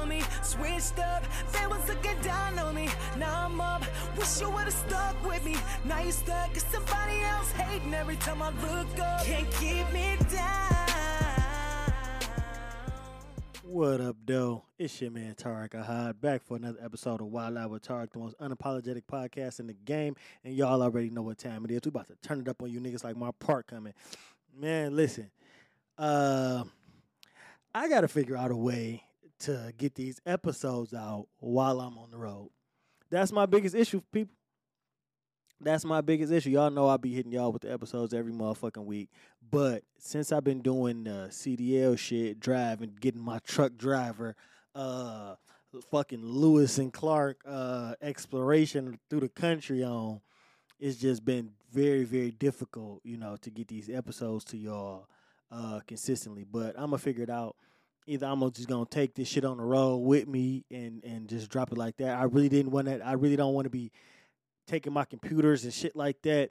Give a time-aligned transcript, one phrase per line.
[0.00, 0.22] for me.
[0.42, 2.88] Switched up, they was looking down on me.
[3.18, 3.84] Now I'm up,
[4.16, 5.56] wish you would've stuck with me.
[5.84, 9.24] Now you stuck, cause somebody else hating every time I look up.
[9.24, 10.66] Can't keep me down.
[13.62, 14.64] What up, though?
[14.78, 18.18] It's your man Tariq Ahad back for another episode of Wild Out with Tariq, the
[18.18, 20.16] most unapologetic podcast in the game.
[20.42, 21.80] And y'all already know what time it is.
[21.84, 23.92] We about to turn it up on you niggas like my part coming.
[24.58, 25.30] Man, listen.
[25.96, 26.64] Uh,
[27.72, 29.04] I gotta figure out a way
[29.40, 32.50] to get these episodes out while I'm on the road.
[33.10, 34.34] That's my biggest issue, people.
[35.62, 36.50] That's my biggest issue.
[36.50, 39.10] Y'all know I be hitting y'all with the episodes every motherfucking week.
[39.50, 44.36] But since I've been doing the CDL shit, driving, getting my truck driver,
[44.74, 45.34] uh,
[45.90, 50.20] fucking Lewis and Clark uh, exploration through the country on,
[50.78, 55.08] it's just been very, very difficult, you know, to get these episodes to y'all
[55.52, 56.44] uh, consistently.
[56.50, 57.56] But I'm gonna figure it out.
[58.06, 61.50] Either I'm just gonna take this shit on the road with me and and just
[61.50, 62.18] drop it like that.
[62.18, 63.04] I really didn't want to.
[63.04, 63.92] I really don't want to be
[64.66, 66.50] taking my computers and shit like that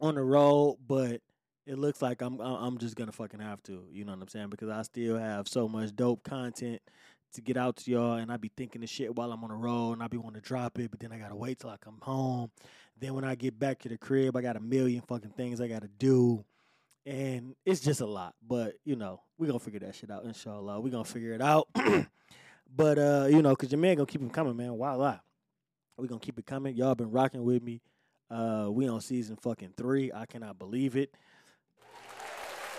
[0.00, 1.20] on the road, but
[1.66, 3.84] it looks like I'm I'm just gonna fucking have to.
[3.90, 4.50] You know what I'm saying?
[4.50, 6.80] Because I still have so much dope content
[7.34, 9.56] to get out to y'all, and I be thinking the shit while I'm on the
[9.56, 11.76] road, and I be want to drop it, but then I gotta wait till I
[11.78, 12.50] come home.
[12.98, 15.68] Then when I get back to the crib, I got a million fucking things I
[15.68, 16.44] gotta do,
[17.06, 18.34] and it's just a lot.
[18.46, 20.80] But you know, we gonna figure that shit out, inshallah.
[20.80, 21.68] We gonna figure it out.
[22.74, 24.78] but uh, you know, cause your man gonna keep him coming, man.
[24.78, 25.20] Lie?
[25.98, 26.76] We gonna keep it coming.
[26.76, 27.82] Y'all been rocking with me.
[28.30, 30.10] Uh, we on season fucking three.
[30.12, 31.14] I cannot believe it.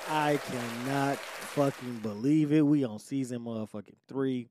[0.10, 2.66] I cannot fucking believe it.
[2.66, 4.50] We on season motherfucking three.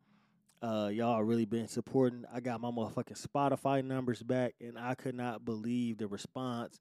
[0.62, 2.24] Uh, y'all really been supporting.
[2.32, 6.78] I got my motherfucking Spotify numbers back, and I could not believe the response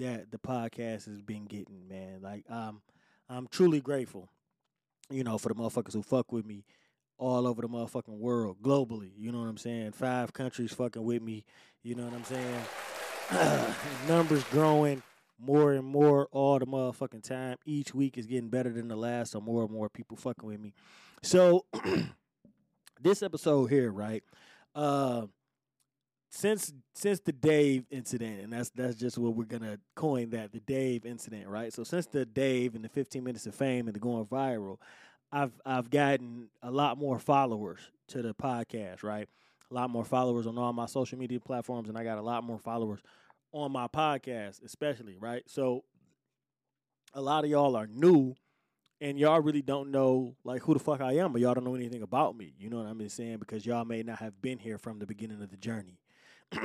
[0.00, 2.20] that the podcast has been getting, man.
[2.22, 2.82] Like, um,
[3.28, 4.28] I'm truly grateful,
[5.10, 6.64] you know, for the motherfuckers who fuck with me
[7.18, 9.12] all over the motherfucking world, globally.
[9.16, 9.92] You know what I'm saying?
[9.92, 11.44] Five countries fucking with me.
[11.82, 13.74] You know what I'm saying?
[14.08, 15.02] Numbers growing
[15.38, 17.56] more and more all the motherfucking time.
[17.64, 20.60] Each week is getting better than the last, so more and more people fucking with
[20.60, 20.74] me.
[21.22, 21.66] So
[23.00, 24.22] this episode here, right?
[24.74, 25.26] Uh
[26.30, 30.60] since since the Dave incident, and that's that's just what we're gonna coin that the
[30.60, 31.72] Dave incident, right?
[31.72, 34.78] So since the Dave and the 15 minutes of fame and the going viral,
[35.32, 39.28] I've I've gotten a lot more followers to the podcast, right?
[39.70, 42.44] A lot more followers on all my social media platforms, and I got a lot
[42.44, 43.00] more followers
[43.52, 45.42] on my podcast, especially, right?
[45.46, 45.84] So
[47.12, 48.36] a lot of y'all are new
[49.00, 51.74] and y'all really don't know like who the fuck I am, but y'all don't know
[51.74, 52.54] anything about me.
[52.58, 53.38] You know what I'm saying?
[53.38, 55.98] Because y'all may not have been here from the beginning of the journey.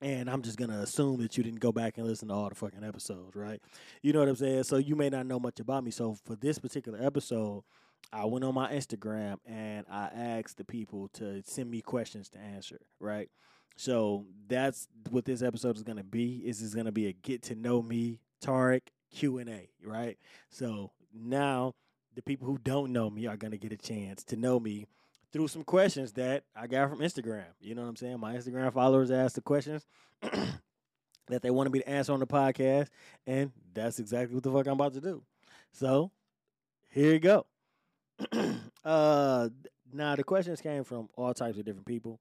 [0.00, 2.54] and I'm just gonna assume that you didn't go back and listen to all the
[2.54, 3.60] fucking episodes, right?
[4.02, 4.64] You know what I'm saying?
[4.64, 5.90] So you may not know much about me.
[5.90, 7.64] So for this particular episode,
[8.12, 12.38] I went on my Instagram and I asked the people to send me questions to
[12.38, 13.30] answer, right?
[13.76, 16.42] So that's what this episode is gonna be.
[16.44, 20.18] Is is gonna be a get to know me Tariq Q and A, right?
[20.50, 21.74] So now
[22.14, 24.86] the people who don't know me are gonna get a chance to know me
[25.34, 27.42] through some questions that I got from Instagram.
[27.60, 28.20] You know what I'm saying?
[28.20, 29.84] My Instagram followers asked the questions
[30.22, 32.86] that they wanted me to answer on the podcast,
[33.26, 35.24] and that's exactly what the fuck I'm about to do.
[35.72, 36.12] So
[36.88, 37.46] here you go.
[38.84, 39.48] uh,
[39.92, 42.20] now the questions came from all types of different people.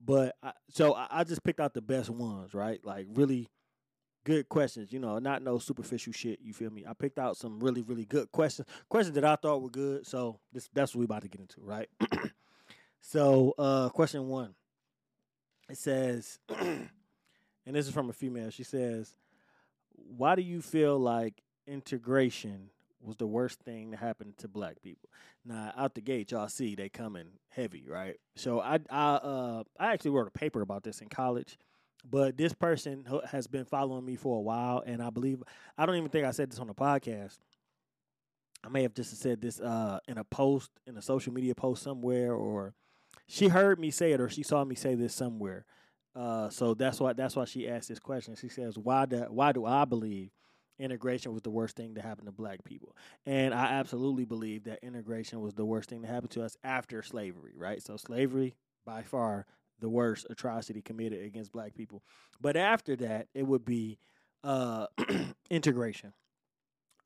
[0.00, 2.78] But I, so I, I just picked out the best ones, right?
[2.84, 3.48] Like really
[4.24, 6.38] good questions, you know, not no superficial shit.
[6.40, 6.84] You feel me?
[6.88, 10.06] I picked out some really, really good questions, questions that I thought were good.
[10.06, 11.88] So this that's what we about to get into, right?
[13.02, 14.54] so uh question one.
[15.68, 16.88] It says, and
[17.66, 18.50] this is from a female.
[18.50, 19.14] She says,
[19.94, 22.70] "Why do you feel like integration
[23.02, 25.08] was the worst thing to happen to black people.
[25.44, 28.16] Now, out the gate, y'all see they coming heavy, right?
[28.36, 31.58] So I I uh I actually wrote a paper about this in college,
[32.08, 35.42] but this person has been following me for a while, and I believe
[35.76, 37.38] I don't even think I said this on the podcast.
[38.64, 41.82] I may have just said this uh in a post in a social media post
[41.82, 42.74] somewhere, or
[43.32, 45.64] she heard me say it, or she saw me say this somewhere.
[46.14, 48.36] Uh, so that's why that's why she asked this question.
[48.36, 50.30] She says, "Why do why do I believe?"
[50.78, 52.96] integration was the worst thing to happen to black people.
[53.24, 57.02] And I absolutely believe that integration was the worst thing to happen to us after
[57.02, 57.80] slavery, right?
[57.80, 59.46] So slavery by far
[59.78, 62.02] the worst atrocity committed against black people.
[62.40, 63.98] But after that, it would be
[64.42, 64.86] uh
[65.50, 66.12] integration.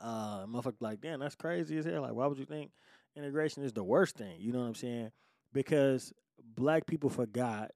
[0.01, 2.03] Uh motherfucker like, damn, that's crazy as hell.
[2.03, 2.71] Like, why would you think
[3.15, 4.37] integration is the worst thing?
[4.39, 5.13] You know what I'm saying?
[5.57, 6.13] Because
[6.55, 7.71] black people forgot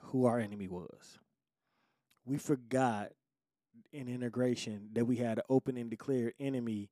[0.00, 1.18] who our enemy was.
[2.24, 3.10] We forgot
[3.92, 6.88] in integration that we had an open and declared enemy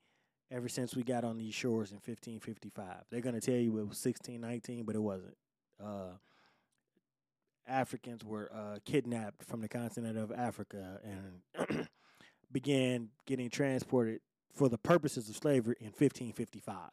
[0.50, 3.04] ever since we got on these shores in 1555.
[3.10, 5.36] They're going to tell you it was 1619, but it wasn't.
[5.82, 6.18] Uh,
[7.66, 11.88] Africans were uh, kidnapped from the continent of Africa and
[12.52, 14.20] began getting transported
[14.52, 16.90] for the purposes of slavery in 1555.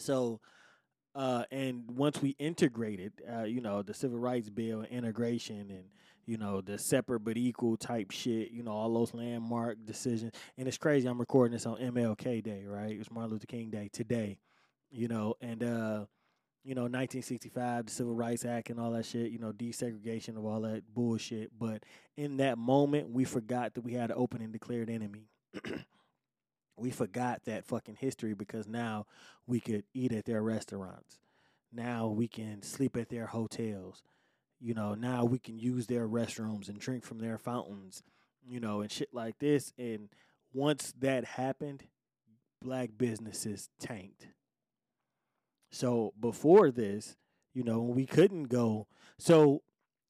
[0.00, 0.40] So,
[1.14, 5.84] uh, and once we integrated, uh, you know, the Civil Rights Bill, integration, and
[6.26, 10.32] you know, the separate but equal type shit, you know, all those landmark decisions.
[10.56, 11.06] And it's crazy.
[11.06, 12.92] I'm recording this on MLK Day, right?
[12.92, 14.38] It was Martin Luther King Day today,
[14.90, 16.06] you know, and uh,
[16.64, 20.46] you know, 1965, the Civil Rights Act and all that shit, you know, desegregation of
[20.46, 21.50] all that bullshit.
[21.58, 21.82] But
[22.16, 25.28] in that moment, we forgot that we had an open and declared enemy.
[26.76, 29.06] we forgot that fucking history because now
[29.46, 31.18] we could eat at their restaurants.
[31.72, 34.02] Now we can sleep at their hotels.
[34.60, 38.02] You know, now we can use their restrooms and drink from their fountains,
[38.46, 39.72] you know, and shit like this.
[39.78, 40.08] And
[40.52, 41.84] once that happened,
[42.62, 44.28] black businesses tanked
[45.74, 47.16] so before this,
[47.52, 48.86] you know, we couldn't go.
[49.18, 49.62] So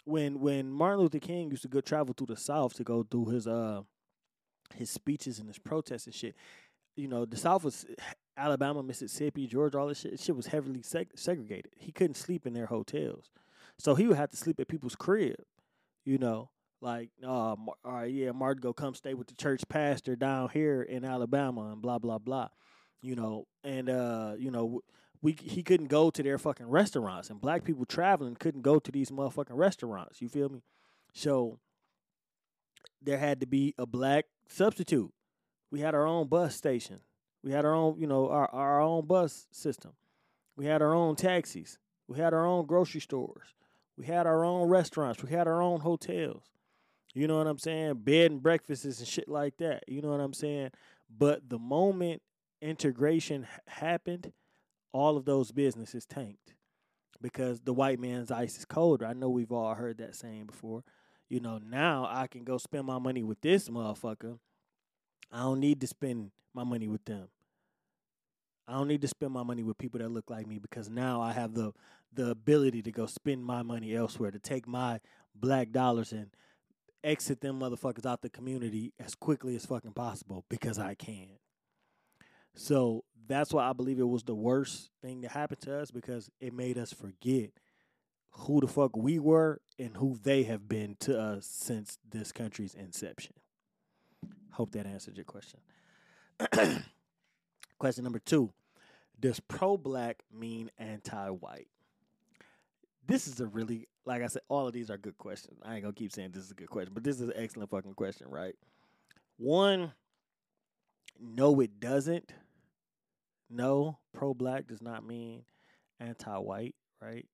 [0.05, 3.25] when when Martin Luther King used to go travel through the South to go do
[3.27, 3.81] his uh
[4.75, 6.35] his speeches and his protests and shit,
[6.97, 7.87] you know, the South was
[8.37, 10.21] Alabama, Mississippi, Georgia, all this shit.
[10.21, 11.73] Shit was heavily seg- segregated.
[11.77, 13.31] He couldn't sleep in their hotels,
[13.79, 15.43] so he would have to sleep at people's crib.
[16.05, 16.51] You know,
[16.81, 20.83] like, uh, all right, yeah, Martin, go come stay with the church pastor down here
[20.83, 22.49] in Alabama, and blah blah blah.
[23.03, 24.83] You know, and uh, you know
[25.23, 28.93] we he couldn't go to their fucking restaurants, and black people traveling couldn't go to
[28.93, 30.21] these motherfucking restaurants.
[30.21, 30.63] You feel me?
[31.15, 31.59] So
[33.01, 35.13] there had to be a black substitute.
[35.71, 37.01] We had our own bus station.
[37.43, 39.93] We had our own, you know, our our own bus system.
[40.57, 41.79] We had our own taxis.
[42.07, 43.55] We had our own grocery stores.
[43.97, 45.23] We had our own restaurants.
[45.23, 46.43] We had our own hotels.
[47.15, 47.95] You know what I'm saying?
[47.99, 49.85] Bed and breakfasts and shit like that.
[49.87, 50.71] You know what I'm saying?
[51.17, 52.23] But the moment
[52.61, 54.33] integration happened,
[54.93, 56.55] all of those businesses tanked
[57.21, 59.07] because the white man's ice is colder.
[59.07, 60.83] I know we've all heard that saying before.
[61.29, 64.39] You know, now I can go spend my money with this motherfucker.
[65.33, 67.29] I don't need to spend my money with them.
[68.67, 71.21] I don't need to spend my money with people that look like me because now
[71.21, 71.73] I have the
[72.13, 75.01] the ability to go spend my money elsewhere, to take my
[75.35, 76.29] black dollars and
[77.03, 81.29] exit them motherfuckers out the community as quickly as fucking possible because I can.
[82.55, 86.31] So that's why I believe it was the worst thing that happened to us because
[86.41, 87.51] it made us forget
[88.39, 92.75] who the fuck we were and who they have been to us since this country's
[92.75, 93.35] inception.
[94.53, 95.61] Hope that answered your question.
[97.79, 98.53] question number two
[99.19, 101.69] Does pro black mean anti white?
[103.07, 105.61] This is a really, like I said, all of these are good questions.
[105.65, 107.71] I ain't gonna keep saying this is a good question, but this is an excellent
[107.71, 108.55] fucking question, right?
[109.37, 109.93] One,
[111.21, 112.33] no, it doesn't
[113.51, 115.45] no, pro black does not mean
[116.01, 117.27] anti white, right?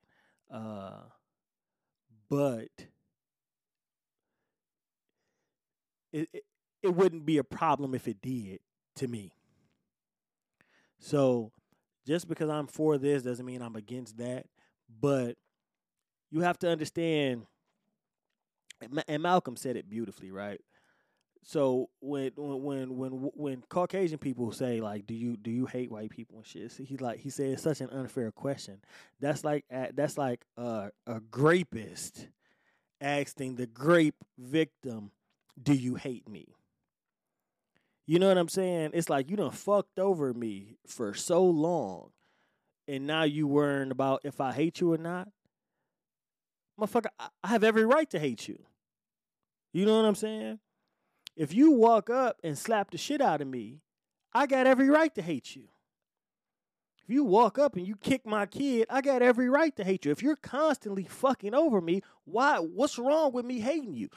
[0.52, 1.02] Uh,
[2.28, 2.68] but
[6.12, 6.44] it, it
[6.82, 8.60] it wouldn't be a problem if it did
[8.96, 9.32] to me.
[10.98, 11.52] So
[12.06, 14.46] just because I'm for this doesn't mean I'm against that.
[15.00, 15.36] But
[16.30, 17.46] you have to understand,
[19.08, 20.60] and Malcolm said it beautifully, right?
[21.42, 26.10] So when when when when Caucasian people say like, "Do you do you hate white
[26.10, 28.80] people and shit?" He like he said it's such an unfair question.
[29.20, 32.28] That's like that's like a, a grapist
[33.00, 35.12] asking the grape victim,
[35.60, 36.54] "Do you hate me?"
[38.06, 38.90] You know what I'm saying?
[38.92, 42.10] It's like you done fucked over me for so long,
[42.86, 45.28] and now you worrying about if I hate you or not.
[46.78, 48.58] Motherfucker, I have every right to hate you.
[49.72, 50.58] You know what I'm saying?
[51.40, 53.80] If you walk up and slap the shit out of me,
[54.34, 55.68] I got every right to hate you.
[57.02, 60.04] If you walk up and you kick my kid, I got every right to hate
[60.04, 60.12] you.
[60.12, 64.10] If you're constantly fucking over me, why what's wrong with me hating you?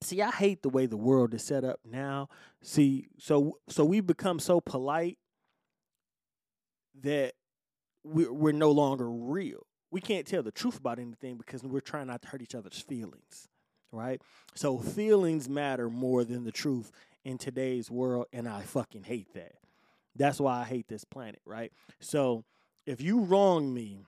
[0.00, 2.30] See, I hate the way the world is set up now.
[2.62, 5.18] See, so so we've become so polite
[7.02, 7.34] that
[8.04, 9.66] we're, we're no longer real.
[9.90, 12.80] We can't tell the truth about anything because we're trying not to hurt each other's
[12.80, 13.50] feelings
[13.92, 14.20] right?
[14.54, 16.90] So feelings matter more than the truth
[17.24, 19.54] in today's world, and I fucking hate that.
[20.16, 21.72] That's why I hate this planet, right?
[22.00, 22.44] So
[22.86, 24.04] if you wrong me,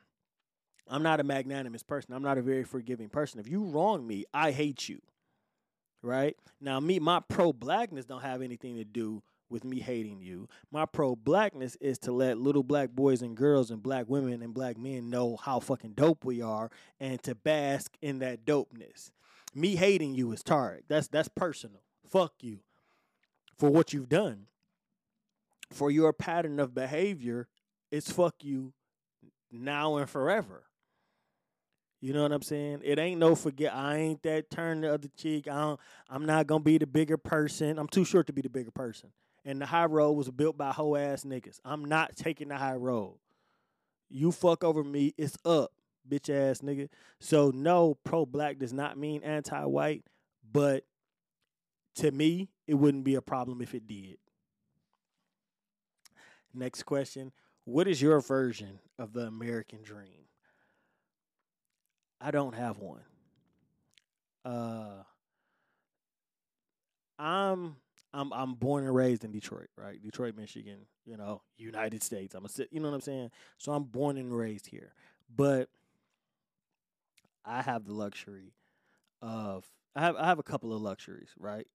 [0.89, 2.15] I'm not a magnanimous person.
[2.15, 3.41] I'm not a very forgiving person.
[3.41, 5.01] If you wrong me, I hate you.
[6.03, 6.37] Right?
[6.61, 10.49] Now me my pro blackness don't have anything to do with me hating you.
[10.71, 14.53] My pro blackness is to let little black boys and girls and black women and
[14.53, 19.13] black men know how fucking dope we are and to bask in that dopeness.
[19.55, 20.83] Me hating you is Tariq.
[20.89, 21.83] That's that's personal.
[22.11, 22.61] Fuck you
[23.57, 24.47] for what you've done.
[25.73, 27.49] for your pattern of behavior,
[27.91, 28.73] it's fuck you
[29.51, 30.65] now and forever.
[32.01, 32.81] You know what I'm saying?
[32.85, 33.75] It ain't no forget.
[33.75, 35.49] I ain't that turn the other cheek.
[35.49, 35.81] I don't,
[36.11, 37.79] I'm not gonna be the bigger person.
[37.79, 39.11] I'm too short to be the bigger person.
[39.45, 41.61] And the high road was built by hoe ass niggas.
[41.65, 43.19] I'm not taking the high road.
[44.11, 45.73] You fuck over me, it's up,
[46.09, 46.89] bitch ass nigga.
[47.21, 50.05] So no, pro black does not mean anti white,
[50.51, 50.85] but
[51.97, 54.19] to me, it wouldn't be a problem if it did.
[56.53, 57.33] Next question.
[57.65, 60.29] What is your version of the American dream?
[62.21, 63.03] I don't have one.
[64.45, 65.03] Uh
[67.19, 67.77] I'm
[68.13, 70.01] I'm I'm born and raised in Detroit, right?
[70.01, 72.35] Detroit, Michigan, you know, United States.
[72.35, 73.31] I'm a you know what I'm saying?
[73.59, 74.95] So I'm born and raised here.
[75.35, 75.69] But
[77.45, 78.55] I have the luxury
[79.23, 81.67] of I have I have a couple of luxuries, right?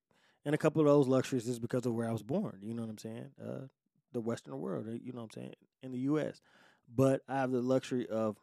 [0.45, 2.83] And a couple of those luxuries is because of where I was born, you know
[2.83, 3.31] what I'm saying?
[3.41, 3.67] Uh
[4.11, 6.41] the western world, you know what I'm saying, in the US.
[6.93, 8.37] But I have the luxury of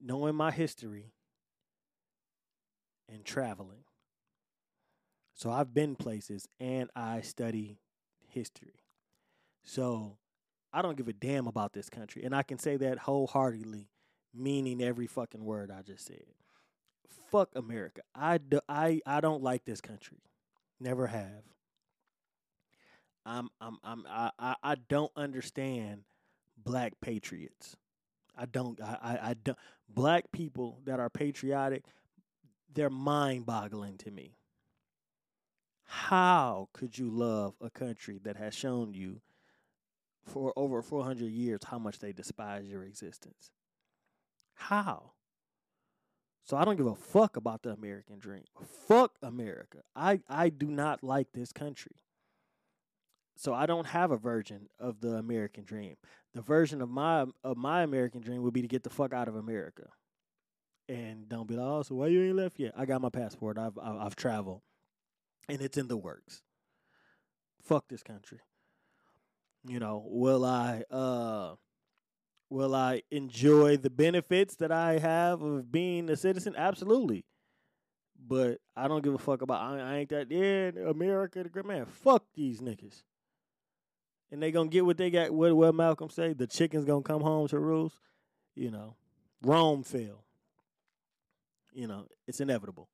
[0.00, 1.12] knowing my history
[3.08, 3.84] and traveling.
[5.34, 7.78] So I've been places and I study
[8.28, 8.84] history.
[9.62, 10.16] So
[10.72, 12.22] I don't give a damn about this country.
[12.24, 13.88] And I can say that wholeheartedly,
[14.36, 16.24] meaning every fucking word I just said.
[17.30, 18.02] Fuck America.
[18.14, 20.18] I, do, I, I don't like this country.
[20.80, 21.42] Never have.
[23.24, 26.02] I'm, I'm, I'm, I, I, I don't understand
[26.56, 27.76] black patriots.
[28.36, 28.80] I don't.
[28.80, 29.58] I, I, I don't.
[29.88, 31.84] Black people that are patriotic,
[32.72, 34.36] they're mind boggling to me.
[35.84, 39.20] How could you love a country that has shown you
[40.24, 43.52] for over 400 years how much they despise your existence?
[44.56, 45.12] How?
[46.44, 48.44] So I don't give a fuck about the American dream.
[48.86, 49.78] Fuck America.
[49.94, 51.96] I, I do not like this country.
[53.36, 55.96] So I don't have a version of the American dream
[56.36, 59.26] the version of my of my American dream would be to get the fuck out
[59.26, 59.88] of America,
[60.86, 62.74] and don't be like, oh, so why you ain't left yet?
[62.76, 63.56] I got my passport.
[63.56, 64.60] I've I've, I've traveled,
[65.48, 66.42] and it's in the works.
[67.62, 68.40] Fuck this country.
[69.66, 71.54] You know, will I uh
[72.48, 76.54] will I enjoy the benefits that I have of being a citizen?
[76.56, 77.24] Absolutely.
[78.28, 81.66] But I don't give a fuck about I, I ain't that yeah, America the great
[81.66, 81.86] man.
[81.86, 83.02] Fuck these niggas
[84.30, 85.30] and they gonna get what they got.
[85.30, 86.32] What what Malcolm say?
[86.32, 87.96] The chicken's gonna come home to roost.
[88.54, 88.96] You know,
[89.42, 90.24] Rome fell.
[91.72, 92.88] You know, it's inevitable.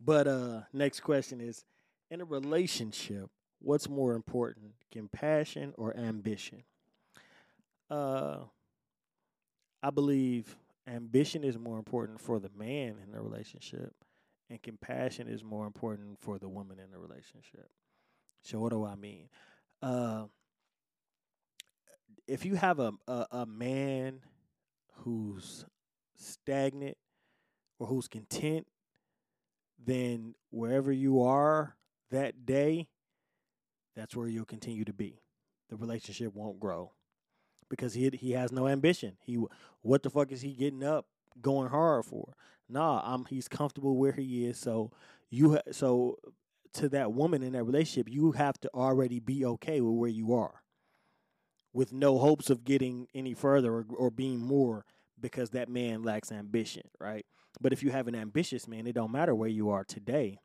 [0.00, 1.64] But uh, next question is:
[2.10, 6.64] in a relationship, what's more important, compassion or ambition?
[7.92, 8.44] Uh,
[9.82, 10.56] I believe
[10.86, 13.92] ambition is more important for the man in the relationship,
[14.48, 17.68] and compassion is more important for the woman in the relationship.
[18.42, 19.28] So, what do I mean?
[19.82, 20.24] uh,
[22.26, 24.20] if you have a, a, a man
[24.98, 25.66] who's
[26.14, 26.96] stagnant
[27.78, 28.66] or who's content,
[29.84, 31.76] then wherever you are
[32.10, 32.88] that day,
[33.96, 35.20] that's where you'll continue to be.
[35.68, 36.92] The relationship won't grow
[37.72, 39.16] because he he has no ambition.
[39.24, 39.42] He
[39.80, 41.06] what the fuck is he getting up
[41.40, 42.34] going hard for?
[42.68, 44.58] Nah, I'm he's comfortable where he is.
[44.58, 44.90] So
[45.30, 46.18] you ha- so
[46.74, 50.34] to that woman in that relationship, you have to already be okay with where you
[50.34, 50.62] are
[51.72, 54.84] with no hopes of getting any further or, or being more
[55.20, 57.24] because that man lacks ambition, right?
[57.60, 60.40] But if you have an ambitious man, it don't matter where you are today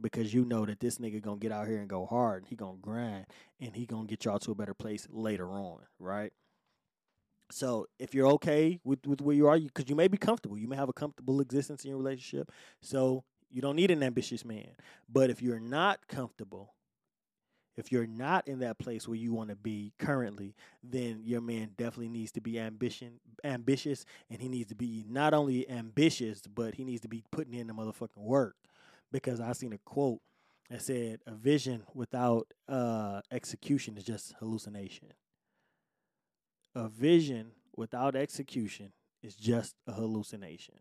[0.00, 2.46] because you know that this nigga gonna get out here and go hard.
[2.48, 3.26] He gonna grind
[3.60, 6.32] and he gonna get y'all to a better place later on, right?
[7.50, 10.56] So if you're okay with, with where you are, because you, you may be comfortable,
[10.56, 12.50] you may have a comfortable existence in your relationship.
[12.80, 14.68] So you don't need an ambitious man.
[15.08, 16.74] But if you're not comfortable,
[17.76, 21.70] if you're not in that place where you want to be currently, then your man
[21.76, 26.74] definitely needs to be ambition ambitious and he needs to be not only ambitious, but
[26.74, 28.56] he needs to be putting in the motherfucking work.
[29.12, 30.20] Because I seen a quote
[30.68, 35.12] that said a vision without uh, execution is just hallucination.
[36.74, 40.76] A vision without execution is just a hallucination.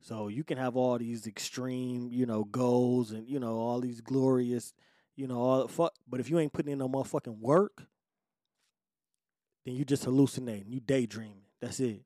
[0.00, 4.00] So you can have all these extreme, you know, goals and you know all these
[4.00, 4.72] glorious,
[5.16, 5.94] you know, all the fuck.
[6.08, 7.82] But if you ain't putting in no motherfucking work,
[9.64, 11.44] then you just hallucinating, you daydreaming.
[11.60, 12.02] That's it.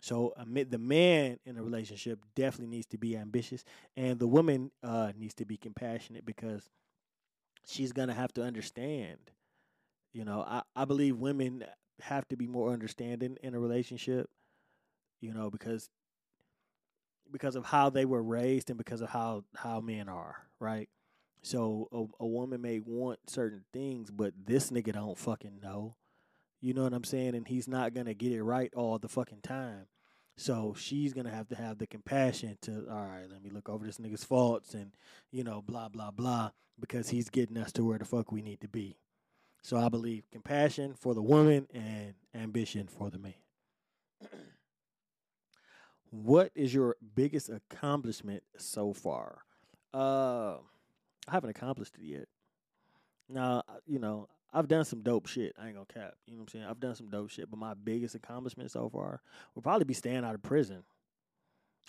[0.00, 3.64] So the man in a relationship definitely needs to be ambitious,
[3.96, 6.70] and the woman uh, needs to be compassionate because
[7.66, 9.18] she's gonna have to understand.
[10.12, 11.64] You know, I, I believe women
[12.00, 14.30] have to be more understanding in a relationship.
[15.20, 15.90] You know, because
[17.30, 20.88] because of how they were raised and because of how how men are, right?
[21.42, 25.96] So a, a woman may want certain things, but this nigga don't fucking know.
[26.60, 27.34] You know what I'm saying?
[27.34, 29.86] And he's not gonna get it right all the fucking time.
[30.36, 33.84] So she's gonna have to have the compassion to, all right, let me look over
[33.84, 34.92] this nigga's faults and,
[35.30, 38.60] you know, blah blah blah, because he's getting us to where the fuck we need
[38.60, 38.96] to be.
[39.62, 43.34] So I believe compassion for the woman and ambition for the man.
[46.10, 49.42] what is your biggest accomplishment so far?
[49.92, 50.56] Uh,
[51.26, 52.28] I haven't accomplished it yet.
[53.28, 55.54] Now, you know, I've done some dope shit.
[55.60, 56.14] I ain't gonna cap.
[56.26, 56.64] You know what I'm saying?
[56.64, 59.20] I've done some dope shit, but my biggest accomplishment so far
[59.54, 60.82] will probably be staying out of prison.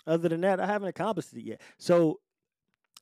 [0.06, 1.60] Other than that, I haven't accomplished it yet.
[1.78, 2.20] So,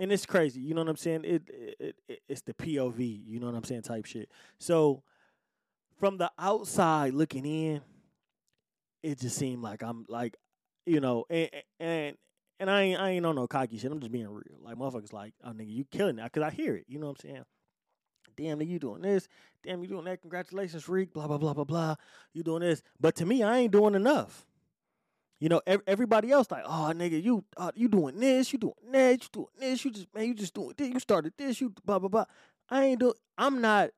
[0.01, 0.61] and it's crazy.
[0.61, 1.25] You know what I'm saying?
[1.25, 3.23] It, it, it it's the POV.
[3.27, 3.83] You know what I'm saying?
[3.83, 4.31] Type shit.
[4.59, 5.03] So,
[5.99, 7.81] from the outside looking in,
[9.03, 10.37] it just seemed like I'm like,
[10.87, 11.51] you know, and
[11.81, 12.17] and
[12.61, 13.91] and I ain't I ain't on no cocky shit.
[13.91, 14.59] I'm just being real.
[14.63, 16.85] Like motherfuckers, like, oh nigga, you killing that because I hear it.
[16.89, 17.45] You know what I'm saying?
[18.39, 19.29] damn, you doing this,
[19.65, 21.97] damn, you doing that, congratulations, Reek, blah, blah, blah, blah, blah,
[22.33, 22.83] you doing this.
[23.01, 24.47] But to me, I ain't doing enough.
[25.41, 29.23] You know, everybody else like, oh nigga, you uh, you doing this, you doing that,
[29.23, 32.01] you doing this, you just man, you just doing this, you started this, you blah
[32.01, 32.25] blah blah.
[32.69, 33.91] I ain't do I'm not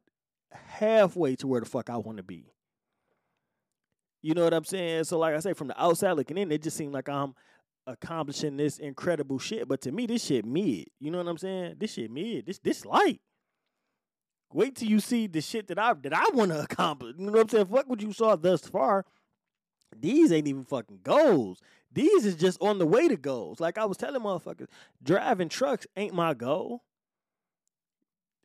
[0.53, 2.53] halfway to where the fuck I want to be.
[4.23, 5.05] You know what I'm saying?
[5.05, 7.35] So like I say, from the outside looking in, it just seemed like I'm
[7.87, 9.67] accomplishing this incredible shit.
[9.67, 10.89] But to me, this shit mid.
[10.99, 11.77] You know what I'm saying?
[11.79, 12.45] This shit mid.
[12.45, 13.21] This this light.
[14.53, 17.17] Wait till you see the shit that I that I want to accomplish.
[17.19, 17.67] You know what I'm saying?
[17.67, 19.07] Fuck what you saw thus far.
[19.99, 21.61] These ain't even fucking goals.
[21.93, 23.61] These is just on the way to goals.
[23.61, 24.69] Like I was telling motherfuckers,
[25.03, 26.85] driving trucks ain't my goal.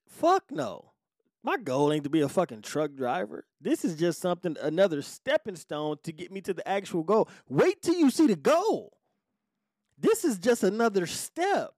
[0.08, 0.92] Fuck no.
[1.44, 3.46] My goal ain't to be a fucking truck driver.
[3.62, 7.30] This is just something, another stepping stone to get me to the actual goal.
[7.48, 8.98] Wait till you see the goal.
[9.98, 11.72] This is just another step.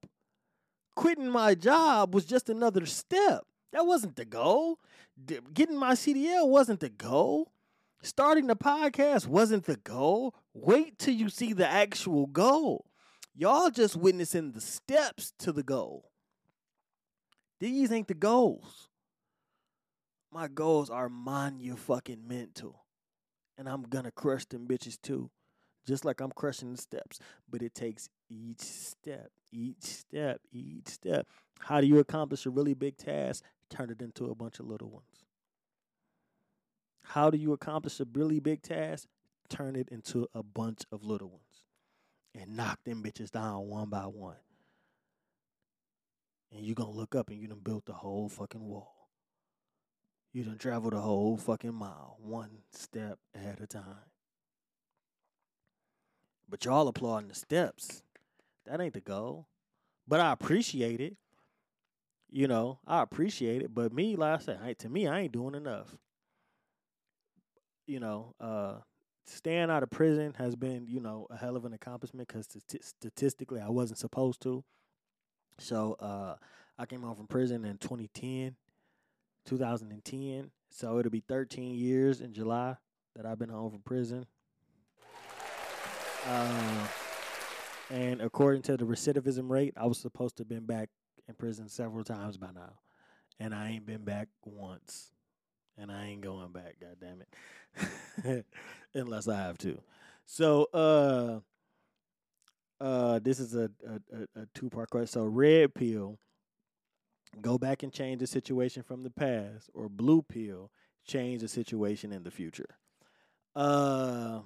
[0.95, 3.43] Quitting my job was just another step.
[3.73, 4.79] That wasn't the goal.
[5.53, 7.51] Getting my CDL wasn't the goal.
[8.01, 10.35] Starting the podcast wasn't the goal.
[10.53, 12.85] Wait till you see the actual goal.
[13.35, 16.11] Y'all just witnessing the steps to the goal.
[17.59, 18.89] These ain't the goals.
[20.31, 22.85] My goals are monumental.
[23.57, 25.31] And I'm gonna crush them bitches too.
[25.87, 27.19] Just like I'm crushing the steps.
[27.49, 31.27] But it takes each step, each step, each step.
[31.59, 33.43] How do you accomplish a really big task?
[33.69, 35.26] turn it into a bunch of little ones.
[37.09, 39.07] How do you accomplish a really big task?
[39.49, 41.65] Turn it into a bunch of little ones
[42.35, 44.35] and knock them bitches down one by one.
[46.51, 49.09] And you're to look up and you done built the whole fucking wall.
[50.33, 54.11] You done traveled a whole fucking mile, one step at a time.
[56.49, 58.03] But y'all applauding the steps.
[58.65, 59.47] That ain't the goal.
[60.07, 61.17] But I appreciate it
[62.29, 63.73] you know, I appreciate it.
[63.73, 65.97] But me, like I said, I, to me, I ain't doing enough.
[67.87, 68.75] You know, uh,
[69.25, 72.83] staying out of prison has been, you know, a hell of an accomplishment because st-
[72.83, 74.63] statistically, I wasn't supposed to.
[75.57, 76.35] So uh,
[76.77, 78.55] I came home from prison in 2010,
[79.45, 80.51] 2010.
[80.69, 82.75] So it'll be 13 years in July
[83.15, 84.25] that I've been home from prison.
[86.27, 86.87] Uh,
[87.89, 90.89] and according to the recidivism rate, I was supposed to have been back
[91.27, 92.73] in prison several times by now,
[93.39, 95.11] and I ain't been back once,
[95.77, 96.77] and I ain't going back.
[96.79, 97.21] God damn
[98.25, 98.45] it,
[98.93, 99.79] unless I have to.
[100.25, 101.39] So, uh,
[102.83, 105.07] uh, this is a a, a two part question.
[105.07, 106.19] So, red pill,
[107.41, 110.71] go back and change the situation from the past, or blue pill,
[111.05, 112.77] change the situation in the future.
[113.55, 114.41] Uh,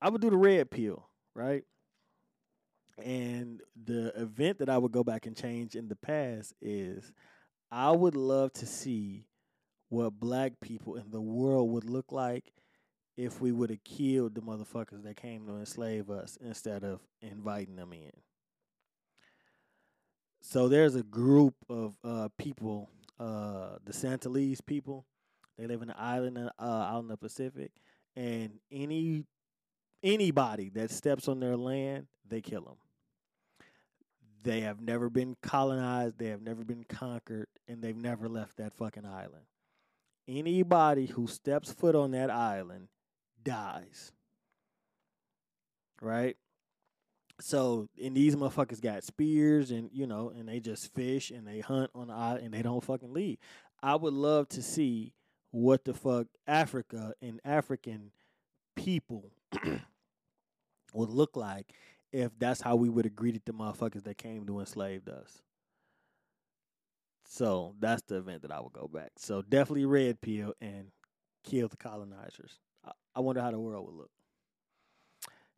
[0.00, 1.64] I would do the red pill, right?
[3.02, 7.12] And the event that I would go back and change in the past is
[7.70, 9.25] I would love to see
[9.88, 12.52] what black people in the world would look like
[13.16, 17.76] if we would have killed the motherfuckers that came to enslave us instead of inviting
[17.76, 18.12] them in.
[20.42, 25.06] So there's a group of uh, people, uh, the Sentinelese people.
[25.58, 27.72] They live in an island uh, out in the Pacific,
[28.14, 29.24] and any
[30.02, 32.76] anybody that steps on their land, they kill them.
[34.42, 38.74] They have never been colonized, they have never been conquered, and they've never left that
[38.74, 39.46] fucking island.
[40.28, 42.88] Anybody who steps foot on that island
[43.42, 44.12] dies.
[46.00, 46.36] Right?
[47.40, 51.60] So, and these motherfuckers got spears and, you know, and they just fish and they
[51.60, 53.38] hunt on the island and they don't fucking leave.
[53.82, 55.12] I would love to see
[55.50, 58.10] what the fuck Africa and African
[58.74, 59.30] people
[60.94, 61.72] would look like
[62.12, 65.42] if that's how we would have greeted the motherfuckers that came to enslave us.
[67.28, 69.12] So that's the event that I would go back.
[69.16, 70.90] So definitely red pill and
[71.44, 72.58] kill the colonizers.
[73.14, 74.10] I, wonder how the world would look.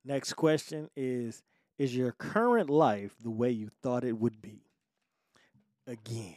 [0.04, 1.42] Next question is
[1.78, 4.62] Is your current life the way you thought it would be?
[5.86, 6.36] Again,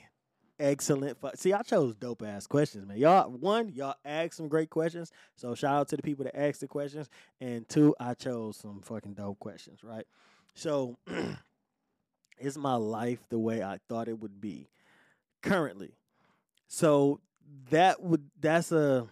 [0.60, 1.20] excellent.
[1.20, 2.98] Fu- See, I chose dope ass questions, man.
[2.98, 5.12] Y'all, one, y'all asked some great questions.
[5.36, 7.10] So shout out to the people that asked the questions.
[7.39, 10.06] And two, I chose some fucking dope questions, right?
[10.54, 10.98] So,
[12.39, 14.67] is my life the way I thought it would be
[15.41, 15.95] currently?
[16.67, 17.19] So
[17.69, 19.08] that would that's a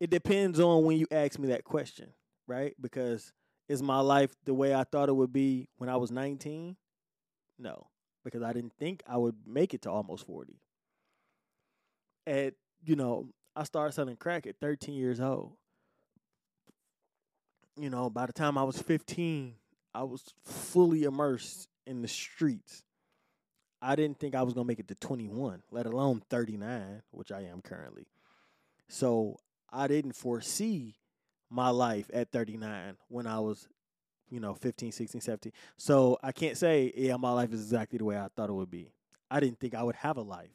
[0.00, 2.08] it depends on when you ask me that question,
[2.48, 2.74] right?
[2.80, 3.32] Because
[3.68, 6.76] is my life the way I thought it would be when I was 19?
[7.58, 7.86] No,
[8.24, 10.60] because I didn't think I would make it to almost 40.
[12.26, 15.52] At, you know, I started selling crack at 13 years old.
[17.76, 19.54] You know, by the time I was 15,
[19.94, 22.82] I was fully immersed in the streets.
[23.84, 27.40] I didn't think I was to make it to 21, let alone 39, which I
[27.40, 28.06] am currently.
[28.88, 29.38] So
[29.72, 30.94] I didn't foresee
[31.50, 33.66] my life at 39 when I was,
[34.30, 35.52] you know, 15, 16, 17.
[35.76, 38.70] So I can't say, yeah, my life is exactly the way I thought it would
[38.70, 38.92] be.
[39.28, 40.54] I didn't think I would have a life.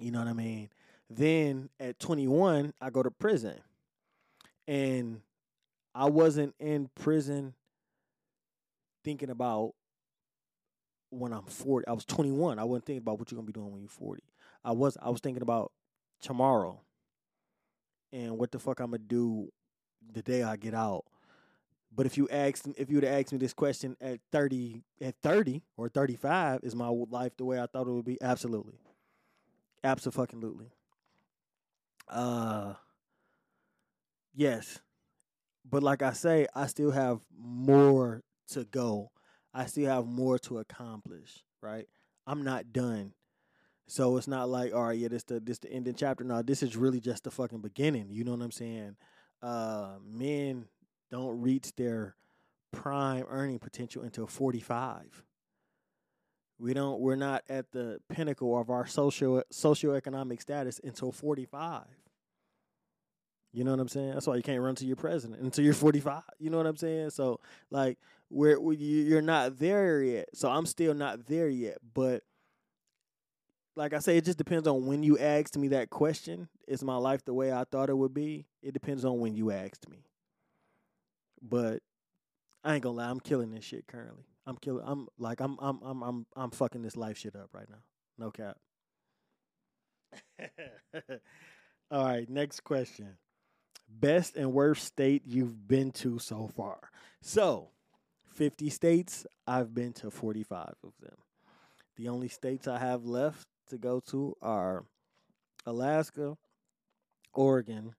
[0.00, 0.68] You know what I mean?
[1.08, 3.60] Then at 21, I go to prison.
[4.66, 5.20] And
[5.94, 7.54] I wasn't in prison
[9.04, 9.74] thinking about
[11.12, 11.86] when I'm 40.
[11.86, 12.58] I was 21.
[12.58, 14.22] I wasn't thinking about what you're to be doing when you're 40.
[14.64, 15.72] I was I was thinking about
[16.20, 16.80] tomorrow
[18.12, 19.52] and what the fuck I'm gonna do
[20.12, 21.04] the day I get out.
[21.94, 25.14] But if you asked, if you would have asked me this question at thirty, at
[25.22, 28.20] thirty or thirty-five, is my life the way I thought it would be?
[28.22, 28.78] Absolutely,
[29.84, 30.72] absolutely.
[32.08, 32.74] Uh,
[34.34, 34.80] yes,
[35.68, 39.11] but like I say, I still have more to go.
[39.54, 41.44] I still have more to accomplish.
[41.60, 41.88] Right,
[42.26, 43.12] I'm not done.
[43.86, 46.24] So it's not like, all right, yeah, this the this the ending chapter.
[46.24, 48.06] No, this is really just the fucking beginning.
[48.10, 48.96] You know what I'm saying?
[49.42, 50.66] Uh, men
[51.10, 52.16] don't reach their
[52.72, 55.24] prime earning potential until 45.
[56.58, 57.00] We don't.
[57.00, 61.84] We're not at the pinnacle of our social socioeconomic status until 45.
[63.52, 64.12] You know what I'm saying?
[64.14, 66.22] That's why you can't run to your president until you're 45.
[66.38, 67.10] You know what I'm saying?
[67.10, 67.98] So like,
[68.32, 70.28] we're you're not there yet.
[70.34, 72.22] So I'm still not there yet, but
[73.76, 76.48] like I say, it just depends on when you asked me that question.
[76.66, 78.46] Is my life the way I thought it would be?
[78.62, 80.04] It depends on when you asked me.
[81.40, 81.82] But
[82.64, 84.24] I ain't gonna lie, I'm killing this shit currently.
[84.46, 84.84] I'm killing.
[84.86, 87.82] I'm like I'm I'm I'm I'm I'm fucking this life shit up right now.
[88.18, 88.56] No cap.
[91.90, 93.16] All right, next question.
[93.88, 96.90] Best and worst state you've been to so far.
[97.20, 97.68] So,
[98.32, 101.16] 50 states, I've been to 45 of them.
[101.96, 104.84] The only states I have left to go to are
[105.66, 106.36] Alaska,
[107.34, 107.94] Oregon,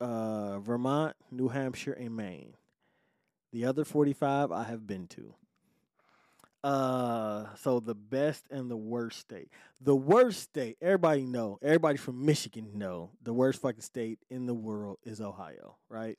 [0.00, 2.54] uh, Vermont, New Hampshire, and Maine.
[3.52, 5.34] The other 45 I have been to.
[6.64, 9.50] Uh, so the best and the worst state.
[9.80, 14.54] The worst state, everybody know, everybody from Michigan know, the worst fucking state in the
[14.54, 16.18] world is Ohio, right?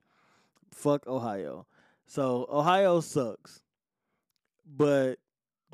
[0.71, 1.65] Fuck Ohio.
[2.07, 3.61] So Ohio sucks.
[4.65, 5.19] But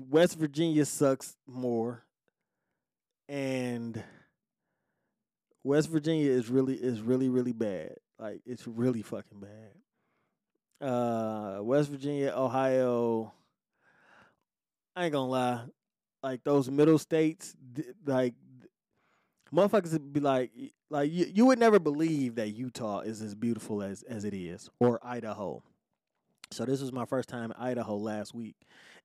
[0.10, 2.04] West Virginia sucks more.
[3.30, 4.04] And
[5.64, 7.96] West Virginia is really is really really bad.
[8.20, 10.88] Like it's really fucking bad.
[10.88, 13.32] Uh, West Virginia, Ohio.
[14.96, 15.64] I ain't gonna lie,
[16.22, 17.56] like those middle states,
[18.06, 18.36] like
[19.54, 20.52] motherfuckers would be like,
[20.90, 24.70] like you, you would never believe that Utah is as beautiful as as it is,
[24.80, 25.64] or Idaho.
[26.54, 28.56] So this was my first time in Idaho last week,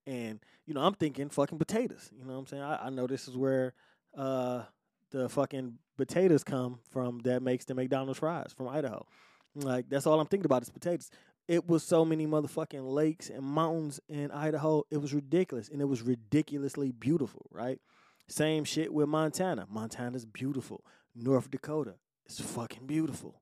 [0.06, 2.10] and you know I'm thinking fucking potatoes.
[2.16, 2.62] You know what I'm saying?
[2.62, 3.74] I, I know this is where
[4.16, 4.62] uh,
[5.10, 9.06] the fucking potatoes come from that makes the McDonald's fries from Idaho.
[9.54, 11.10] Like that's all I'm thinking about is potatoes.
[11.46, 14.84] It was so many motherfucking lakes and mountains in Idaho.
[14.90, 17.46] It was ridiculous, and it was ridiculously beautiful.
[17.50, 17.80] Right?
[18.28, 19.66] Same shit with Montana.
[19.70, 20.84] Montana's beautiful.
[21.14, 21.94] North Dakota
[22.26, 23.40] is fucking beautiful.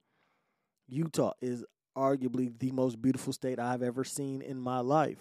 [0.88, 1.64] Utah is
[1.96, 5.18] arguably the most beautiful state I've ever seen in my life.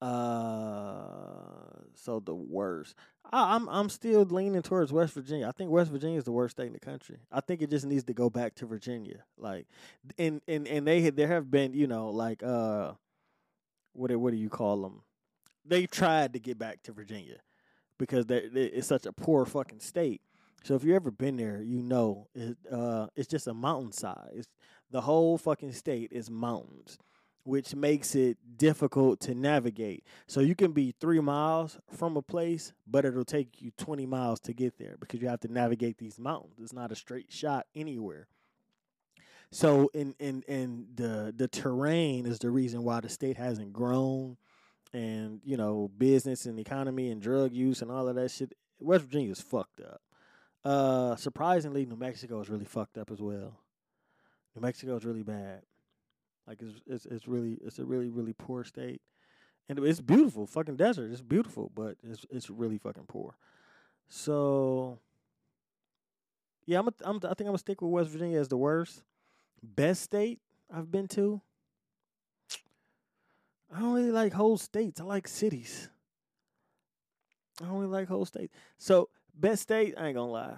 [0.00, 1.60] Uh,
[1.94, 2.94] so the worst.
[3.30, 5.46] I, I'm I'm still leaning towards West Virginia.
[5.46, 7.18] I think West Virginia is the worst state in the country.
[7.30, 9.24] I think it just needs to go back to Virginia.
[9.36, 9.66] Like,
[10.18, 12.92] and and and they there have been you know like uh,
[13.92, 15.02] what what do you call them?
[15.66, 17.36] They tried to get back to Virginia
[17.98, 20.22] because they, it's such a poor fucking state.
[20.64, 24.30] So if you've ever been there, you know it, uh, it's just a mountainside.
[24.34, 24.48] It's,
[24.90, 26.98] the whole fucking state is mountains
[27.44, 30.04] which makes it difficult to navigate.
[30.26, 34.40] So you can be three miles from a place, but it'll take you 20 miles
[34.40, 36.54] to get there because you have to navigate these mountains.
[36.60, 38.26] It's not a straight shot anywhere.
[39.50, 44.36] So in in in the the terrain is the reason why the state hasn't grown
[44.92, 48.54] and you know business and economy and drug use and all of that shit.
[48.78, 50.00] West Virginia is fucked up.
[50.64, 53.58] Uh, surprisingly, New Mexico is really fucked up as well.
[54.54, 55.62] New Mexico is really bad.
[56.46, 59.00] Like it's it's it's really it's a really really poor state,
[59.68, 60.46] and it's beautiful.
[60.46, 61.10] Fucking desert.
[61.12, 63.36] It's beautiful, but it's it's really fucking poor.
[64.08, 64.98] So
[66.66, 69.04] yeah, I'm a, I'm I think I'm gonna stick with West Virginia as the worst.
[69.62, 70.40] Best state
[70.74, 71.40] I've been to.
[73.72, 75.00] I don't really like whole states.
[75.00, 75.88] I like cities.
[77.62, 78.52] I really like whole states.
[78.78, 80.56] So best state, I ain't gonna lie.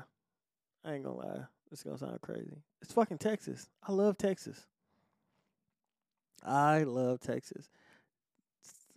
[0.84, 1.44] I ain't gonna lie.
[1.70, 2.62] It's gonna sound crazy.
[2.82, 3.68] It's fucking Texas.
[3.86, 4.66] I love Texas.
[6.44, 7.70] I love Texas.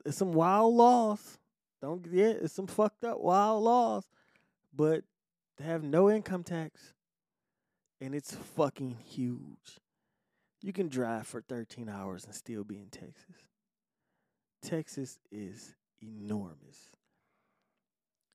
[0.05, 1.37] It's some wild laws.
[1.81, 4.09] Don't get it's some fucked up wild laws,
[4.75, 5.03] but
[5.57, 6.93] they have no income tax,
[8.01, 9.79] and it's fucking huge.
[10.61, 13.35] You can drive for 13 hours and still be in Texas.
[14.63, 16.89] Texas is enormous.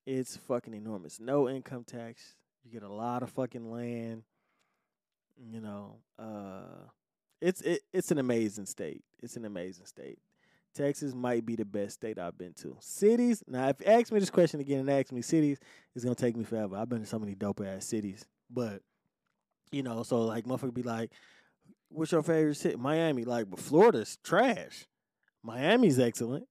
[0.07, 1.19] It's fucking enormous.
[1.19, 2.37] No income tax.
[2.65, 4.23] You get a lot of fucking land.
[5.41, 6.89] You know, uh
[7.41, 9.03] it's it, it's an amazing state.
[9.23, 10.19] It's an amazing state.
[10.75, 12.77] Texas might be the best state I've been to.
[12.81, 15.59] Cities, now if you ask me this question again and ask me cities,
[15.95, 16.77] it's gonna take me forever.
[16.77, 18.25] I've been to so many dope ass cities.
[18.53, 18.83] But,
[19.73, 21.11] you know, so like motherfucker be like,
[21.89, 22.77] What's your favorite city?
[22.77, 24.87] Miami, like, but Florida's trash.
[25.43, 26.47] Miami's excellent,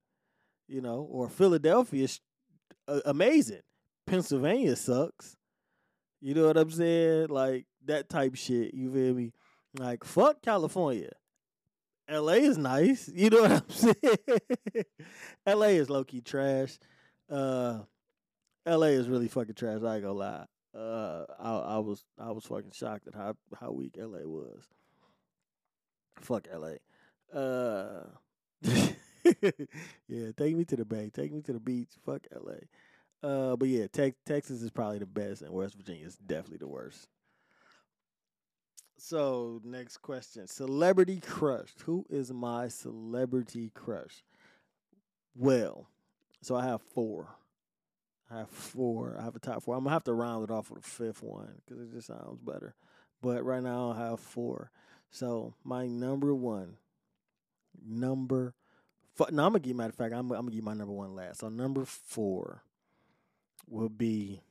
[0.67, 2.19] you know, or Philadelphia's
[3.05, 3.61] amazing.
[4.05, 5.37] Pennsylvania sucks.
[6.19, 7.27] You know what I'm saying?
[7.29, 8.73] Like that type shit.
[8.73, 9.31] You feel me?
[9.77, 11.11] Like fuck California.
[12.09, 13.09] LA is nice.
[13.13, 14.85] You know what I'm saying?
[15.47, 16.77] LA is low key trash.
[17.29, 17.79] Uh
[18.65, 20.45] LA is really fucking trash, I ain't gonna lie.
[20.75, 24.63] Uh I I was I was fucking shocked at how how weak LA was.
[26.21, 26.75] Fuck LA.
[27.37, 28.05] Uh
[30.07, 31.09] yeah, take me to the bay.
[31.13, 31.89] Take me to the beach.
[32.05, 32.53] Fuck LA.
[33.21, 36.67] Uh, but yeah, te- Texas is probably the best, and West Virginia is definitely the
[36.67, 37.07] worst.
[38.99, 41.69] So next question: Celebrity crush.
[41.85, 44.23] Who is my celebrity crush?
[45.33, 45.87] Well,
[46.41, 47.29] so I have four.
[48.29, 49.15] I have four.
[49.17, 49.75] I have a top four.
[49.75, 52.41] I'm gonna have to round it off with a fifth one because it just sounds
[52.41, 52.75] better.
[53.21, 54.69] But right now I have four.
[55.09, 56.75] So my number one,
[57.81, 58.53] number.
[59.15, 59.77] Four, no, I'm gonna give.
[59.77, 61.39] Matter of fact, I'm, I'm gonna give my number one last.
[61.39, 62.63] So number four
[63.65, 64.41] will be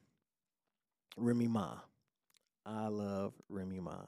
[1.19, 1.75] Remy Ma.
[2.65, 3.99] I love Remy Ma.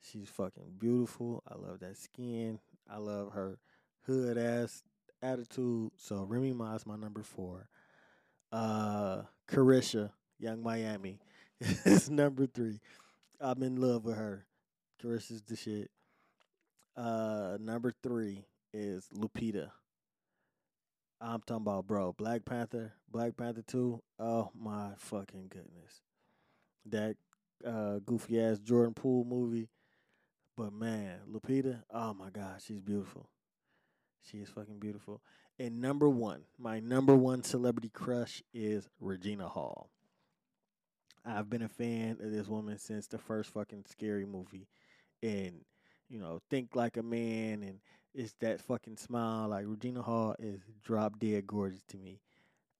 [0.00, 1.42] She's fucking beautiful.
[1.46, 2.60] I love that skin.
[2.88, 3.58] I love her
[4.06, 4.82] hood ass
[5.22, 5.90] attitude.
[5.96, 7.68] So Remy Ma is my number four.
[8.52, 11.18] Uh Caresha, Yung Miami
[11.60, 12.80] is number three.
[13.40, 14.46] I'm in love with her.
[15.02, 15.90] Caresha's the shit.
[16.96, 19.70] Uh number three is Lupita.
[21.20, 24.00] I'm talking about bro, Black Panther, Black Panther 2.
[24.20, 26.00] Oh my fucking goodness.
[26.86, 27.16] That
[27.66, 29.68] uh, goofy ass Jordan Peele movie.
[30.58, 33.28] But man, Lupita, oh my god, she's beautiful.
[34.28, 35.22] She is fucking beautiful.
[35.56, 39.88] And number one, my number one celebrity crush is Regina Hall.
[41.24, 44.66] I've been a fan of this woman since the first fucking scary movie.
[45.22, 45.60] And,
[46.08, 47.78] you know, Think Like a Man and
[48.12, 49.50] it's that fucking smile.
[49.50, 52.18] Like Regina Hall is drop dead gorgeous to me.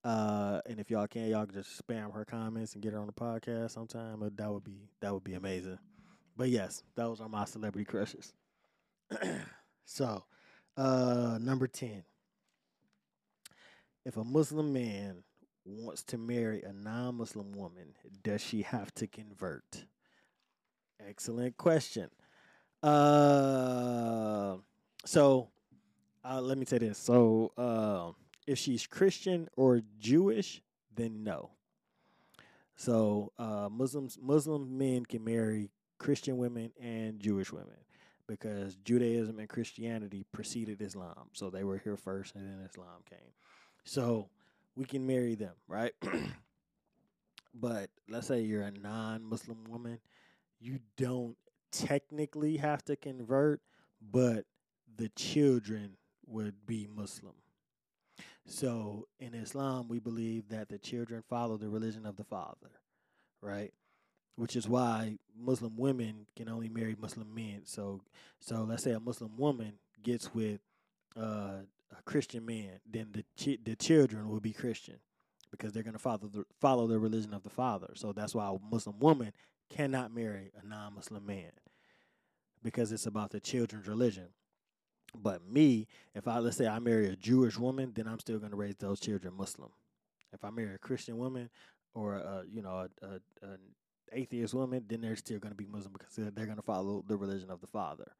[0.02, 3.06] Uh, and if y'all can, y'all can just spam her comments and get her on
[3.06, 4.28] the podcast sometime.
[4.34, 5.78] That would be that would be amazing.
[6.38, 8.32] But yes, those are my celebrity crushes.
[9.84, 10.24] so,
[10.76, 12.04] uh, number ten.
[14.04, 15.24] If a Muslim man
[15.64, 19.84] wants to marry a non-Muslim woman, does she have to convert?
[21.06, 22.08] Excellent question.
[22.82, 24.56] Uh
[25.04, 25.48] so
[26.24, 26.98] uh, let me say this.
[26.98, 28.12] So uh,
[28.46, 30.62] if she's Christian or Jewish,
[30.94, 31.50] then no.
[32.76, 37.76] So uh, Muslims Muslim men can marry Christian women and Jewish women
[38.26, 41.30] because Judaism and Christianity preceded Islam.
[41.32, 43.32] So they were here first and then Islam came.
[43.84, 44.28] So
[44.76, 45.92] we can marry them, right?
[47.54, 49.98] but let's say you're a non-Muslim woman,
[50.60, 51.36] you don't
[51.72, 53.60] technically have to convert,
[54.00, 54.44] but
[54.96, 57.34] the children would be Muslim.
[58.46, 62.70] So in Islam, we believe that the children follow the religion of the father,
[63.40, 63.72] right?
[64.38, 67.62] Which is why Muslim women can only marry Muslim men.
[67.64, 68.02] So,
[68.38, 70.60] so let's say a Muslim woman gets with
[71.20, 75.00] uh, a Christian man, then the the children will be Christian
[75.50, 77.88] because they're going to follow the follow the religion of the father.
[77.94, 79.32] So that's why a Muslim woman
[79.70, 81.50] cannot marry a non-Muslim man
[82.62, 84.28] because it's about the children's religion.
[85.20, 88.50] But me, if I let's say I marry a Jewish woman, then I'm still going
[88.52, 89.70] to raise those children Muslim.
[90.32, 91.50] If I marry a Christian woman
[91.94, 93.10] or a, you know a, a,
[93.42, 93.58] an
[94.12, 97.04] atheist woman, then they're still going to be Muslim because they're, they're going to follow
[97.06, 98.12] the religion of the father.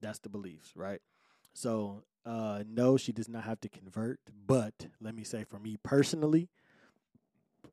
[0.00, 1.00] That's the beliefs, right?
[1.52, 4.20] So uh, no, she does not have to convert.
[4.46, 6.48] But let me say, for me personally,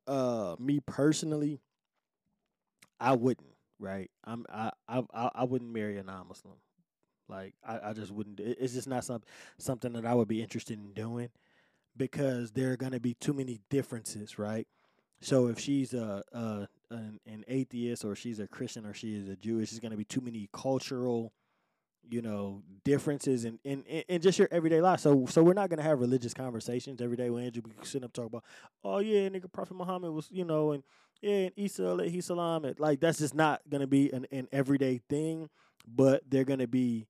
[0.08, 1.62] uh, me personally,
[3.00, 3.48] I wouldn't.
[3.80, 4.12] Right?
[4.24, 6.54] I'm I I I wouldn't marry a non-Muslim.
[7.28, 8.40] Like I, I just wouldn't.
[8.40, 9.24] It's just not some
[9.58, 11.30] something that I would be interested in doing
[11.98, 14.68] because there are going to be too many differences, right?
[15.22, 19.30] So if she's a, a an, an, atheist or she's a Christian or she is
[19.30, 21.32] a Jewish, there's going to be too many cultural,
[22.10, 25.00] you know, differences in, in, in just your everyday life.
[25.00, 28.04] So so we're not going to have religious conversations every day when Andrew be sitting
[28.04, 28.44] up talking about,
[28.84, 30.84] oh yeah, nigga, Prophet Muhammad was, you know, and
[31.22, 32.66] yeah, and Isa alayhi salam.
[32.80, 35.50] Like that's just not going to be an, an everyday thing,
[35.88, 37.08] but they're going to be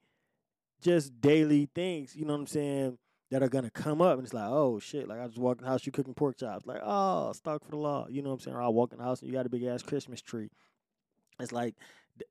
[0.81, 2.13] just daily things.
[2.13, 2.97] You know what I'm saying?
[3.31, 5.63] That are gonna come up and it's like, oh shit, like I just walk in
[5.63, 6.65] the house, you cooking pork chops.
[6.65, 8.11] Like, oh, astaghfirullah.
[8.11, 8.57] You know what I'm saying?
[8.57, 10.49] Or I walk in the house and you got a big ass Christmas tree.
[11.39, 11.75] It's like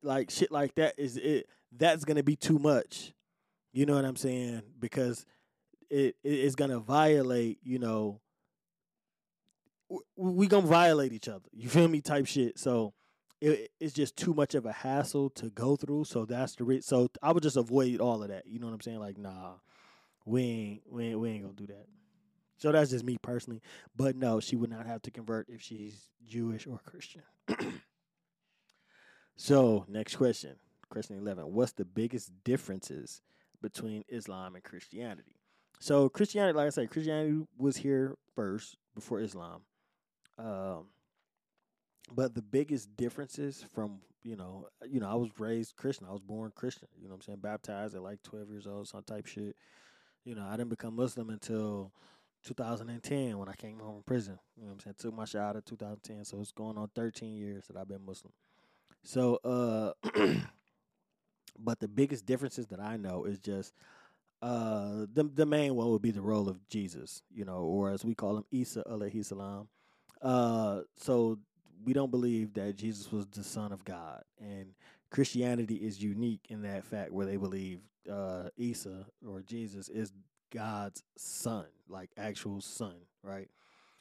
[0.02, 3.12] like shit like that is it that's gonna be too much.
[3.72, 4.62] You know what I'm saying?
[4.78, 5.24] Because
[5.88, 8.20] it it's gonna violate, you know,
[10.16, 11.48] we gonna violate each other.
[11.52, 12.00] You feel me?
[12.00, 12.58] Type shit.
[12.58, 12.94] So
[13.40, 16.04] it, it's just too much of a hassle to go through.
[16.04, 18.46] So that's the re- so I would just avoid all of that.
[18.46, 19.00] You know what I'm saying?
[19.00, 19.54] Like, nah,
[20.24, 21.86] we ain't we ain't, we ain't gonna do that.
[22.56, 23.62] So that's just me personally.
[23.96, 27.22] But no, she would not have to convert if she's Jewish or Christian.
[29.36, 30.56] so next question,
[30.90, 33.22] question eleven: What's the biggest differences
[33.62, 35.36] between Islam and Christianity?
[35.78, 39.62] So Christianity, like I said, Christianity was here first before Islam.
[40.38, 40.86] Um,
[42.14, 46.06] but the biggest differences from you know, you know, I was raised Christian.
[46.08, 46.88] I was born Christian.
[47.00, 49.56] You know, what I'm saying baptized at like 12 years old, some type shit.
[50.24, 51.92] You know, I didn't become Muslim until
[52.44, 54.38] 2010 when I came home from prison.
[54.56, 54.94] You know what I'm saying?
[54.98, 58.32] Took my shot in 2010, so it's going on 13 years that I've been Muslim.
[59.02, 59.92] So, uh,
[61.58, 63.72] but the biggest differences that I know is just
[64.42, 68.04] uh, the the main one would be the role of Jesus, you know, or as
[68.04, 69.68] we call him, Isa alayhi salam.
[70.22, 71.38] Uh, so
[71.84, 74.74] we don't believe that Jesus was the Son of God, and
[75.10, 80.12] Christianity is unique in that fact where they believe uh, Isa or Jesus is
[80.52, 83.48] God's son, like actual son, right?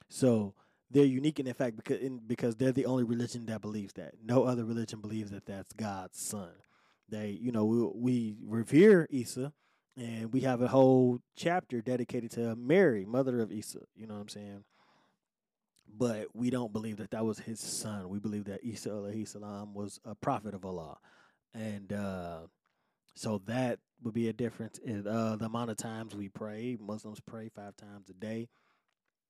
[0.10, 0.54] So
[0.92, 4.16] they're unique in that fact because in, because they're the only religion that believes that.
[4.24, 6.50] No other religion believes that that's God's son.
[7.10, 9.54] They, you know, we we revere Isa,
[9.98, 13.80] and we have a whole chapter dedicated to Mary, mother of Isa.
[13.96, 14.64] You know what I'm saying?
[15.98, 18.10] But we don't believe that that was his son.
[18.10, 20.98] We believe that Isa alayhi salam was a prophet of Allah,
[21.54, 22.40] and uh,
[23.16, 26.78] so that would be a difference in uh, the amount of times we pray.
[26.80, 28.48] Muslims pray five times a day.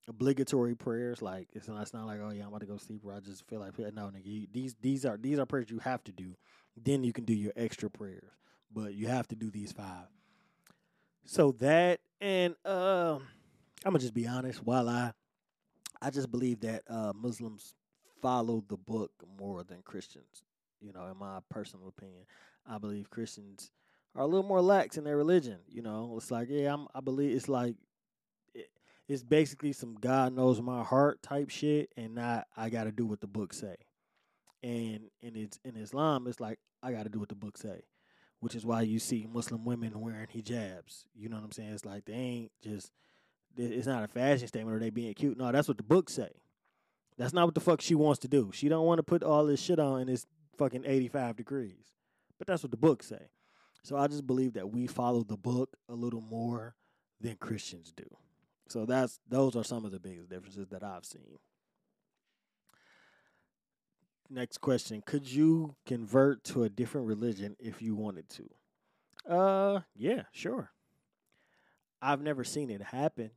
[0.08, 3.02] Obligatory prayers, like it's not, it's not like oh yeah, I'm about to go sleep,
[3.06, 4.26] or I just feel like no, nigga.
[4.26, 6.36] You, these these are these are prayers you have to do.
[6.76, 8.32] Then you can do your extra prayers,
[8.72, 10.08] but you have to do these five.
[11.26, 13.20] So that and uh,
[13.86, 14.66] I'm gonna just be honest.
[14.66, 15.14] While I
[16.02, 17.74] I just believe that uh, Muslims
[18.22, 20.44] follow the book more than Christians.
[20.82, 22.24] You know, in my personal opinion,
[22.66, 23.72] I believe Christians
[24.16, 25.58] are a little more lax in their religion.
[25.68, 27.76] You know, it's like, yeah, I'm, I believe it's like,
[28.54, 28.70] it,
[29.08, 33.06] it's basically some God knows my heart type shit, and not I got to do
[33.06, 33.76] what the book say.
[34.64, 37.84] And in it's in Islam, it's like I got to do what the book say,
[38.40, 41.04] which is why you see Muslim women wearing hijabs.
[41.14, 41.74] You know what I'm saying?
[41.74, 42.92] It's like they ain't just.
[43.58, 45.38] It's not a fashion statement or they being cute.
[45.38, 46.30] No, that's what the book say.
[47.18, 48.52] That's not what the fuck she wants to do.
[48.54, 50.26] She don't want to put all this shit on and it's
[50.58, 51.94] fucking 85 degrees.
[52.38, 53.30] But that's what the book say.
[53.84, 56.76] So I just believe that we follow the book a little more
[57.20, 58.06] than Christians do.
[58.68, 61.40] So that's those are some of the biggest differences that I've seen.
[64.30, 69.34] Next question, could you convert to a different religion if you wanted to?
[69.34, 70.72] Uh, yeah, sure.
[72.00, 73.32] I've never seen it happen.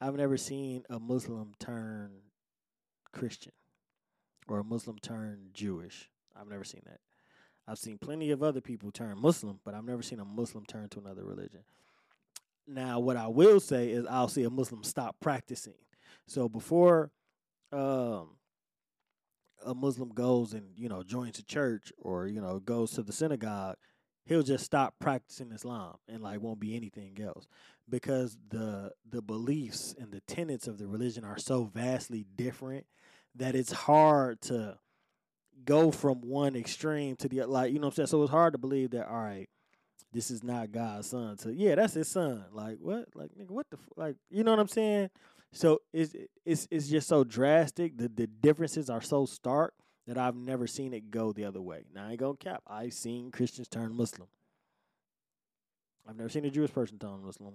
[0.00, 2.10] I've never seen a Muslim turn
[3.12, 3.52] Christian
[4.48, 6.10] or a Muslim turn Jewish.
[6.38, 7.00] I've never seen that.
[7.68, 10.88] I've seen plenty of other people turn Muslim, but I've never seen a Muslim turn
[10.90, 11.60] to another religion.
[12.66, 15.74] Now, what I will say is I'll see a Muslim stop practicing.
[16.26, 17.10] So before
[17.72, 18.36] um,
[19.64, 23.12] a Muslim goes and you know joins a church or you know goes to the
[23.12, 23.76] synagogue,
[24.24, 27.46] he'll just stop practicing Islam and like won't be anything else
[27.90, 32.86] because the the beliefs and the tenets of the religion are so vastly different
[33.34, 34.78] that it's hard to
[35.64, 37.52] go from one extreme to the other.
[37.52, 38.06] Like, you know what I'm saying?
[38.08, 39.48] So it's hard to believe that, all right,
[40.12, 41.38] this is not God's son.
[41.38, 42.44] So yeah, that's his son.
[42.52, 43.06] Like what?
[43.14, 44.16] Like nigga, what the like?
[44.30, 45.10] You know what I'm saying?
[45.52, 46.14] So it's
[46.44, 47.96] it's it's just so drastic.
[47.96, 49.74] The the differences are so stark
[50.06, 51.84] that I've never seen it go the other way.
[51.94, 52.62] Now I ain't gonna cap.
[52.66, 54.28] I've seen Christians turn Muslim.
[56.08, 57.54] I've never seen a Jewish person turn Muslim,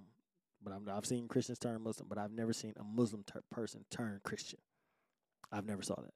[0.66, 2.10] but I've, I've seen Christians turn Muslim.
[2.10, 4.60] But I've never seen a Muslim ter- person turn Christian.
[5.52, 6.14] I've never saw that.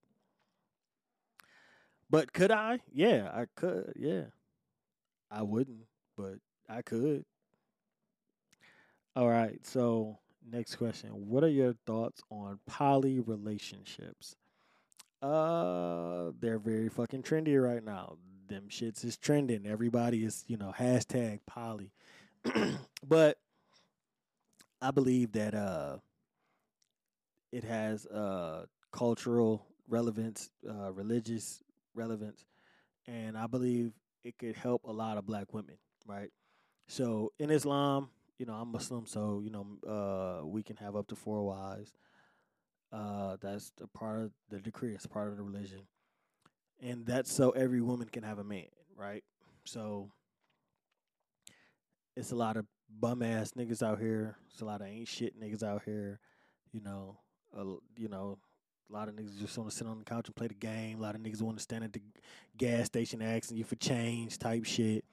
[2.10, 2.80] But could I?
[2.92, 3.94] Yeah, I could.
[3.96, 4.24] Yeah,
[5.30, 5.86] I wouldn't,
[6.18, 6.36] but
[6.68, 7.24] I could.
[9.16, 9.66] All right.
[9.66, 10.18] So
[10.52, 14.36] next question: What are your thoughts on poly relationships?
[15.22, 18.18] Uh, they're very fucking trendy right now.
[18.48, 19.68] Them shits is trending.
[19.68, 21.92] Everybody is, you know, hashtag poly.
[23.08, 23.38] but
[24.82, 25.98] I believe that uh,
[27.52, 31.62] it has uh cultural relevance, uh, religious
[31.94, 32.46] relevance,
[33.08, 35.78] and I believe it could help a lot of black women,
[36.08, 36.32] right?
[36.88, 38.10] So in Islam,
[38.40, 41.94] you know, I'm Muslim, so you know, uh, we can have up to four wives.
[42.92, 44.94] Uh, that's a part of the decree.
[44.94, 45.82] It's part of the religion,
[46.82, 49.24] and that's so every woman can have a man, right?
[49.66, 50.12] So
[52.16, 54.36] it's a lot of bum ass niggas out here.
[54.52, 56.20] It's a lot of ain't shit niggas out here.
[56.72, 57.18] You know,
[57.58, 57.64] uh,
[57.98, 58.38] you know,
[58.90, 61.00] a lot of niggas just want to sit on the couch and play the game.
[61.00, 62.02] A lot of niggas want to stand at the
[62.58, 65.06] gas station asking you for change type shit.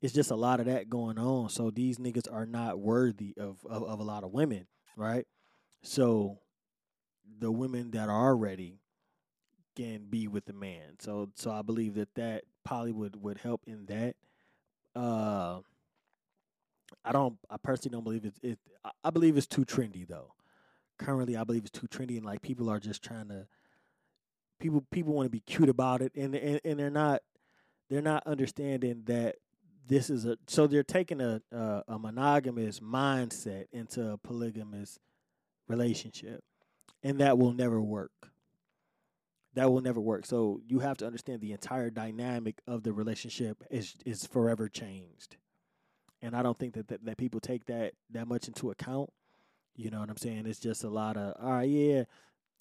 [0.00, 1.48] It's just a lot of that going on.
[1.48, 4.66] So these niggas are not worthy of, of, of a lot of women,
[4.96, 5.26] right?
[5.82, 6.38] So
[7.38, 8.80] the women that are ready
[9.76, 10.98] can be with the man.
[10.98, 14.16] So so I believe that that poly would, would help in that.
[14.94, 15.60] Uh,
[17.04, 17.36] I don't.
[17.50, 18.38] I personally don't believe it's.
[18.42, 18.58] It,
[19.04, 20.32] I believe it's too trendy though
[21.02, 23.46] currently I believe it's too trendy and like people are just trying to
[24.60, 27.22] people people want to be cute about it and, and and they're not
[27.90, 29.36] they're not understanding that
[29.86, 34.98] this is a so they're taking a a, a monogamous mindset into a polygamous
[35.68, 36.42] relationship
[37.02, 38.30] and that will never work
[39.54, 43.64] that will never work so you have to understand the entire dynamic of the relationship
[43.70, 45.36] is is forever changed
[46.22, 49.10] and i don't think that, that, that people take that that much into account
[49.76, 50.46] you know what I'm saying?
[50.46, 52.04] It's just a lot of all right, yeah,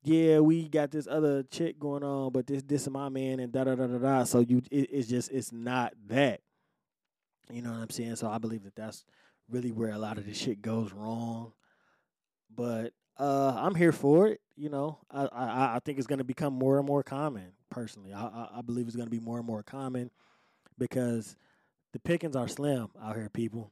[0.04, 3.52] yeah, we got this other chick going on, but this this is my man and
[3.52, 4.24] da da da da da.
[4.24, 6.42] So you, it, it's just it's not that.
[7.52, 8.16] You know what I'm saying?
[8.16, 9.04] So I believe that that's
[9.50, 11.52] really where a lot of this shit goes wrong.
[12.54, 14.40] But uh, I'm here for it.
[14.56, 17.52] You know, I I, I think it's going to become more and more common.
[17.70, 20.12] Personally, I I, I believe it's going to be more and more common
[20.78, 21.36] because
[21.94, 23.72] the pickings are slim out here, people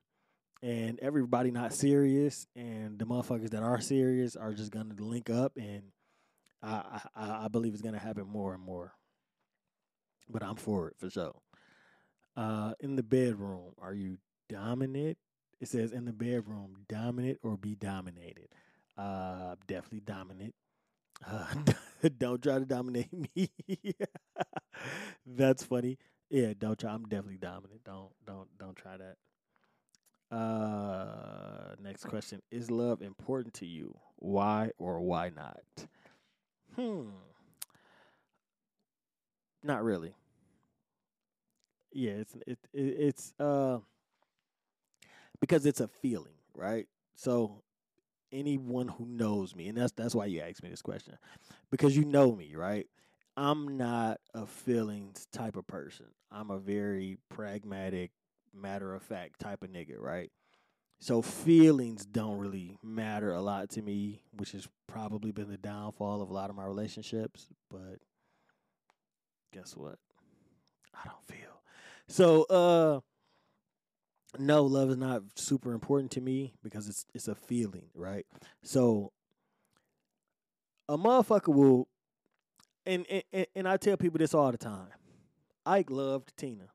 [0.61, 5.53] and everybody not serious, and the motherfuckers that are serious are just gonna link up,
[5.55, 5.83] and
[6.61, 8.93] I I, I believe it's gonna happen more and more.
[10.29, 11.35] But I'm for it for sure.
[12.35, 14.17] Uh, in the bedroom, are you
[14.49, 15.17] dominant?
[15.59, 18.49] It says in the bedroom, dominant or be dominated.
[18.97, 20.53] Uh, definitely dominant.
[21.25, 21.45] Uh,
[22.17, 23.49] don't try to dominate me.
[25.25, 25.97] That's funny.
[26.29, 26.91] Yeah, don't try.
[26.93, 27.83] I'm definitely dominant.
[27.83, 29.17] Don't don't don't try that.
[30.31, 33.97] Uh, next question: Is love important to you?
[34.17, 35.87] Why or why not?
[36.75, 37.09] Hmm.
[39.63, 40.15] Not really.
[41.91, 43.79] Yeah, it's it, it it's uh
[45.39, 46.87] because it's a feeling, right?
[47.15, 47.63] So
[48.31, 51.17] anyone who knows me, and that's that's why you asked me this question,
[51.71, 52.87] because you know me, right?
[53.37, 56.07] I'm not a feelings type of person.
[56.31, 58.11] I'm a very pragmatic,
[58.53, 60.31] matter of fact type of nigga, right?
[60.99, 66.21] So feelings don't really matter a lot to me, which has probably been the downfall
[66.21, 67.47] of a lot of my relationships.
[67.69, 67.99] But
[69.53, 69.97] guess what?
[70.93, 71.61] I don't feel.
[72.07, 72.99] So uh
[74.37, 78.25] no, love is not super important to me because it's it's a feeling, right?
[78.61, 79.13] So
[80.89, 81.87] a motherfucker will
[82.85, 84.89] and and, and I tell people this all the time.
[85.69, 86.69] Ike loved Tina.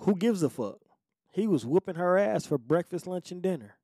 [0.00, 0.80] Who gives a fuck?
[1.32, 3.78] He was whooping her ass for breakfast, lunch, and dinner.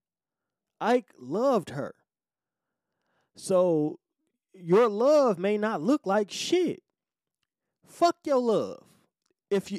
[0.82, 1.94] Ike loved her.
[3.36, 4.00] So
[4.52, 6.82] your love may not look like shit.
[7.86, 8.84] Fuck your love.
[9.50, 9.78] If you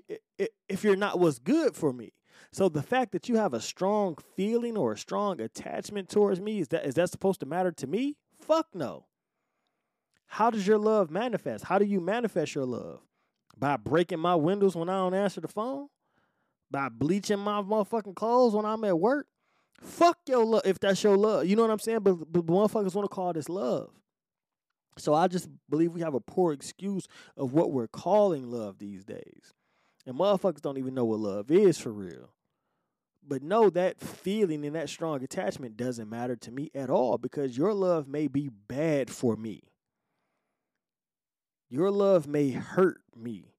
[0.67, 2.13] if you're not what's good for me.
[2.51, 6.59] So the fact that you have a strong feeling or a strong attachment towards me
[6.59, 8.17] is that is that supposed to matter to me?
[8.39, 9.05] Fuck no.
[10.27, 11.65] How does your love manifest?
[11.65, 12.99] How do you manifest your love?
[13.57, 15.87] By breaking my windows when I don't answer the phone?
[16.69, 19.27] By bleaching my motherfucking clothes when I'm at work?
[19.81, 21.45] Fuck your love if that's your love.
[21.45, 21.99] You know what I'm saying?
[21.99, 23.91] But, but motherfuckers want to call this love.
[24.97, 29.03] So I just believe we have a poor excuse of what we're calling love these
[29.03, 29.53] days.
[30.05, 32.29] And motherfuckers don't even know what love is for real.
[33.27, 37.57] But no, that feeling and that strong attachment doesn't matter to me at all because
[37.57, 39.63] your love may be bad for me.
[41.69, 43.55] Your love may hurt me.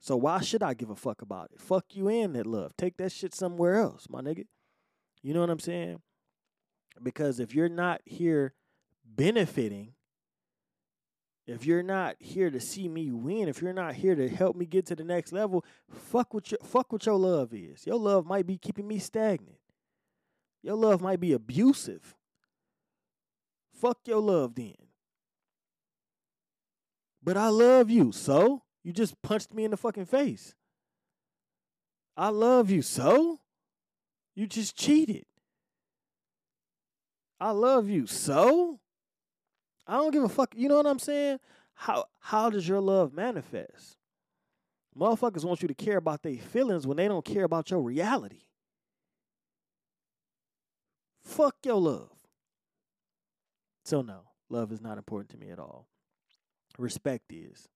[0.00, 1.60] So why should I give a fuck about it?
[1.60, 2.76] Fuck you and that love.
[2.76, 4.44] Take that shit somewhere else, my nigga.
[5.22, 6.02] You know what I'm saying?
[7.02, 8.52] Because if you're not here
[9.04, 9.94] benefiting,
[11.46, 14.66] if you're not here to see me win, if you're not here to help me
[14.66, 17.86] get to the next level, fuck what your fuck what your love is.
[17.86, 19.58] Your love might be keeping me stagnant.
[20.62, 22.14] Your love might be abusive.
[23.78, 24.74] Fuck your love then.
[27.24, 30.54] But I love you, so you just punched me in the fucking face.
[32.16, 33.40] I love you, so
[34.34, 35.24] you just cheated.
[37.40, 38.78] I love you, so
[39.86, 40.54] I don't give a fuck.
[40.54, 41.38] You know what I'm saying?
[41.74, 43.96] How how does your love manifest?
[44.96, 48.42] Motherfuckers want you to care about their feelings when they don't care about your reality.
[51.22, 52.10] Fuck your love.
[53.84, 55.88] So no, love is not important to me at all.
[56.78, 57.68] Respect is.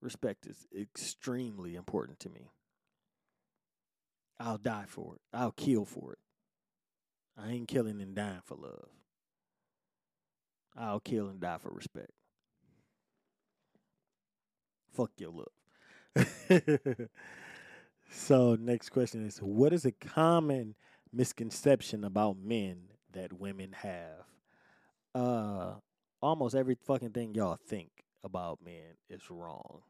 [0.00, 2.50] Respect is extremely important to me.
[4.38, 5.20] I'll die for it.
[5.32, 6.18] I'll kill for it.
[7.38, 8.88] I ain't killing and dying for love.
[10.76, 12.10] I'll kill and die for respect.
[14.92, 16.28] Fuck your love.
[18.10, 20.74] so, next question is What is a common
[21.12, 24.26] misconception about men that women have?
[25.14, 25.74] Uh,
[26.22, 27.90] almost every fucking thing y'all think
[28.24, 29.82] about men is wrong.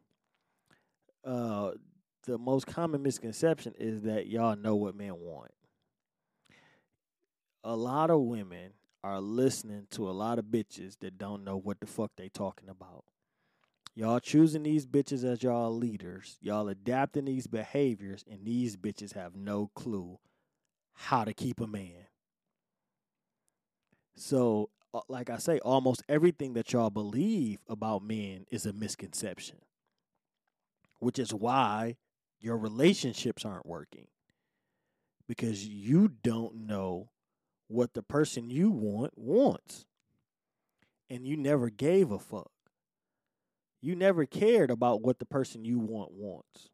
[1.25, 1.73] Uh,
[2.27, 5.53] the most common misconception is that y'all know what men want.
[7.63, 8.73] A lot of women
[9.05, 12.69] are listening to a lot of bitches that don't know what the fuck they talking
[12.69, 13.05] about.
[13.95, 16.39] Y'all choosing these bitches as y'all leaders.
[16.41, 20.19] Y'all adapting these behaviors, and these bitches have no clue
[20.95, 22.07] how to keep a man.
[24.15, 24.71] So,
[25.09, 29.59] like I say, almost everything that y'all believe about men is a misconception,
[31.01, 31.97] which is why
[32.41, 34.09] your relationships aren't working
[35.27, 37.09] because you don't know
[37.69, 39.87] what the person you want wants.
[41.09, 42.51] And you never gave a fuck.
[43.81, 46.69] You never cared about what the person you want wants.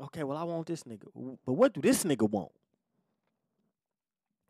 [0.00, 1.06] Okay, well, I want this nigga.
[1.44, 2.52] But what do this nigga want?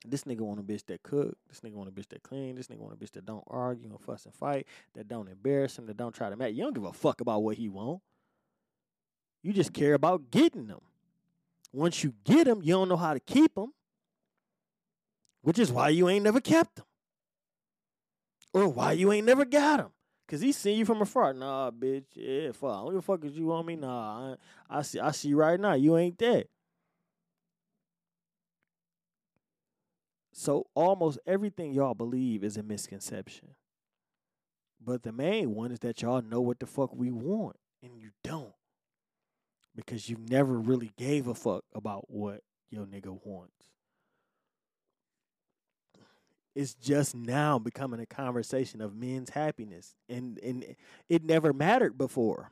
[0.06, 1.36] This nigga want a bitch that cook.
[1.48, 2.54] This nigga want a bitch that clean.
[2.54, 4.66] This nigga want a bitch that don't argue and fuss and fight.
[4.94, 5.86] That don't embarrass him.
[5.86, 6.54] That don't try to match.
[6.54, 8.00] You don't give a fuck about what he want.
[9.42, 10.80] You just care about getting them.
[11.72, 13.72] Once you get them, you don't know how to keep them
[15.42, 16.84] which is why you ain't never kept them,
[18.52, 19.90] Or why you ain't never got them.
[20.28, 21.32] Cause he seen you from afar.
[21.32, 22.04] Nah, bitch.
[22.14, 22.84] Yeah, fuck.
[22.84, 23.74] What the fuck is you on me?
[23.74, 24.36] Nah,
[24.68, 25.00] I, I see.
[25.00, 25.72] I see right now.
[25.72, 26.46] You ain't that.
[30.40, 33.48] So almost everything y'all believe is a misconception.
[34.82, 38.12] But the main one is that y'all know what the fuck we want, and you
[38.24, 38.54] don't,
[39.76, 43.66] because you never really gave a fuck about what your nigga wants.
[46.54, 49.94] It's just now becoming a conversation of men's happiness.
[50.08, 50.74] And and
[51.10, 52.50] it never mattered before.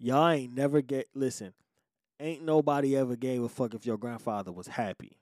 [0.00, 1.52] Y'all ain't never get listen
[2.18, 5.20] ain't nobody ever gave a fuck if your grandfather was happy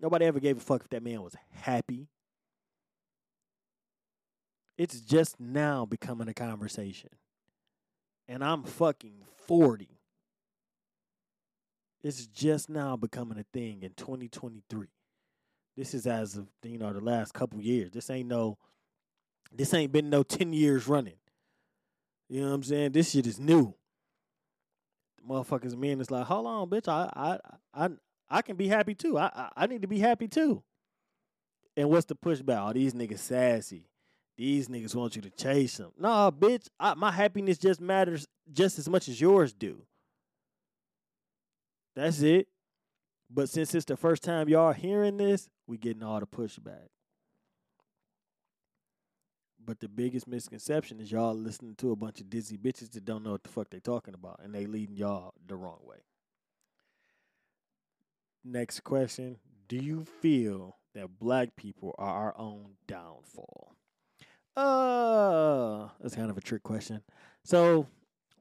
[0.00, 2.08] nobody ever gave a fuck if that man was happy
[4.76, 7.10] it's just now becoming a conversation
[8.28, 9.98] and i'm fucking 40
[12.02, 14.86] it's just now becoming a thing in 2023.
[15.76, 17.90] This is as of you know the last couple years.
[17.90, 18.58] This ain't no
[19.52, 21.18] this ain't been no 10 years running.
[22.28, 22.92] You know what I'm saying?
[22.92, 23.74] This shit is new.
[25.16, 26.88] The motherfuckers men is like, hold on, bitch.
[26.88, 27.90] I I I
[28.30, 29.18] I can be happy too.
[29.18, 30.62] I, I I need to be happy too.
[31.76, 32.68] And what's the pushback?
[32.68, 33.88] Oh, these niggas sassy.
[34.36, 35.92] These niggas want you to chase them.
[35.98, 36.68] Nah, bitch.
[36.78, 39.82] I, my happiness just matters just as much as yours do.
[41.96, 42.48] That's it.
[43.30, 46.88] But since it's the first time y'all hearing this, we getting all the pushback.
[49.64, 53.22] But the biggest misconception is y'all listening to a bunch of dizzy bitches that don't
[53.22, 55.98] know what the fuck they talking about, and they leading y'all the wrong way.
[58.44, 63.74] Next question: Do you feel that black people are our own downfall?
[64.56, 67.00] Uh, that's kind of a trick question.
[67.44, 67.86] So,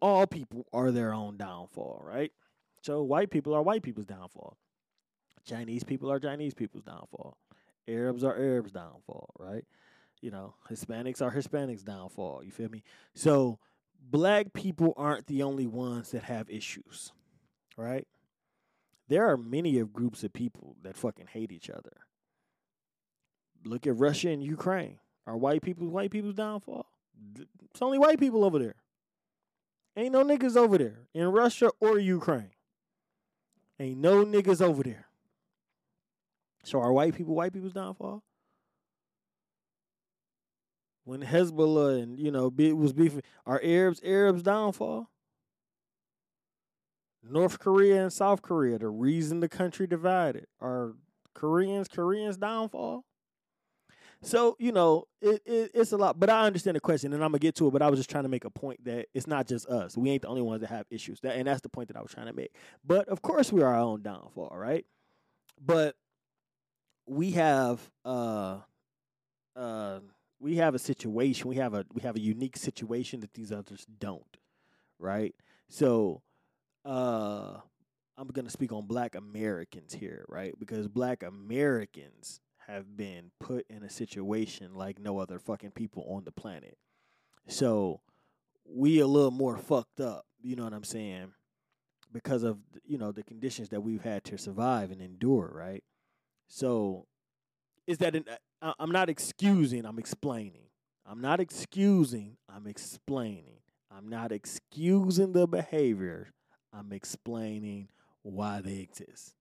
[0.02, 2.32] all people are their own downfall, right?
[2.82, 4.58] So, white people are white people's downfall.
[5.46, 7.38] Chinese people are Chinese people's downfall.
[7.88, 9.64] Arabs are Arabs' downfall, right?
[10.22, 12.44] You know, Hispanics are Hispanics' downfall.
[12.44, 12.84] You feel me?
[13.14, 13.60] So,
[14.10, 17.12] black people aren't the only ones that have issues,
[17.78, 18.08] right?
[19.08, 21.98] There are many of groups of people that fucking hate each other.
[23.66, 25.00] Look at Russia and Ukraine.
[25.26, 26.86] Are white people white people's downfall?
[27.72, 28.76] It's only white people over there.
[29.96, 32.52] Ain't no niggas over there in Russia or Ukraine.
[33.80, 35.08] Ain't no niggas over there.
[36.64, 38.24] So are white people white people's downfall?
[41.04, 45.10] When Hezbollah and you know was beefing, are Arabs Arabs downfall?
[47.30, 50.94] North Korea and South Korea, the reason the country divided, are
[51.34, 53.06] Koreans Koreans downfall?
[54.22, 57.32] So you know, it, it, it's a lot, but I understand the question, and I'm
[57.32, 57.72] gonna get to it.
[57.72, 60.10] But I was just trying to make a point that it's not just us; we
[60.10, 61.20] ain't the only ones that have issues.
[61.22, 62.52] That, and that's the point that I was trying to make.
[62.84, 64.86] But of course, we are our own downfall, right?
[65.64, 65.96] But
[67.06, 68.58] we have uh
[69.56, 70.00] uh
[70.40, 73.86] we have a situation, we have a we have a unique situation that these others
[74.00, 74.38] don't,
[75.00, 75.36] right?
[75.70, 76.22] So,
[76.88, 77.60] uh
[78.18, 80.54] I'm going to speak on black Americans here, right?
[80.58, 86.24] Because black Americans have been put in a situation like no other fucking people on
[86.26, 86.78] the planet.
[87.48, 88.02] So
[88.66, 91.32] we a little more fucked up, you know what I'm saying?
[92.12, 95.84] Because of you know the conditions that we've had to survive and endure, right?
[96.48, 97.06] So
[97.86, 98.26] is that an,
[98.62, 100.64] uh, I'm not excusing, I'm explaining.
[101.06, 103.60] I'm not excusing, I'm explaining.
[103.90, 106.34] I'm not excusing the behavior.
[106.74, 107.90] I'm explaining
[108.24, 109.34] why they exist.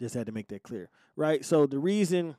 [0.00, 1.44] Just had to make that clear, right?
[1.44, 2.36] So the reason,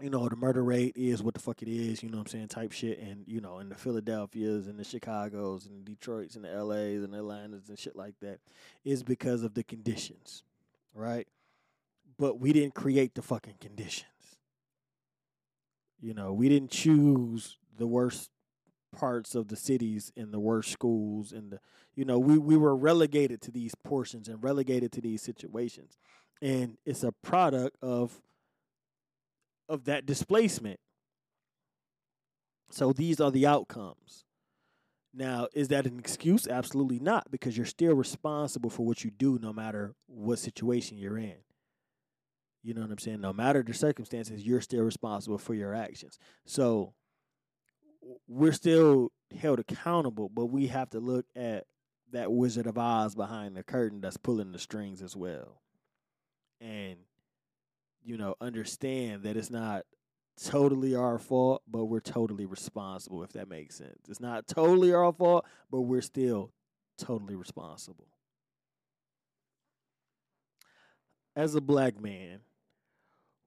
[0.00, 2.30] you know, the murder rate is what the fuck it is, you know what I'm
[2.30, 6.34] saying, type shit, and you know, in the Philadelphias and the Chicago's and the Detroits
[6.34, 8.40] and the LA's and the Atlantas and shit like that,
[8.84, 10.42] is because of the conditions,
[10.92, 11.28] right?
[12.18, 14.10] But we didn't create the fucking conditions.
[16.00, 18.30] You know, we didn't choose the worst
[18.94, 21.60] parts of the cities and the worst schools and the
[21.94, 25.96] you know we we were relegated to these portions and relegated to these situations.
[26.42, 28.20] And it's a product of
[29.68, 30.80] of that displacement.
[32.70, 34.24] So these are the outcomes.
[35.12, 36.48] Now is that an excuse?
[36.48, 41.18] Absolutely not because you're still responsible for what you do no matter what situation you're
[41.18, 41.36] in.
[42.62, 43.20] You know what i'm saying?
[43.20, 46.18] No matter the circumstances you're still responsible for your actions.
[46.46, 46.94] So
[48.26, 51.64] we're still held accountable but we have to look at
[52.14, 55.60] that wizard of oz behind the curtain that's pulling the strings as well.
[56.60, 56.96] And
[58.04, 59.84] you know understand that it's not
[60.42, 63.98] totally our fault but we're totally responsible if that makes sense.
[64.08, 66.52] It's not totally our fault but we're still
[66.98, 68.08] totally responsible.
[71.36, 72.40] As a black man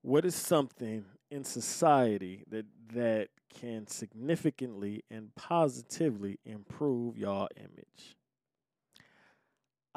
[0.01, 8.18] what is something in society that that can significantly and positively improve y'all image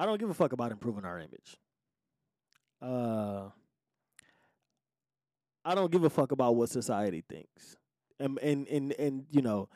[0.00, 1.56] i don't give a fuck about improving our image
[2.82, 3.48] uh
[5.64, 7.76] I don't give a fuck about what society thinks.
[8.18, 9.68] And and and and you know,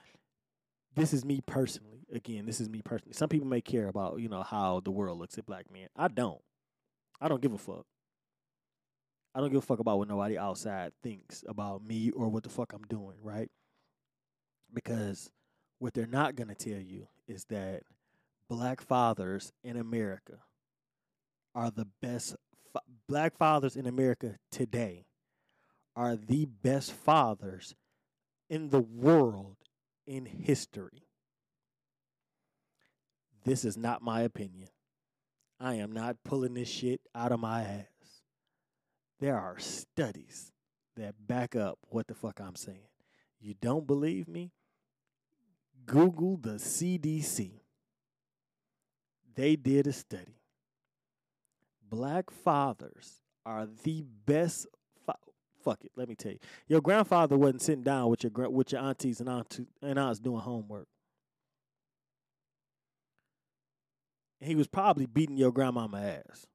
[0.94, 2.06] this is me personally.
[2.12, 3.14] Again, this is me personally.
[3.14, 5.88] Some people may care about, you know, how the world looks at black men.
[5.96, 6.40] I don't.
[7.20, 7.86] I don't give a fuck.
[9.34, 12.50] I don't give a fuck about what nobody outside thinks about me or what the
[12.50, 13.50] fuck I'm doing, right?
[14.72, 15.30] Because
[15.80, 17.82] what they're not going to tell you is that
[18.48, 20.38] black fathers in America
[21.54, 22.36] are the best
[23.08, 25.06] black fathers in America today
[25.96, 27.74] are the best fathers
[28.50, 29.56] in the world
[30.06, 31.06] in history.
[33.44, 34.68] This is not my opinion.
[35.60, 37.86] I am not pulling this shit out of my ass.
[39.20, 40.50] There are studies
[40.96, 42.88] that back up what the fuck I'm saying.
[43.40, 44.52] You don't believe me?
[45.86, 47.60] Google the CDC.
[49.34, 50.36] They did a study
[51.94, 54.66] black fathers are the best.
[55.06, 55.14] Fa-
[55.64, 56.38] fuck it, let me tell you.
[56.66, 60.40] Your grandfather wasn't sitting down with your with your aunties and aunts and aunts doing
[60.40, 60.88] homework.
[64.40, 66.46] He was probably beating your grandmama ass.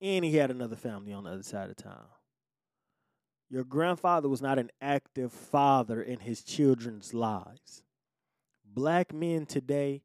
[0.00, 2.06] And he had another family on the other side of town.
[3.48, 7.82] Your grandfather was not an active father in his children's lives.
[8.64, 10.02] Black men today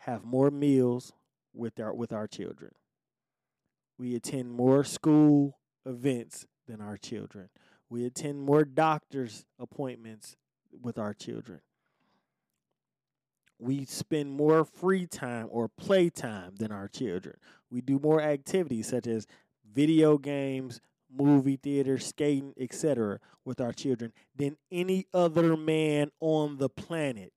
[0.00, 1.12] have more meals
[1.52, 2.72] with our with our children.
[3.98, 7.50] We attend more school events than our children.
[7.90, 10.36] We attend more doctor's appointments
[10.80, 11.60] with our children.
[13.58, 17.36] We spend more free time or play time than our children.
[17.70, 19.26] We do more activities such as
[19.70, 20.80] video games,
[21.14, 23.18] movie theater, skating, etc.
[23.44, 27.32] with our children than any other man on the planet.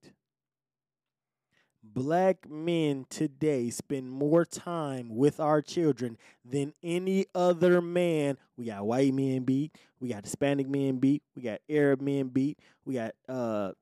[1.84, 8.38] Black men today spend more time with our children than any other man.
[8.56, 12.58] We got white men beat, we got Hispanic men beat, we got Arab men beat,
[12.86, 13.74] we got uh,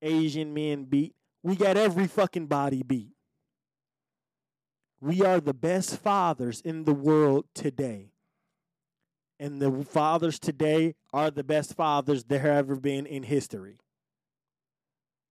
[0.00, 3.12] Asian men beat, we got every fucking body beat.
[4.98, 8.12] We are the best fathers in the world today.
[9.38, 13.78] And the fathers today are the best fathers there have ever been in history.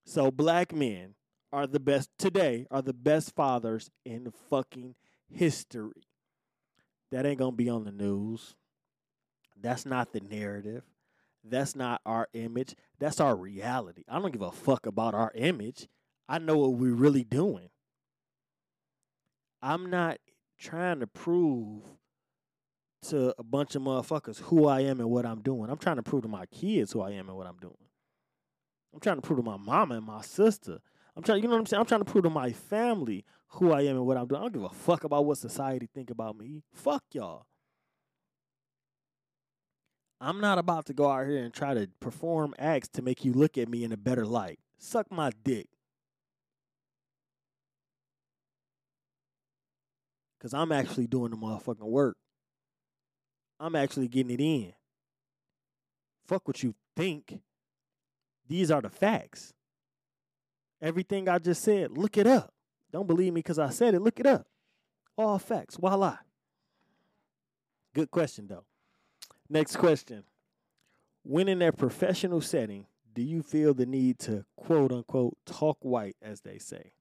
[0.06, 1.16] So, black men
[1.56, 4.94] are the best today, are the best fathers in fucking
[5.30, 6.04] history.
[7.14, 8.56] That ain't gonna be on the news.
[9.62, 10.84] That's not the narrative.
[11.46, 12.76] That's not our image.
[13.00, 14.04] That's our reality.
[14.10, 15.88] I don't give a fuck about our image.
[16.28, 17.70] I know what we're really doing.
[19.62, 20.18] I'm not
[20.60, 21.84] trying to prove
[23.04, 25.70] to a bunch of motherfuckers who I am and what I'm doing.
[25.70, 27.78] I'm trying to prove to my kids who I am and what I'm doing.
[28.94, 30.82] I'm trying to prove to my mama and my sister.
[31.16, 31.80] I'm trying, you know what I'm saying?
[31.80, 34.42] I'm trying to prove to my family who I am and what I'm doing.
[34.42, 36.64] I don't give a fuck about what society think about me.
[36.74, 37.46] Fuck y'all.
[40.20, 43.34] I'm not about to go out here and try to perform acts to make you
[43.34, 44.60] look at me in a better light.
[44.78, 45.68] Suck my dick.
[50.42, 52.18] Cause I'm actually doing the motherfucking work.
[53.60, 54.74] I'm actually getting it in.
[56.28, 57.40] Fuck what you think.
[58.48, 59.55] These are the facts.
[60.86, 62.54] Everything I just said, look it up.
[62.92, 64.46] Don't believe me because I said it, look it up.
[65.18, 65.78] All facts.
[65.78, 66.18] Voila.
[67.96, 68.66] Good question, though.
[69.50, 70.24] Next question.
[71.24, 76.18] When in a professional setting, do you feel the need to quote unquote talk white,
[76.22, 76.92] as they say?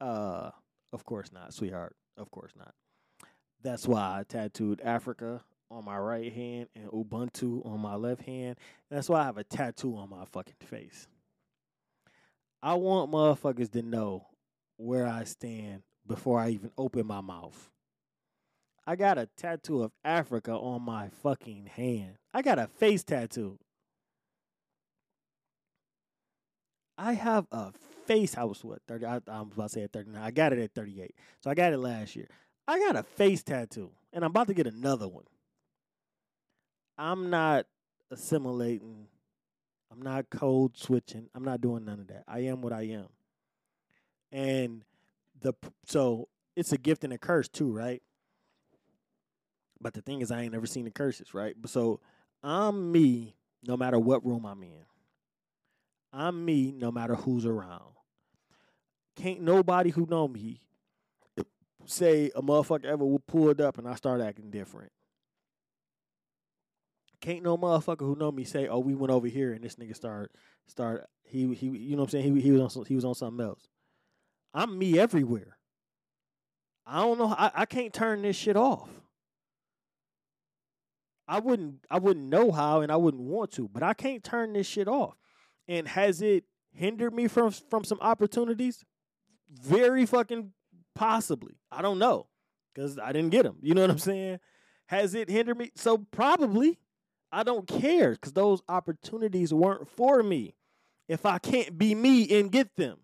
[0.00, 0.50] Uh,
[0.92, 1.94] of course not, sweetheart.
[2.16, 2.74] Of course not.
[3.62, 8.56] That's why I tattooed Africa on my right hand and Ubuntu on my left hand.
[8.90, 11.06] That's why I have a tattoo on my fucking face.
[12.62, 14.26] I want motherfuckers to know
[14.76, 17.70] where I stand before I even open my mouth.
[18.86, 22.16] I got a tattoo of Africa on my fucking hand.
[22.34, 23.58] I got a face tattoo.
[26.98, 27.72] I have a
[28.06, 28.36] face.
[28.36, 29.06] I was what thirty?
[29.06, 30.22] I, I about to say at thirty nine.
[30.22, 31.14] I got it at thirty eight.
[31.42, 32.28] So I got it last year.
[32.68, 35.24] I got a face tattoo, and I'm about to get another one.
[36.98, 37.66] I'm not
[38.10, 39.06] assimilating.
[39.90, 41.28] I'm not code switching.
[41.34, 42.24] I'm not doing none of that.
[42.28, 43.08] I am what I am.
[44.32, 44.84] And
[45.40, 45.54] the
[45.86, 48.02] so it's a gift and a curse too, right?
[49.80, 51.56] But the thing is, I ain't never seen the curses, right?
[51.66, 52.00] So
[52.42, 53.34] I'm me,
[53.66, 54.84] no matter what room I'm in.
[56.12, 57.94] I'm me, no matter who's around.
[59.16, 60.60] Can't nobody who know me
[61.86, 64.92] say a motherfucker ever pulled up and I start acting different.
[67.20, 69.94] Can't no motherfucker who know me say, "Oh, we went over here and this nigga
[69.94, 70.32] start
[70.66, 73.14] start he he you know what I'm saying he he was on he was on
[73.14, 73.68] something else."
[74.54, 75.58] I'm me everywhere.
[76.86, 77.34] I don't know.
[77.36, 78.88] I, I can't turn this shit off.
[81.28, 84.52] I wouldn't I wouldn't know how and I wouldn't want to, but I can't turn
[84.52, 85.14] this shit off.
[85.68, 88.84] And has it hindered me from from some opportunities?
[89.48, 90.52] Very fucking
[90.96, 91.54] possibly.
[91.70, 92.26] I don't know
[92.74, 93.58] cuz I didn't get them.
[93.62, 94.40] You know what I'm saying?
[94.86, 95.70] Has it hindered me?
[95.76, 96.80] So probably.
[97.32, 100.54] I don't care cuz those opportunities weren't for me.
[101.08, 102.98] If I can't be me and get them.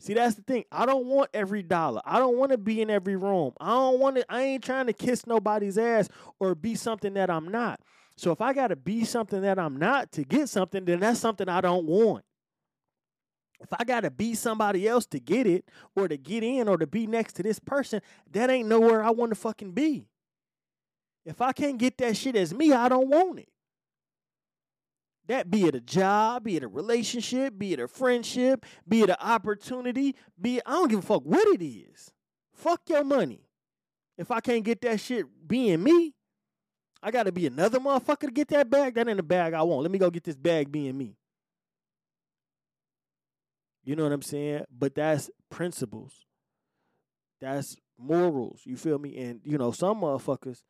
[0.00, 0.64] See, that's the thing.
[0.70, 2.00] I don't want every dollar.
[2.04, 3.52] I don't want to be in every room.
[3.60, 6.08] I don't want to, I ain't trying to kiss nobody's ass
[6.38, 7.80] or be something that I'm not.
[8.16, 11.20] So if I got to be something that I'm not to get something, then that's
[11.20, 12.24] something I don't want.
[13.60, 15.64] If I got to be somebody else to get it
[15.96, 18.00] or to get in or to be next to this person,
[18.30, 20.06] that ain't nowhere I want to fucking be.
[21.28, 23.50] If I can't get that shit as me, I don't want it.
[25.26, 29.10] That be it a job, be it a relationship, be it a friendship, be it
[29.10, 32.10] an opportunity, be it, I don't give a fuck what it is.
[32.54, 33.42] Fuck your money.
[34.16, 36.14] If I can't get that shit being me,
[37.02, 38.94] I gotta be another motherfucker to get that bag.
[38.94, 39.82] That ain't the bag I want.
[39.82, 41.18] Let me go get this bag being me.
[43.84, 44.64] You know what I'm saying?
[44.76, 46.24] But that's principles.
[47.42, 48.62] That's morals.
[48.64, 49.14] You feel me?
[49.18, 50.62] And you know, some motherfuckers,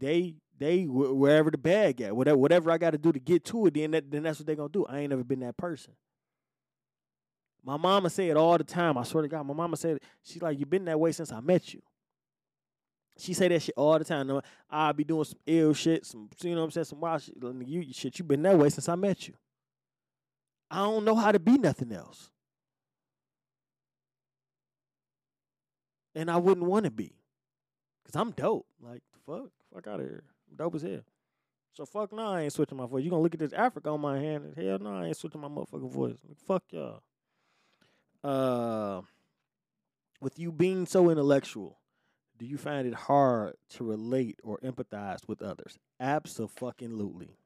[0.00, 3.66] they they wherever the bag at, whatever whatever I got to do to get to
[3.66, 4.84] it, then that, then that's what they gonna do.
[4.86, 5.94] I ain't never been that person.
[7.62, 8.96] My mama say it all the time.
[8.96, 11.40] I swear to God, my mama said she's like, "You've been that way since I
[11.40, 11.82] met you."
[13.18, 14.40] She say that shit all the time.
[14.70, 17.36] I be doing some ill shit, some you know what I'm saying, some wild shit.
[17.66, 19.34] You shit, you been that way since I met you.
[20.70, 22.30] I don't know how to be nothing else.
[26.14, 27.14] And I wouldn't want to be.
[28.06, 28.66] Cause I'm dope.
[28.80, 30.22] Like fuck, fuck out of here.
[30.54, 31.04] Dope as hell.
[31.72, 33.04] So fuck no, I ain't switching my voice.
[33.04, 34.44] You gonna look at this Africa on my hand?
[34.44, 36.16] and Hell no, I ain't switching my motherfucking voice.
[36.46, 37.02] Fuck y'all.
[38.22, 39.02] Uh,
[40.20, 41.78] with you being so intellectual,
[42.38, 45.78] do you find it hard to relate or empathize with others?
[45.98, 47.36] Absolutely.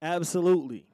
[0.00, 0.86] Absolutely.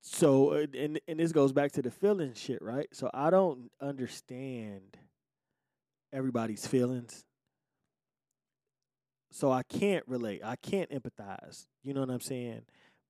[0.00, 2.88] So, uh, and and this goes back to the feeling shit, right?
[2.92, 4.96] So I don't understand
[6.12, 7.24] everybody's feelings.
[9.32, 10.42] So I can't relate.
[10.44, 11.66] I can't empathize.
[11.82, 12.62] You know what I'm saying?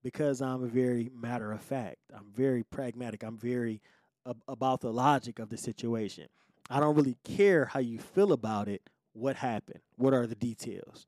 [0.05, 1.97] Because I'm a very matter of fact.
[2.14, 3.25] I'm very pragmatic.
[3.25, 3.83] I'm very
[4.27, 6.29] ab- about the logic of the situation.
[6.70, 8.89] I don't really care how you feel about it.
[9.14, 9.81] What happened?
[9.97, 11.07] What are the details?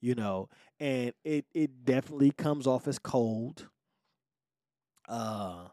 [0.00, 0.48] You know,
[0.80, 3.68] and it it definitely comes off as cold.
[5.08, 5.68] Uh,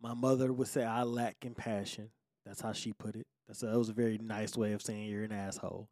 [0.00, 2.10] my mother would say I lack compassion.
[2.44, 3.26] That's how she put it.
[3.46, 5.88] That's a, that was a very nice way of saying you're an asshole.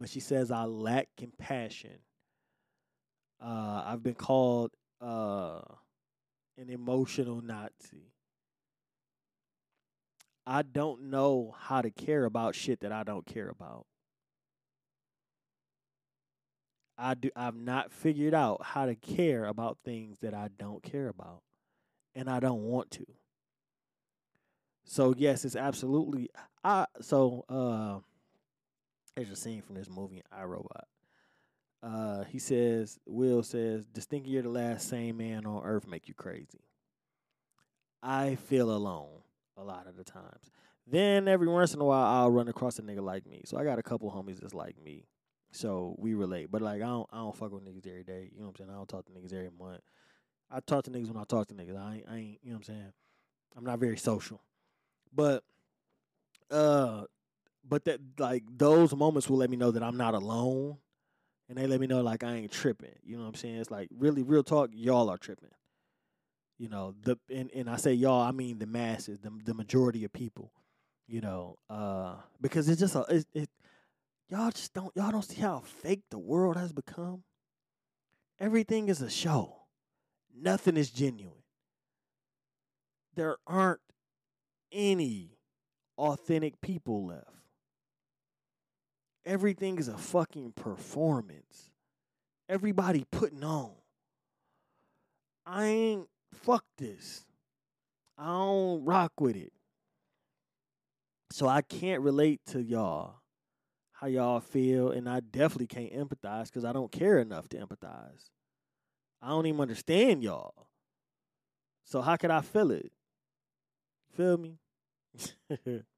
[0.00, 1.98] But she says I lack compassion.
[3.40, 4.70] Uh, I've been called
[5.00, 5.60] uh,
[6.56, 8.14] an emotional Nazi.
[10.46, 13.86] I don't know how to care about shit that I don't care about.
[16.98, 21.08] I do I've not figured out how to care about things that I don't care
[21.08, 21.42] about
[22.14, 23.06] and I don't want to.
[24.84, 26.28] So yes, it's absolutely
[26.62, 28.00] I so uh
[29.16, 30.86] there's a scene from this movie I Robot.
[31.82, 36.08] Uh he says Will says, Just thinking you're the last sane man on earth make
[36.08, 36.60] you crazy.
[38.02, 39.22] I feel alone
[39.56, 40.50] a lot of the times.
[40.86, 43.42] Then every once in a while I'll run across a nigga like me.
[43.44, 45.06] So I got a couple homies that's like me.
[45.52, 46.50] So we relate.
[46.50, 48.30] But like I don't I don't fuck with niggas every day.
[48.32, 48.70] You know what I'm saying?
[48.70, 49.80] I don't talk to niggas every month.
[50.50, 51.76] I talk to niggas when I talk to niggas.
[51.76, 52.92] I ain't, I ain't you know what I'm saying?
[53.56, 54.40] I'm not very social.
[55.14, 55.44] But
[56.50, 57.04] uh
[57.70, 60.76] but that like those moments will let me know that I'm not alone.
[61.48, 62.94] And they let me know like I ain't tripping.
[63.02, 63.56] You know what I'm saying?
[63.56, 65.50] It's like really real talk, y'all are tripping.
[66.58, 70.04] You know, the and, and I say y'all, I mean the masses, the the majority
[70.04, 70.52] of people.
[71.06, 73.50] You know, uh because it's just a it, it
[74.28, 77.22] y'all just don't y'all don't see how fake the world has become.
[78.38, 79.56] Everything is a show.
[80.36, 81.42] Nothing is genuine.
[83.14, 83.80] There aren't
[84.72, 85.36] any
[85.98, 87.39] authentic people left.
[89.24, 91.70] Everything is a fucking performance.
[92.48, 93.72] Everybody putting on.
[95.46, 97.24] I ain't fuck this.
[98.18, 99.52] I don't rock with it.
[101.32, 103.20] So I can't relate to y'all
[104.00, 108.30] how y'all feel, and I definitely can't empathize because I don't care enough to empathize.
[109.20, 110.68] I don't even understand y'all.
[111.84, 112.90] So how could I feel it?
[114.16, 114.58] Feel me?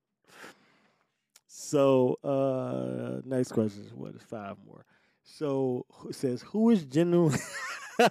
[1.63, 4.85] so uh next question is what is five more.
[5.23, 7.39] So it says who is genuinely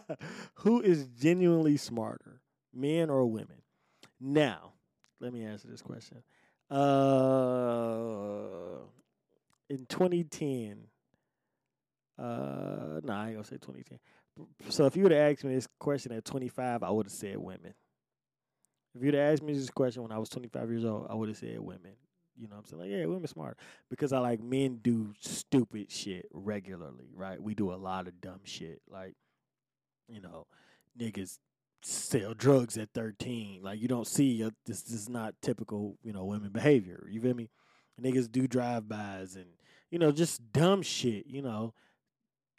[0.55, 2.41] who is genuinely smarter,
[2.73, 3.61] men or women?
[4.19, 4.73] Now,
[5.19, 6.23] let me answer this question.
[6.69, 7.31] Uh
[9.69, 10.87] in 2010,
[12.19, 13.99] uh, no, nah, I ain't gonna say 2010.
[14.69, 17.37] So if you would have asked me this question at 25, I would have said
[17.37, 17.73] women.
[18.93, 21.29] If you'd have asked me this question when I was 25 years old, I would
[21.29, 21.93] have said women.
[22.37, 22.81] You know what I'm saying?
[22.81, 23.57] Like, yeah, women smart.
[23.89, 27.41] Because I like men do stupid shit regularly, right?
[27.41, 28.81] We do a lot of dumb shit.
[28.89, 29.15] Like,
[30.07, 30.47] you know,
[30.99, 31.39] niggas
[31.83, 33.61] sell drugs at 13.
[33.61, 37.07] Like, you don't see, a, this, this is not typical, you know, women behavior.
[37.09, 37.49] You feel me?
[38.01, 39.45] Niggas do drive-bys and,
[39.91, 41.73] you know, just dumb shit, you know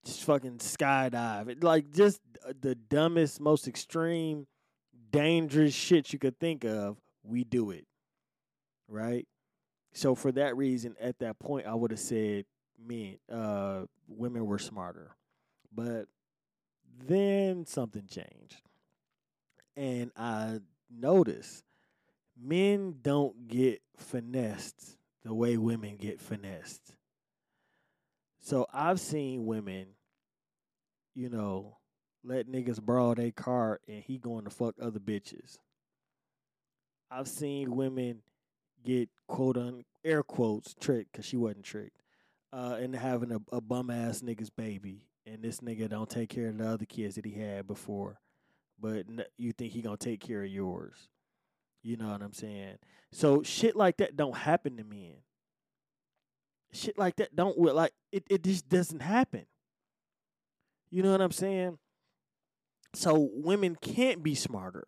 [0.05, 1.63] just fucking skydive.
[1.63, 2.21] Like just
[2.61, 4.47] the dumbest, most extreme,
[5.11, 6.97] dangerous shit you could think of.
[7.23, 7.87] We do it,
[8.89, 9.27] right?
[9.93, 12.47] So for that reason, at that point, I would have said
[12.79, 15.11] men, uh, women were smarter,
[15.75, 16.07] but
[17.07, 18.63] then something changed,
[19.77, 21.65] and I noticed
[22.41, 26.95] men don't get finessed the way women get finessed.
[28.41, 29.87] So I've seen women,
[31.15, 31.77] you know,
[32.25, 35.59] let niggas borrow their car and he going to fuck other bitches.
[37.11, 38.23] I've seen women
[38.85, 42.03] get quote un air quotes tricked because she wasn't tricked,
[42.53, 46.49] uh, and having a, a bum ass nigga's baby, and this nigga don't take care
[46.49, 48.21] of the other kids that he had before,
[48.81, 51.09] but n- you think he gonna take care of yours.
[51.83, 52.79] You know what I'm saying?
[53.11, 55.15] So shit like that don't happen to men.
[56.73, 58.25] Shit like that don't like it.
[58.31, 59.47] It just doesn't happen.
[60.91, 61.79] You know what I'm saying?
[62.95, 64.87] So women can't be smarter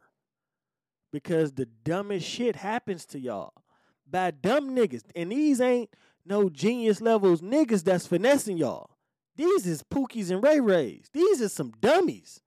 [1.13, 3.64] because the dumbest shit happens to y'all
[4.15, 5.03] by dumb niggas.
[5.17, 5.91] And these ain't
[6.25, 8.91] no genius levels niggas that's finessing y'all.
[9.35, 11.11] These is Pookies and Ray Rays.
[11.13, 12.41] These are some dummies.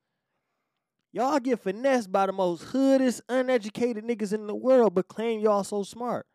[1.11, 5.65] Y'all get finessed by the most hoodest, uneducated niggas in the world, but claim y'all
[5.65, 6.26] so smart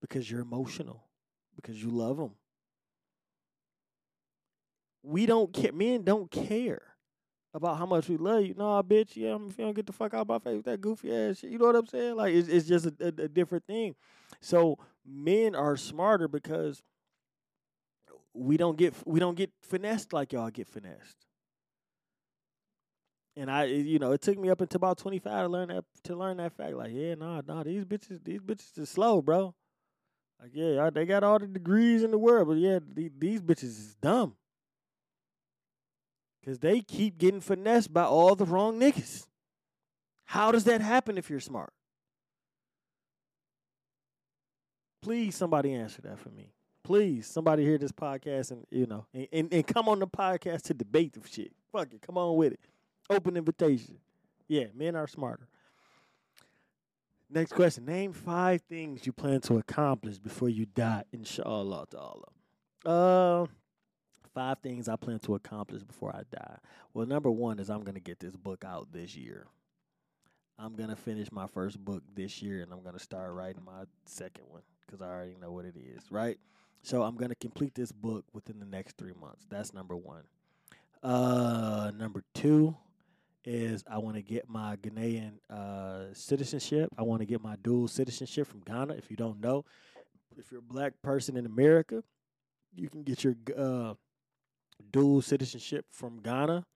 [0.00, 1.04] because you're emotional,
[1.54, 2.32] because you love them.
[5.02, 5.72] We don't care.
[5.72, 6.89] Men don't care
[7.52, 8.54] about how much we love you.
[8.56, 9.16] Nah, bitch.
[9.16, 11.38] Yeah, if you don't get the fuck out of my face with that goofy ass
[11.38, 12.16] shit, you know what I'm saying?
[12.16, 13.94] Like it's it's just a, a, a different thing.
[14.40, 16.82] So men are smarter because
[18.34, 21.16] we don't get we don't get finessed like y'all get finessed.
[23.36, 25.84] And I, you know, it took me up until about twenty five to learn that
[26.04, 26.74] to learn that fact.
[26.74, 29.54] Like, yeah, nah, nah, these bitches, these bitches are slow, bro.
[30.40, 33.96] Like, yeah, they got all the degrees in the world, but yeah, these bitches is
[34.00, 34.34] dumb.
[36.44, 39.26] Cause they keep getting finessed by all the wrong niggas.
[40.24, 41.72] How does that happen if you're smart?
[45.02, 46.52] Please, somebody answer that for me.
[46.82, 50.62] Please, somebody hear this podcast and you know, and, and, and come on the podcast
[50.62, 51.52] to debate the shit.
[51.72, 52.60] Fuck it, come on with it.
[53.08, 53.98] Open invitation.
[54.48, 55.46] Yeah, men are smarter.
[57.28, 57.84] Next question.
[57.84, 62.26] Name five things you plan to accomplish before you die, inshallah ta'ala.
[62.84, 63.46] Uh
[64.34, 66.56] five things I plan to accomplish before I die.
[66.94, 69.46] Well, number one is I'm gonna get this book out this year.
[70.58, 74.44] I'm gonna finish my first book this year, and I'm gonna start writing my second
[74.48, 76.38] one because I already know what it is, right?
[76.82, 79.46] So I'm gonna complete this book within the next three months.
[79.48, 80.24] That's number one.
[81.02, 82.76] Uh, number two
[83.44, 86.90] is I want to get my Ghanaian uh, citizenship.
[86.98, 88.94] I want to get my dual citizenship from Ghana.
[88.94, 89.64] If you don't know,
[90.36, 92.02] if you're a black person in America,
[92.74, 93.94] you can get your uh,
[94.80, 96.66] dual citizenship from Ghana.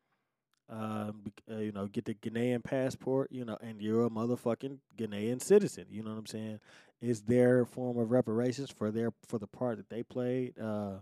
[0.71, 5.43] Um, uh, you know, get the Ghanaian passport, you know, and you're a motherfucking Ghanaian
[5.43, 5.85] citizen.
[5.91, 6.61] You know what I'm saying?
[7.03, 11.01] Is their form of reparations for their for the part that they played uh,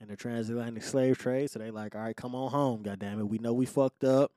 [0.00, 1.50] in the transatlantic slave trade.
[1.50, 3.28] So they like, all right, come on home, goddamn it.
[3.28, 4.32] We know we fucked up.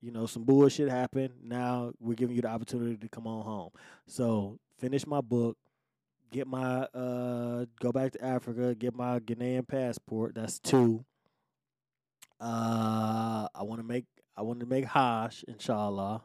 [0.00, 1.34] You know, some bullshit happened.
[1.42, 3.70] Now we're giving you the opportunity to come on home.
[4.06, 5.56] So finish my book,
[6.30, 10.34] get my uh, go back to Africa, get my Ghanaian passport.
[10.34, 11.04] That's two.
[12.40, 14.04] Uh, I want to make
[14.36, 16.22] I want to make Hajj, inshallah.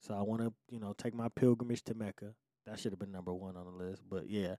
[0.00, 2.34] So I want to, you know, take my pilgrimage to Mecca.
[2.66, 4.56] That should have been number one on the list, but yeah.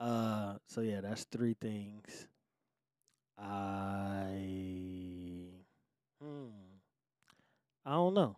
[0.00, 2.26] Uh, so yeah, that's three things.
[3.38, 4.34] I
[6.20, 6.48] hmm,
[7.86, 8.36] I don't know.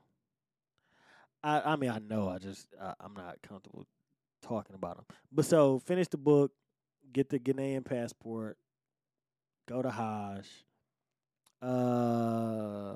[1.43, 3.87] I I mean I know I just I, I'm not comfortable
[4.43, 5.07] talking about them.
[5.33, 6.53] But so finish the book,
[7.13, 8.59] get the Ghanaian passport,
[9.67, 10.47] go to Hajj
[11.65, 12.95] uh,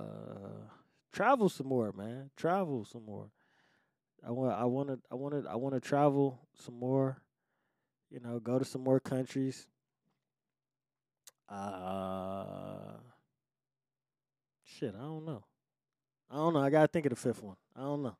[1.12, 2.30] travel some more, man.
[2.36, 3.30] Travel some more.
[4.26, 4.52] I want.
[4.52, 4.98] I want to.
[5.10, 5.50] I want to.
[5.50, 7.22] I want to travel some more.
[8.10, 9.66] You know, go to some more countries.
[11.48, 12.98] Uh,
[14.64, 14.94] shit.
[14.94, 15.44] I don't know.
[16.30, 16.60] I don't know.
[16.60, 17.56] I gotta think of the fifth one.
[17.74, 18.16] I don't know.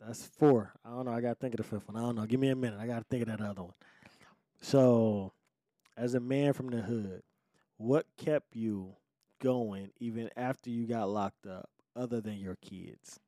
[0.00, 0.72] That's four.
[0.84, 1.12] I don't know.
[1.12, 1.96] I gotta think of the fifth one.
[1.96, 2.24] I don't know.
[2.24, 2.80] Give me a minute.
[2.80, 3.74] I gotta think of that other one.
[4.60, 5.32] So,
[5.96, 7.22] as a man from the hood,
[7.76, 8.94] what kept you
[9.42, 13.18] going even after you got locked up other than your kids?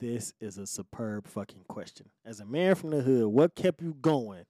[0.00, 2.06] This is a superb fucking question.
[2.24, 4.44] As a man from the hood, what kept you going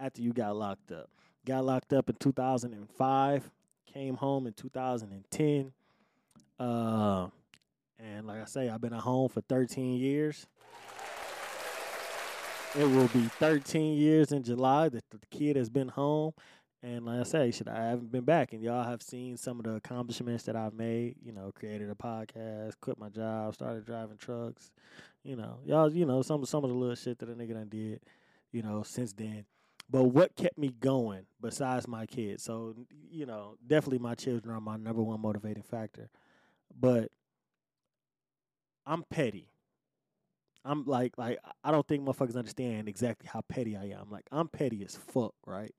[0.00, 1.10] after you got locked up?
[1.46, 3.50] Got locked up in 2005,
[3.92, 5.72] came home in 2010.
[6.58, 7.28] Uh,
[7.98, 10.46] and like I say, I've been at home for 13 years.
[12.74, 16.32] It will be 13 years in July that the kid has been home.
[16.82, 19.64] And like I say, shit, I haven't been back, and y'all have seen some of
[19.64, 21.16] the accomplishments that I've made.
[21.20, 24.70] You know, created a podcast, quit my job, started driving trucks.
[25.24, 27.68] You know, y'all, you know, some some of the little shit that a nigga done
[27.68, 28.00] did.
[28.52, 29.44] You know, since then.
[29.90, 32.44] But what kept me going besides my kids?
[32.44, 32.74] So
[33.10, 36.10] you know, definitely my children are my number one motivating factor.
[36.78, 37.10] But
[38.86, 39.50] I'm petty.
[40.64, 44.10] I'm like like I don't think motherfuckers understand exactly how petty I am.
[44.10, 45.74] Like I'm petty as fuck, right?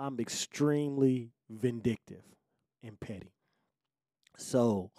[0.00, 2.22] I'm extremely vindictive
[2.82, 3.34] and petty.
[4.38, 4.90] So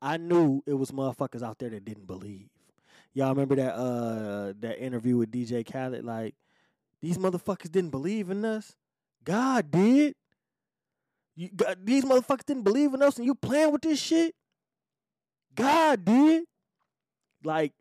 [0.00, 2.48] I knew it was motherfuckers out there that didn't believe.
[3.12, 6.04] Y'all remember that uh that interview with DJ Khaled?
[6.04, 6.34] Like,
[7.02, 8.76] these motherfuckers didn't believe in us.
[9.24, 10.14] God did.
[11.36, 14.34] You, God, these motherfuckers didn't believe in us, and you playing with this shit.
[15.54, 16.44] God did.
[17.44, 17.74] Like,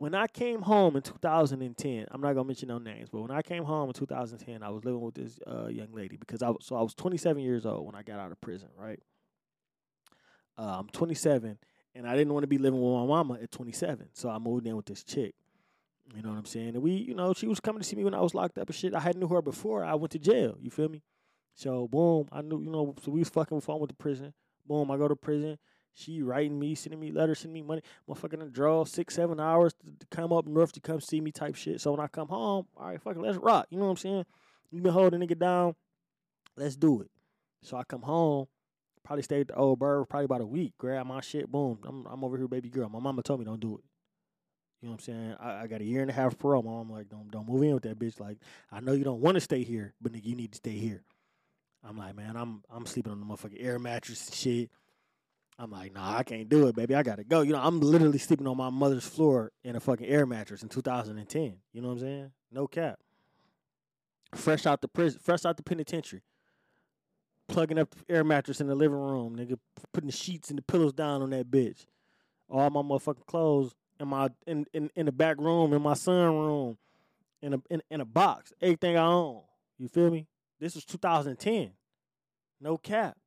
[0.00, 3.42] when I came home in 2010, I'm not gonna mention no names, but when I
[3.42, 6.64] came home in 2010, I was living with this uh, young lady because I was
[6.64, 8.98] so I was 27 years old when I got out of prison, right?
[10.56, 11.58] Uh, I'm 27,
[11.94, 14.66] and I didn't want to be living with my mama at 27, so I moved
[14.66, 15.34] in with this chick.
[16.16, 16.68] You know what I'm saying?
[16.68, 18.68] And we, you know, she was coming to see me when I was locked up
[18.68, 18.94] and shit.
[18.94, 20.56] I hadn't knew her before I went to jail.
[20.62, 21.02] You feel me?
[21.54, 24.32] So boom, I knew, you know, so we was fucking before I went to prison.
[24.66, 25.58] Boom, I go to prison.
[25.94, 27.82] She writing me, sending me letters, sending me money.
[28.08, 31.80] Motherfucking draw six, seven hours to, come up north to come see me type shit.
[31.80, 33.66] So when I come home, all right, fucking let's rock.
[33.70, 34.26] You know what I'm saying?
[34.70, 35.74] You been holding nigga down.
[36.56, 37.10] Let's do it.
[37.62, 38.46] So I come home,
[39.04, 40.72] probably stayed at the old bird probably about a week.
[40.78, 41.78] Grab my shit, boom.
[41.86, 42.88] I'm I'm over here, baby girl.
[42.88, 43.84] My mama told me don't do it.
[44.80, 45.36] You know what I'm saying?
[45.38, 46.62] I, I got a year and a half parole.
[46.62, 48.18] My mom like, don't don't move in with that bitch.
[48.18, 48.38] Like,
[48.72, 51.02] I know you don't want to stay here, but nigga, you need to stay here.
[51.84, 54.70] I'm like, man, I'm I'm sleeping on the motherfucking air mattress and shit.
[55.60, 56.94] I'm like, nah, I can't do it, baby.
[56.94, 57.42] I gotta go.
[57.42, 60.70] You know, I'm literally sleeping on my mother's floor in a fucking air mattress in
[60.70, 61.56] 2010.
[61.74, 62.30] You know what I'm saying?
[62.50, 62.98] No cap.
[64.34, 66.22] Fresh out the prison, fresh out the penitentiary.
[67.46, 69.58] Plugging up the air mattress in the living room, nigga,
[69.92, 71.84] putting the sheets and the pillows down on that bitch.
[72.48, 76.38] All my motherfucking clothes in my in, in, in the back room, in my son
[76.38, 76.78] room,
[77.42, 78.50] in a in, in a box.
[78.62, 79.42] Everything I own.
[79.78, 80.26] You feel me?
[80.58, 81.72] This was 2010.
[82.62, 83.18] No cap.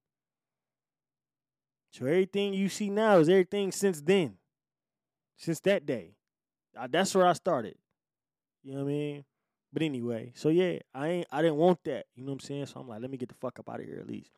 [1.93, 4.35] So everything you see now is everything since then.
[5.37, 6.15] Since that day.
[6.89, 7.75] That's where I started.
[8.63, 9.25] You know what I mean?
[9.71, 12.07] But anyway, so yeah, I ain't I didn't want that.
[12.15, 12.65] You know what I'm saying?
[12.65, 14.31] So I'm like, let me get the fuck up out of here at least.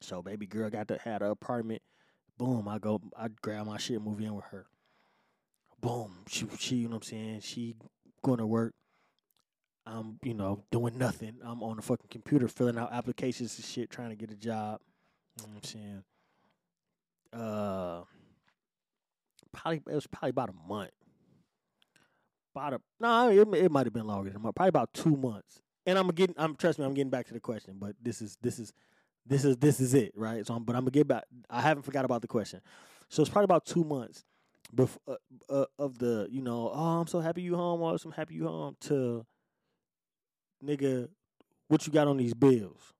[0.00, 1.82] So baby girl got to had an apartment.
[2.36, 4.66] Boom, I go I grab my shit, move in with her
[5.84, 7.40] boom, she, she, you know what I'm saying?
[7.40, 7.76] She
[8.22, 8.72] going to work.
[9.86, 11.36] I'm, you know, doing nothing.
[11.44, 14.80] I'm on the fucking computer filling out applications and shit, trying to get a job.
[15.36, 16.04] You know what I'm saying?
[17.34, 18.02] Uh,
[19.52, 20.90] probably it was probably about a month.
[22.54, 24.54] About a no, it, it might have been longer than a month.
[24.54, 25.60] Probably about two months.
[25.86, 27.76] And I'm getting, I'm trust me, I'm getting back to the question.
[27.78, 28.72] But this is this is
[29.26, 30.46] this is this is it, right?
[30.46, 31.24] So, I'm, but I'm gonna get back.
[31.50, 32.60] I haven't forgot about the question.
[33.08, 34.24] So it's probably about two months
[34.74, 35.16] bef- uh,
[35.48, 38.46] uh, of the you know oh I'm so happy you home or I'm happy you
[38.46, 39.24] home to
[40.64, 41.08] nigga
[41.68, 42.92] what you got on these bills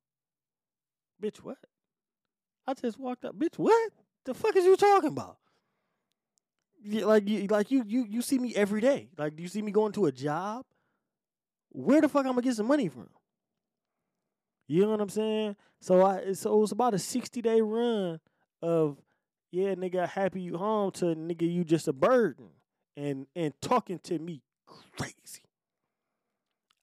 [1.22, 1.59] bitch what
[2.66, 3.93] I just walked up bitch what
[4.25, 5.39] the fuck is you talking about
[6.87, 9.72] like you like you you you see me every day like do you see me
[9.72, 10.64] going to a job
[11.70, 13.09] where the fuck I'm gonna get some money from
[14.66, 18.20] you know what I'm saying so I so it was about a 60 day run
[18.61, 18.99] of
[19.55, 22.49] yeah, nigga, happy you home to nigga, you just a burden.
[22.97, 25.43] And and talking to me crazy.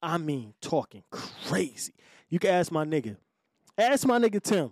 [0.02, 1.94] I mean talking crazy.
[2.30, 3.18] You can ask my nigga.
[3.78, 4.72] Ask my nigga Tim.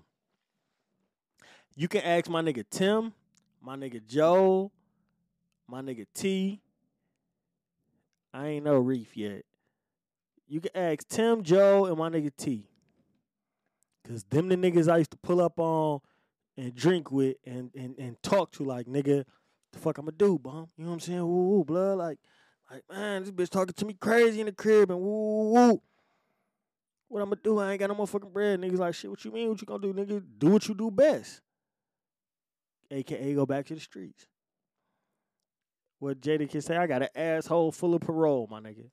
[1.80, 3.14] You can ask my nigga Tim,
[3.62, 4.70] my nigga Joe,
[5.66, 6.60] my nigga T.
[8.34, 9.46] I ain't no Reef yet.
[10.46, 12.68] You can ask Tim, Joe, and my nigga T.
[14.06, 16.02] Cause them the niggas I used to pull up on
[16.58, 19.24] and drink with and, and, and talk to like nigga,
[19.72, 20.68] the fuck I'ma do, bum?
[20.76, 21.22] You know what I'm saying?
[21.22, 21.98] Woo, woo, blood.
[21.98, 22.20] Like,
[22.70, 25.82] like man, this bitch talking to me crazy in the crib and woo, woo.
[27.08, 27.58] What I'ma do?
[27.60, 28.60] I ain't got no motherfucking bread.
[28.60, 29.48] Niggas like, shit, what you mean?
[29.48, 30.22] What you gonna do, nigga?
[30.40, 31.40] Do what you do best.
[32.92, 34.28] AKA go back to the streets.
[36.00, 38.90] What Jada can say, I got an asshole full of parole, my nigga.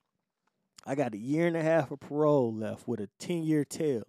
[0.84, 4.04] I got a year and a half of parole left with a 10 year tail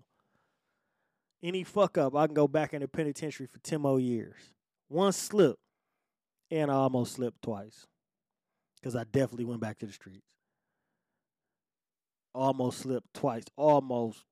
[1.44, 4.54] any fuck up, I can go back in the penitentiary for 10 more years.
[4.88, 5.58] One slip,
[6.50, 7.86] and I almost slipped twice.
[8.76, 10.28] Because I definitely went back to the streets.
[12.34, 13.44] Almost slipped twice.
[13.56, 14.24] Almost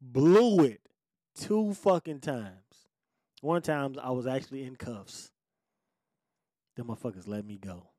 [0.00, 0.80] blew it
[1.36, 2.63] two fucking times.
[3.44, 5.30] One time I was actually in cuffs.
[6.76, 7.90] Them motherfuckers let me go.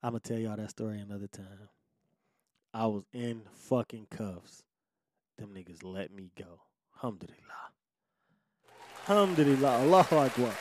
[0.00, 1.70] I'm to tell y'all that story another time.
[2.72, 4.62] I was in fucking cuffs.
[5.38, 6.60] Them niggas let me go.
[6.94, 7.34] Alhamdulillah.
[9.08, 9.80] Alhamdulillah.
[9.80, 10.54] Allahu Akbar.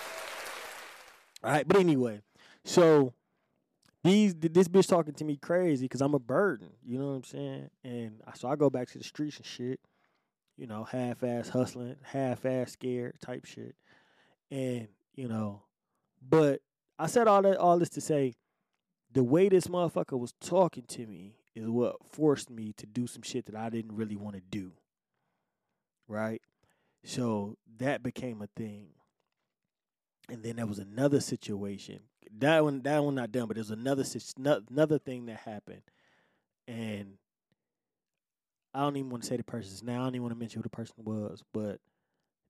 [1.44, 2.22] All right, but anyway,
[2.66, 3.14] so
[4.04, 6.70] these this bitch talking to me crazy because I'm a burden.
[6.84, 7.70] You know what I'm saying?
[7.84, 9.80] And so I go back to the streets and shit.
[10.58, 13.76] You know, half ass hustling, half ass scared type shit.
[14.52, 15.64] And you know,
[16.22, 16.62] but
[16.98, 18.36] I said all that all this to say,
[19.12, 23.22] the way this motherfucker was talking to me is what forced me to do some
[23.22, 24.72] shit that I didn't really want to do.
[26.08, 26.42] Right?
[27.04, 28.88] So that became a thing.
[30.30, 32.02] And then there was another situation.
[32.38, 34.04] That one, that one not done, but there's another
[34.38, 35.82] another thing that happened,
[36.68, 37.14] and
[38.74, 40.00] I don't even want to say the person's name.
[40.00, 41.80] I don't even want to mention who the person was, but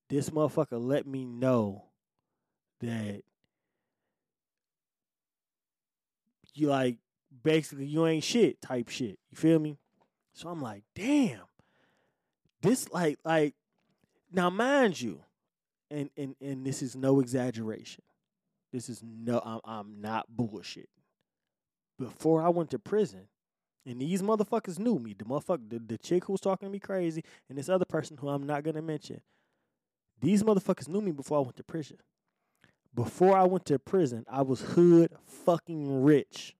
[0.10, 1.86] this motherfucker let me know
[2.82, 3.22] that
[6.54, 6.98] you like
[7.44, 9.20] basically you ain't shit type shit.
[9.30, 9.78] You feel me?
[10.34, 11.42] So I'm like, damn.
[12.62, 13.56] This like like
[14.32, 15.22] now mind you,
[15.90, 18.04] and and and this is no exaggeration.
[18.72, 20.90] This is no I'm I'm not bullshit.
[21.98, 23.28] Before I went to prison,
[23.86, 25.16] and these motherfuckers knew me.
[25.18, 28.18] The motherfucker the, the chick who was talking to me crazy, and this other person
[28.18, 29.22] who I'm not gonna mention.
[30.22, 31.98] These motherfuckers knew me before I went to prison.
[32.94, 36.56] Before I went to prison, I was hood fucking rich.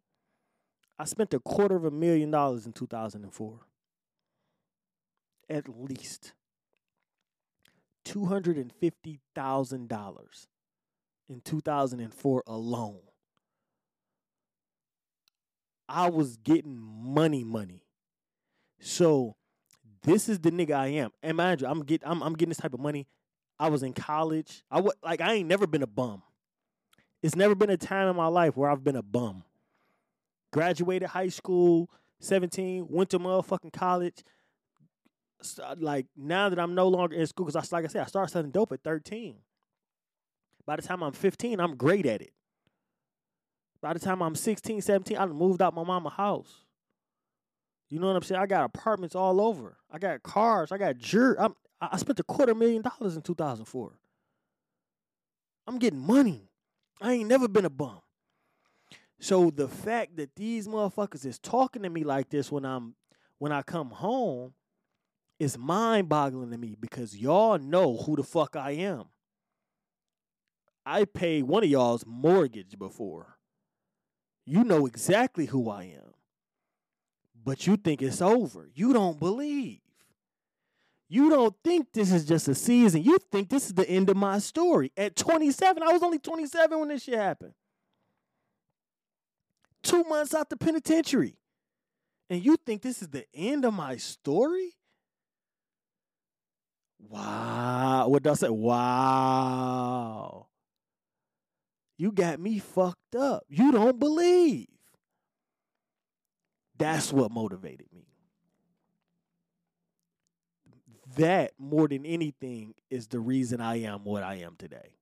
[0.98, 3.60] I spent a quarter of a million dollars in 2004.
[5.50, 6.34] At least
[8.06, 10.48] $250,000
[11.30, 13.00] in 2004 alone.
[15.88, 17.84] I was getting money, money.
[18.80, 19.36] So
[20.04, 21.12] this is the nigga I am.
[21.24, 23.08] And mind you, I'm get I'm, I'm getting this type of money.
[23.60, 24.64] I was in college.
[24.72, 26.24] I was like I ain't never been a bum.
[27.22, 29.44] It's never been a time in my life where I've been a bum.
[30.52, 31.90] Graduated high school,
[32.22, 34.24] 17, went to motherfucking college.
[35.42, 38.04] So, uh, like now that I'm no longer in school, because I like I said,
[38.04, 39.36] I started selling dope at 13.
[40.66, 42.32] By the time I'm 15, I'm great at it.
[43.82, 46.66] By the time I'm 16, 17, I moved out my mama house.
[47.90, 48.42] You know what I'm saying?
[48.42, 49.78] I got apartments all over.
[49.92, 50.72] I got cars.
[50.72, 51.38] I got jewelry.
[51.40, 53.92] I'm, I spent a quarter million dollars in 2004.
[55.68, 56.50] I'm getting money.
[57.02, 58.00] I ain't never been a bum.
[59.20, 62.96] So the fact that these motherfuckers is talking to me like this when I'm
[63.38, 64.54] when I come home
[65.40, 69.06] is mind-boggling to me because y'all know who the fuck I am.
[70.86, 73.38] I paid one of y'all's mortgage before.
[74.46, 76.14] You know exactly who I am.
[77.42, 78.70] But you think it's over.
[78.74, 79.80] You don't believe.
[81.12, 83.02] You don't think this is just a season.
[83.02, 84.92] You think this is the end of my story.
[84.96, 87.54] At 27, I was only 27 when this shit happened.
[89.82, 91.36] Two months out the penitentiary.
[92.30, 94.76] And you think this is the end of my story?
[97.00, 98.08] Wow.
[98.08, 98.52] What does I say?
[98.52, 100.48] Wow.
[101.98, 103.46] You got me fucked up.
[103.50, 104.68] You don't believe.
[106.78, 108.09] That's what motivated me.
[111.16, 114.98] That, more than anything, is the reason I am what I am today.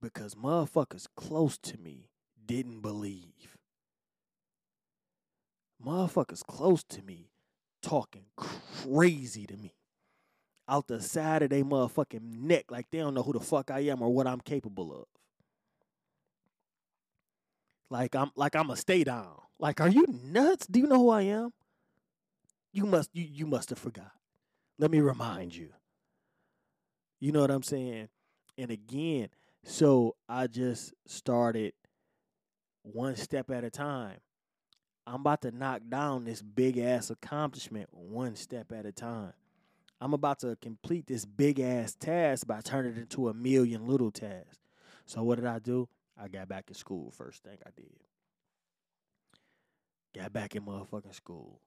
[0.00, 2.10] Because motherfuckers close to me
[2.46, 3.56] didn't believe.
[5.84, 7.30] Motherfuckers close to me
[7.82, 9.74] talking crazy to me
[10.68, 13.80] out the side of their motherfucking neck like they don't know who the fuck I
[13.80, 15.06] am or what I'm capable of.
[17.90, 19.40] Like I'm like I'm a stay down.
[19.58, 20.66] Like, are you nuts?
[20.66, 21.52] Do you know who I am?
[22.72, 24.12] You must you you must have forgot.
[24.78, 25.70] Let me remind you.
[27.18, 28.08] You know what I'm saying?
[28.56, 29.28] And again,
[29.64, 31.74] so I just started
[32.82, 34.18] one step at a time.
[35.06, 39.32] I'm about to knock down this big ass accomplishment one step at a time.
[40.00, 44.10] I'm about to complete this big ass task by turning it into a million little
[44.10, 44.58] tasks.
[45.04, 45.88] So what did I do?
[46.18, 47.92] I got back in school first thing I did.
[50.14, 51.60] Got back in motherfucking school.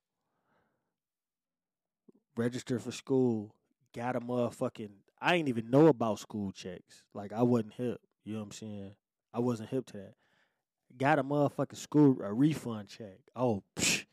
[2.36, 3.54] Registered for school.
[3.94, 4.90] Got a motherfucking
[5.24, 7.04] I ain't even know about school checks.
[7.14, 8.02] Like I wasn't hip.
[8.26, 8.92] You know what I'm saying?
[9.34, 10.14] I wasn't hip to that.
[10.98, 13.20] Got a motherfucking school a refund check.
[13.34, 14.06] Oh, psh,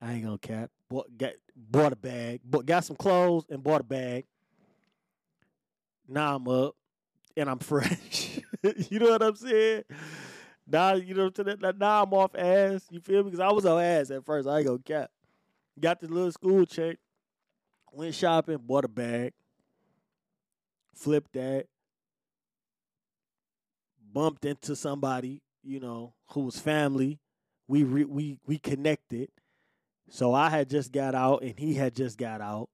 [0.00, 0.70] I ain't gonna cap.
[0.88, 2.40] Bought, got, bought a bag.
[2.42, 4.24] Bought, got some clothes and bought a bag.
[6.08, 6.74] Now I'm up
[7.36, 8.40] and I'm fresh.
[8.88, 9.84] you know what I'm saying?
[10.66, 11.74] Now you know what I'm saying.
[11.78, 12.86] Now I'm off ass.
[12.90, 13.30] You feel me?
[13.30, 14.48] Because I was on ass at first.
[14.48, 15.10] I ain't gonna cap.
[15.78, 16.96] Got the little school check.
[17.92, 18.58] Went shopping.
[18.58, 19.32] Bought a bag.
[20.94, 21.66] Flipped that.
[24.12, 25.42] Bumped into somebody.
[25.62, 27.20] You know who was family.
[27.68, 29.28] We re, we we connected.
[30.08, 32.68] So I had just got out and he had just got out.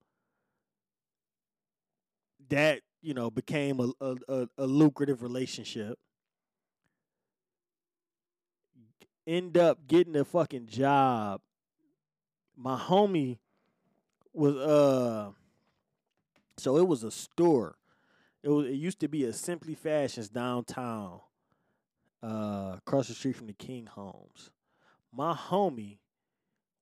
[2.49, 5.99] That, you know, became a, a, a, a lucrative relationship.
[9.27, 11.41] End up getting a fucking job.
[12.57, 13.39] My homie
[14.37, 15.31] was uh
[16.59, 17.77] so it was a store.
[18.43, 21.21] It was it used to be a Simply Fashions downtown,
[22.23, 24.51] uh, across the street from the King Homes.
[25.13, 25.99] My homie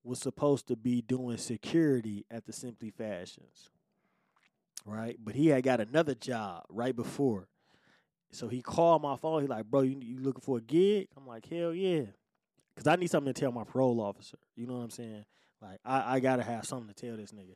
[0.02, 3.70] was supposed to be doing security at the Simply Fashions,
[4.84, 5.16] right?
[5.22, 7.48] But he had got another job right before.
[8.30, 9.42] So he called my phone.
[9.42, 11.08] He like, bro, you, you looking for a gig?
[11.16, 12.02] I'm like, hell yeah.
[12.74, 14.38] Because I need something to tell my parole officer.
[14.56, 15.24] You know what I'm saying?
[15.60, 17.54] Like, I, I got to have something to tell this nigga.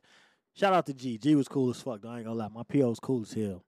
[0.53, 1.17] Shout out to G.
[1.17, 2.01] G was cool as fuck.
[2.01, 2.09] Though.
[2.09, 2.47] I ain't gonna lie.
[2.49, 3.63] My PO was cool as hell.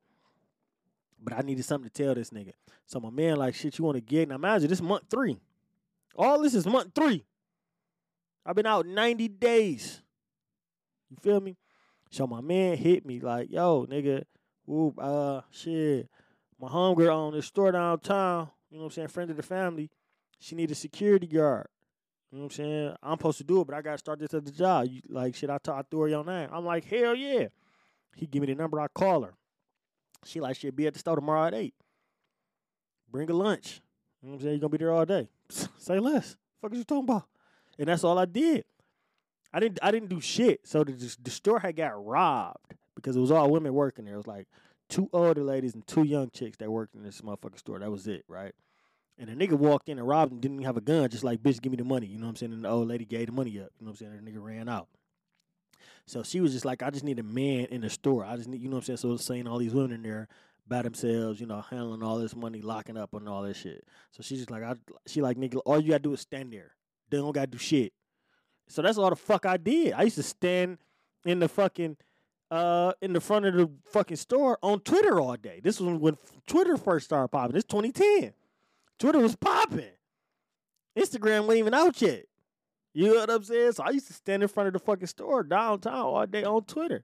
[1.24, 2.54] But I needed something to tell this nigga.
[2.86, 4.28] So my man like, shit, you want to get?
[4.28, 5.40] Now imagine this month three.
[6.16, 7.24] All this is month three.
[8.46, 10.02] I've been out 90 days.
[11.10, 11.58] You feel me?
[12.10, 14.24] So my man hit me like, yo, nigga,
[14.66, 16.10] whoop, uh, shit.
[16.60, 19.90] My homegirl on this store downtown, you know what I'm saying, friend of the family,
[20.40, 21.68] she need a security guard.
[22.32, 22.96] You know what I'm saying?
[23.04, 24.88] I'm supposed to do it, but I gotta start this at the job.
[24.90, 26.50] You, like shit, I, t- I threw her your name.
[26.52, 27.48] I'm like, hell yeah.
[28.16, 29.34] He give me the number, I call her.
[30.26, 31.74] She like, shit, be at the store tomorrow at eight.
[33.12, 33.82] Bring a lunch.
[34.22, 34.54] You know what I'm saying?
[34.54, 35.30] You're gonna be there all day.
[35.78, 36.38] Say less.
[36.62, 37.26] Fuck is you talking about?
[37.78, 38.64] And that's all I did.
[39.54, 40.66] I didn't I didn't do shit.
[40.66, 44.14] So the the store had got robbed because it was all women working there.
[44.14, 44.48] It was like
[44.88, 47.80] two older ladies and two young chicks that worked in this motherfucking store.
[47.80, 48.54] That was it, right?
[49.22, 51.44] And the nigga walked in and robbed him, didn't even have a gun, just like,
[51.44, 52.08] bitch, give me the money.
[52.08, 52.54] You know what I'm saying?
[52.54, 53.70] And the old lady gave the money up.
[53.80, 54.14] You know what I'm saying?
[54.14, 54.88] And the nigga ran out.
[56.08, 58.26] So she was just like, I just need a man in the store.
[58.26, 58.98] I just need, you know what I'm saying?
[58.98, 60.28] So seeing all these women in there
[60.68, 63.86] by themselves, you know, handling all this money, locking up and all this shit.
[64.10, 64.74] So she's just like, I,
[65.06, 66.72] she like, nigga, all you gotta do is stand there.
[67.12, 67.94] They don't gotta do shit.
[68.70, 69.94] So that's all the fuck I did.
[69.94, 70.80] I used to stand
[71.26, 71.96] in the fucking,
[72.50, 75.62] uh, in the front of the fucking store on Twitter all day.
[75.64, 76.18] This was when
[76.48, 77.56] Twitter first started popping.
[77.56, 78.34] It's 2010.
[79.02, 79.90] Twitter was popping.
[80.96, 82.26] Instagram wasn't even out yet.
[82.94, 83.72] You know what I'm saying?
[83.72, 86.64] So I used to stand in front of the fucking store downtown all day on
[86.66, 87.04] Twitter.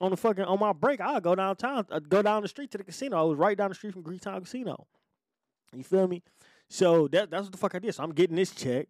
[0.00, 2.78] On the fucking on my break, I'd go downtown, I'd go down the street to
[2.78, 3.18] the casino.
[3.18, 4.86] I was right down the street from Greektown Casino.
[5.74, 6.22] You feel me?
[6.68, 7.94] So that that's what the fuck I did.
[7.94, 8.86] So I'm getting this check.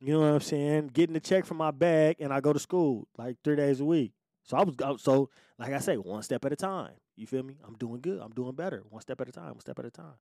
[0.00, 0.90] You know what I'm saying?
[0.92, 3.84] Getting the check from my bag, and I go to school like three days a
[3.84, 4.12] week.
[4.44, 6.92] So I was so like I say, one step at a time.
[7.16, 7.56] You feel me?
[7.66, 8.20] I'm doing good.
[8.20, 8.84] I'm doing better.
[8.88, 9.50] One step at a time.
[9.50, 10.14] One step at a time.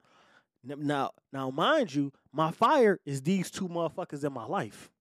[0.64, 4.92] Now, now, mind you, my fire is these two motherfuckers in my life.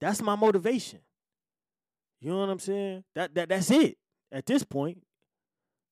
[0.00, 0.98] That's my motivation.
[2.20, 3.04] You know what I'm saying?
[3.14, 3.98] That that that's it.
[4.32, 5.02] At this point,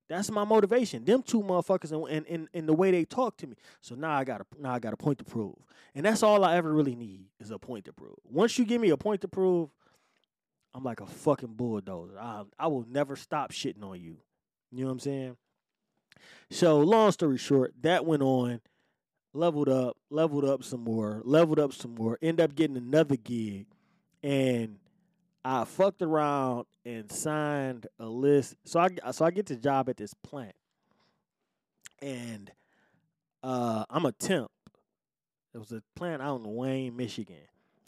[0.08, 1.04] that's my motivation.
[1.04, 3.54] Them two motherfuckers and, and, and, and the way they talk to me.
[3.80, 5.54] So now I got a now I got a point to prove.
[5.94, 8.16] And that's all I ever really need is a point to prove.
[8.24, 9.70] Once you give me a point to prove,
[10.74, 12.18] I'm like a fucking bulldozer.
[12.18, 14.16] I I will never stop shitting on you.
[14.72, 15.36] You know what I'm saying?
[16.50, 18.60] So long story short, that went on,
[19.32, 23.66] leveled up, leveled up some more, leveled up some more, end up getting another gig,
[24.22, 24.78] and
[25.44, 28.56] I fucked around and signed a list.
[28.64, 30.54] So I so I get the job at this plant,
[32.02, 32.50] and
[33.42, 34.50] uh, I'm a temp.
[35.54, 37.36] It was a plant out in Wayne, Michigan.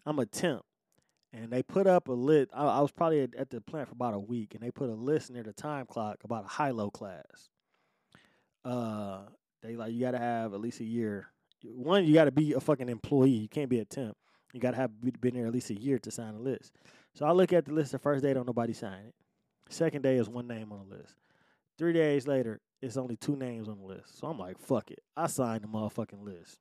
[0.04, 0.62] I'm a temp,
[1.32, 2.50] and they put up a list.
[2.52, 4.88] I, I was probably at, at, the plant for about a week, and they put
[4.88, 7.50] a list near the time clock about a high low class.
[8.64, 9.22] Uh,
[9.62, 11.28] they like you got to have at least a year.
[11.64, 13.30] One, you got to be a fucking employee.
[13.30, 14.16] You can't be a temp.
[14.52, 14.90] You got to have
[15.20, 16.72] been there at least a year to sign a list.
[17.14, 17.92] So I look at the list.
[17.92, 19.14] The first day, don't nobody sign it.
[19.68, 21.14] Second day is one name on the list.
[21.78, 24.18] Three days later, it's only two names on the list.
[24.18, 25.02] So I'm like, fuck it.
[25.16, 26.58] I signed the motherfucking list.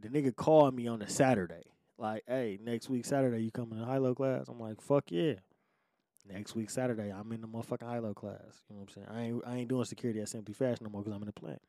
[0.00, 1.64] The nigga called me on a Saturday.
[1.98, 4.48] Like, hey, next week Saturday you coming to high low class?
[4.48, 5.34] I'm like, fuck yeah.
[6.28, 8.64] Next week Saturday I'm in the motherfucking low class.
[8.68, 9.06] You know what I'm saying?
[9.10, 11.32] I ain't I ain't doing security at Simply Fashion no more because I'm in the
[11.32, 11.60] plant.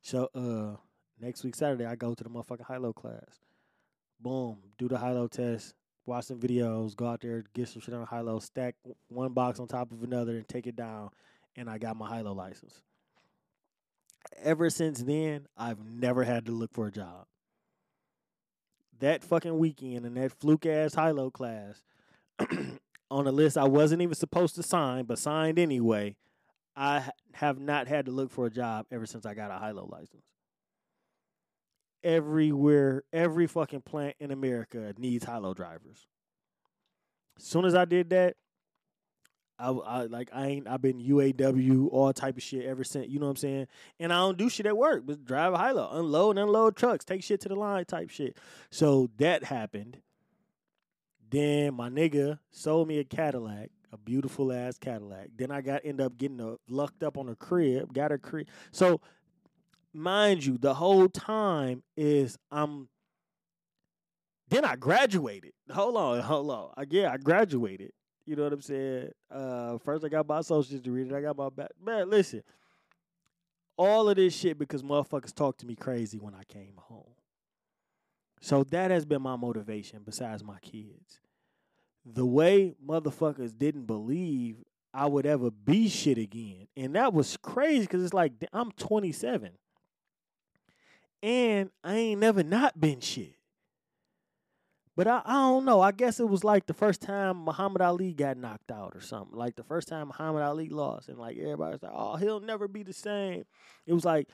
[0.00, 0.76] So uh
[1.20, 3.40] next week Saturday I go to the motherfucking high low class.
[4.20, 5.74] Boom, do the high low test,
[6.06, 8.76] watch some videos, go out there, get some shit on high low, stack
[9.08, 11.10] one box on top of another, and take it down.
[11.56, 12.80] And I got my high low license.
[14.42, 17.26] Ever since then, I've never had to look for a job.
[19.00, 21.82] That fucking weekend and that fluke ass high low class
[23.12, 26.16] on a list I wasn't even supposed to sign, but signed anyway.
[26.74, 29.72] I have not had to look for a job ever since I got a high
[29.72, 30.24] low license
[32.04, 36.06] everywhere, every fucking plant in America needs high low drivers.
[37.38, 38.36] As soon as I did that,
[39.58, 43.08] I, I like I ain't I've been UAW all type of shit ever since.
[43.08, 43.66] You know what I'm saying?
[44.00, 46.76] And I don't do shit at work, but drive a high low, unload and unload
[46.76, 48.36] trucks, take shit to the line type shit.
[48.70, 49.98] So that happened.
[51.32, 55.30] Then my nigga sold me a Cadillac, a beautiful ass Cadillac.
[55.34, 58.46] Then I got end up getting a lucked up on a crib, got a crib.
[58.70, 59.00] So
[59.94, 62.88] mind you, the whole time is I'm.
[64.50, 65.52] Then I graduated.
[65.70, 66.70] Hold on, hold on.
[66.76, 67.92] I, yeah, I graduated.
[68.26, 69.08] You know what I'm saying?
[69.30, 71.70] Uh, first I got my associate's degree, then I got my back.
[71.82, 72.42] Man, listen,
[73.78, 77.14] all of this shit because motherfuckers talked to me crazy when I came home.
[78.42, 80.02] So that has been my motivation.
[80.04, 81.20] Besides my kids,
[82.04, 84.56] the way motherfuckers didn't believe
[84.92, 89.52] I would ever be shit again, and that was crazy because it's like I'm 27.
[91.22, 93.36] And I ain't never not been shit.
[94.96, 95.80] But I, I don't know.
[95.80, 99.38] I guess it was like the first time Muhammad Ali got knocked out or something.
[99.38, 102.82] Like the first time Muhammad Ali lost, and like everybody's like, "Oh, he'll never be
[102.82, 103.44] the same."
[103.86, 104.28] It was like,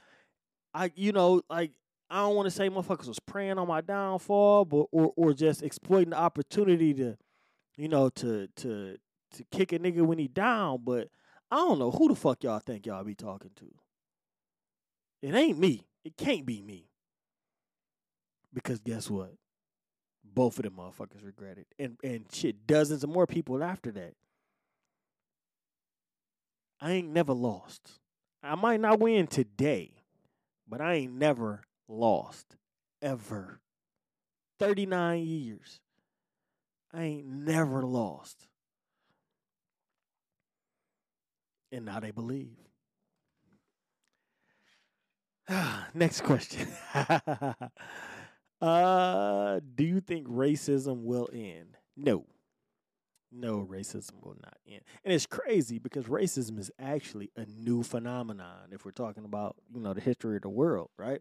[0.73, 1.73] I, you know, like
[2.11, 5.63] I don't want to say motherfuckers was preying on my downfall, but or or just
[5.63, 7.17] exploiting the opportunity to,
[7.77, 8.97] you know, to to
[9.33, 10.81] to kick a nigga when he down.
[10.85, 11.09] But
[11.51, 13.67] I don't know who the fuck y'all think y'all be talking to.
[15.23, 15.87] It ain't me.
[16.05, 16.89] It can't be me.
[18.55, 19.35] Because guess what?
[20.25, 21.67] Both of them motherfuckers regret it.
[21.79, 24.15] And and shit, dozens of more people after that.
[26.81, 27.99] I ain't never lost.
[28.43, 29.93] I might not win today,
[30.67, 32.57] but I ain't never lost.
[33.03, 33.61] Ever.
[34.59, 35.81] 39 years.
[36.93, 38.47] I ain't never lost.
[41.71, 42.57] And now they believe.
[45.95, 46.69] Next question.
[48.61, 51.77] uh, do you think racism will end?
[51.97, 52.25] No.
[53.31, 54.81] No, racism will not end.
[55.05, 59.81] And it's crazy because racism is actually a new phenomenon if we're talking about, you
[59.81, 61.21] know, the history of the world, right?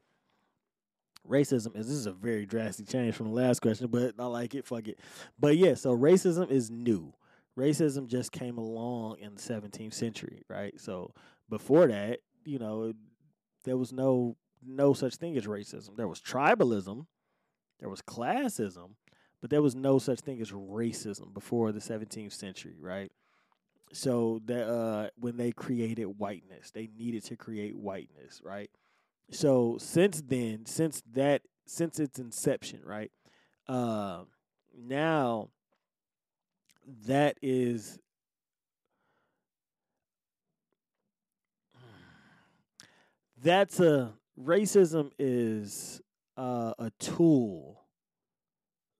[1.27, 4.55] Racism is this is a very drastic change from the last question, but I like
[4.55, 4.99] it, fuck it.
[5.39, 7.13] But yeah, so racism is new.
[7.57, 10.79] Racism just came along in the 17th century, right?
[10.79, 11.13] So
[11.49, 12.93] before that, you know,
[13.65, 15.95] there was no no such thing as racism.
[15.97, 17.05] There was tribalism,
[17.79, 18.91] there was classism,
[19.41, 23.11] but there was no such thing as racism before the 17th century, right?
[23.93, 28.69] So that uh, when they created whiteness, they needed to create whiteness, right?
[29.31, 33.11] So since then, since that, since its inception, right?
[33.67, 34.23] Uh,
[34.77, 35.49] now
[37.05, 37.99] that is
[43.41, 46.01] that's a racism is
[46.37, 47.83] uh, a tool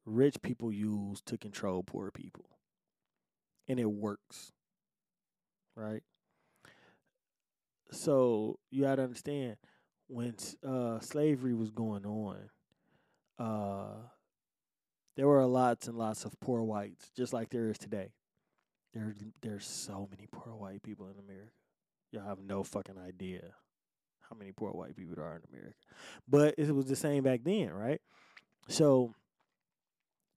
[0.06, 2.46] rich people use to control poor people.
[3.68, 4.54] And it works.
[5.76, 6.04] Right?
[7.92, 9.58] So you got to understand
[10.08, 10.36] when
[10.68, 12.38] uh, slavery was going on,
[13.40, 13.96] uh,
[15.16, 18.12] there were lots and lots of poor whites, just like there is today.
[18.94, 21.52] There, there's so many poor white people in America.
[22.12, 23.42] Y'all have no fucking idea
[24.30, 25.76] how many poor white people there are in America.
[26.28, 28.02] But it was the same back then, right?
[28.68, 29.14] So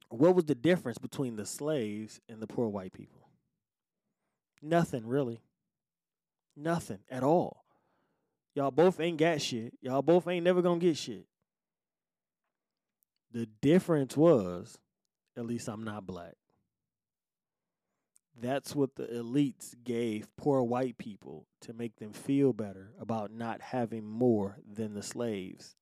[0.09, 3.29] what was the difference between the slaves and the poor white people?
[4.63, 5.41] Nothing really.
[6.57, 7.65] Nothing at all.
[8.55, 9.75] Y'all both ain't got shit.
[9.81, 11.27] Y'all both ain't never gonna get shit.
[13.33, 14.79] The difference was,
[15.37, 16.35] at least I'm not black.
[18.41, 23.61] That's what the elites gave poor white people to make them feel better about not
[23.61, 25.77] having more than the slaves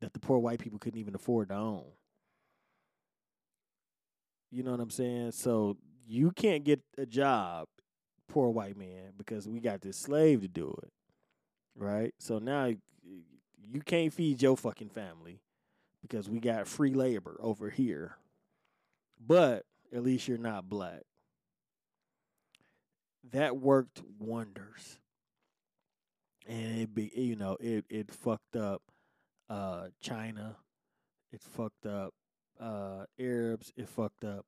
[0.00, 1.84] that the poor white people couldn't even afford to own.
[4.50, 5.32] You know what I'm saying?
[5.32, 7.66] So you can't get a job,
[8.28, 10.92] poor white man, because we got this slave to do it.
[11.76, 12.14] Right?
[12.18, 15.40] So now you can't feed your fucking family
[16.02, 18.16] because we got free labor over here.
[19.24, 21.02] But at least you're not black.
[23.32, 24.98] That worked wonders.
[26.46, 28.82] And it be you know, it it fucked up
[29.48, 30.56] uh China.
[31.32, 32.14] It fucked up
[32.60, 34.46] uh, Arabs, it fucked up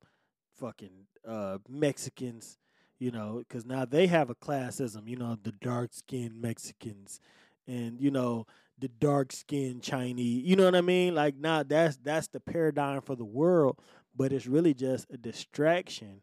[0.55, 2.59] fucking uh, Mexicans,
[2.99, 7.21] you know, because now they have a classism, you know, the dark skinned Mexicans
[7.67, 8.47] and, you know,
[8.79, 11.15] the dark skinned Chinese, you know what I mean?
[11.15, 13.81] Like now that's that's the paradigm for the world,
[14.15, 16.21] but it's really just a distraction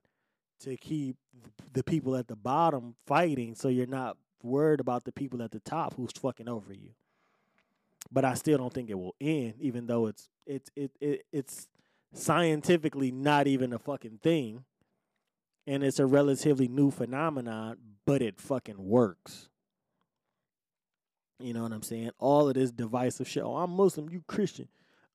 [0.62, 1.18] to keep
[1.74, 5.60] the people at the bottom fighting so you're not worried about the people at the
[5.60, 6.92] top who's fucking over you.
[8.12, 11.68] But I still don't think it will end, even though it's it's it, it it's
[12.14, 14.64] scientifically not even a fucking thing.
[15.66, 19.50] And it's a relatively new phenomenon, but it fucking works.
[21.40, 22.12] You know what I'm saying?
[22.20, 23.44] All of this divisive shit.
[23.44, 24.68] Oh, I'm Muslim, you Christian.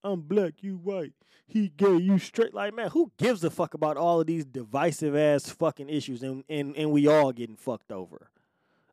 [0.05, 1.13] I'm black, you white.
[1.47, 2.55] He gay, you straight.
[2.55, 6.45] Like, man, who gives a fuck about all of these divisive ass fucking issues and,
[6.49, 8.31] and, and we all getting fucked over?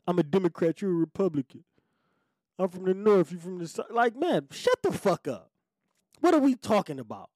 [0.07, 1.63] I'm a Democrat, you're a Republican.
[2.57, 3.91] I'm from the North, you from the South.
[3.91, 5.51] Like, man, shut the fuck up.
[6.21, 7.29] What are we talking about?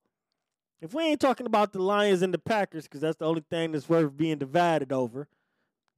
[0.81, 3.71] If we ain't talking about the Lions and the Packers, because that's the only thing
[3.71, 5.27] that's worth being divided over,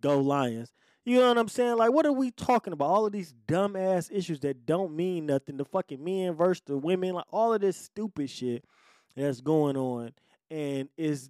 [0.02, 0.72] go Lions.
[1.06, 1.78] You know what I'm saying?
[1.78, 2.86] Like, what are we talking about?
[2.86, 5.58] All of these dumbass issues that don't mean nothing.
[5.58, 8.64] The fucking men versus the women, like all of this stupid shit
[9.16, 10.12] that's going on,
[10.50, 11.30] and is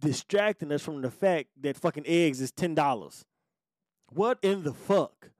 [0.00, 3.24] distracting us from the fact that fucking eggs is ten dollars.
[4.10, 5.30] What in the fuck?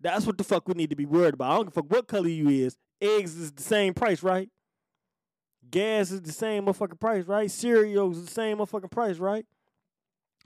[0.00, 1.50] That's what the fuck we need to be worried about.
[1.50, 2.76] I don't give a fuck what color you is.
[3.00, 4.48] Eggs is the same price, right?
[5.70, 7.50] Gas is the same motherfucking price, right?
[7.50, 9.46] Cereals is the same motherfucking price, right?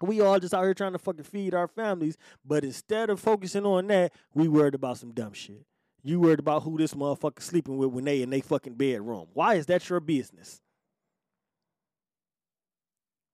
[0.00, 3.64] We all just out here trying to fucking feed our families, but instead of focusing
[3.64, 5.64] on that, we worried about some dumb shit.
[6.02, 9.28] You worried about who this motherfucker sleeping with when they in they fucking bedroom.
[9.32, 10.60] Why is that your business?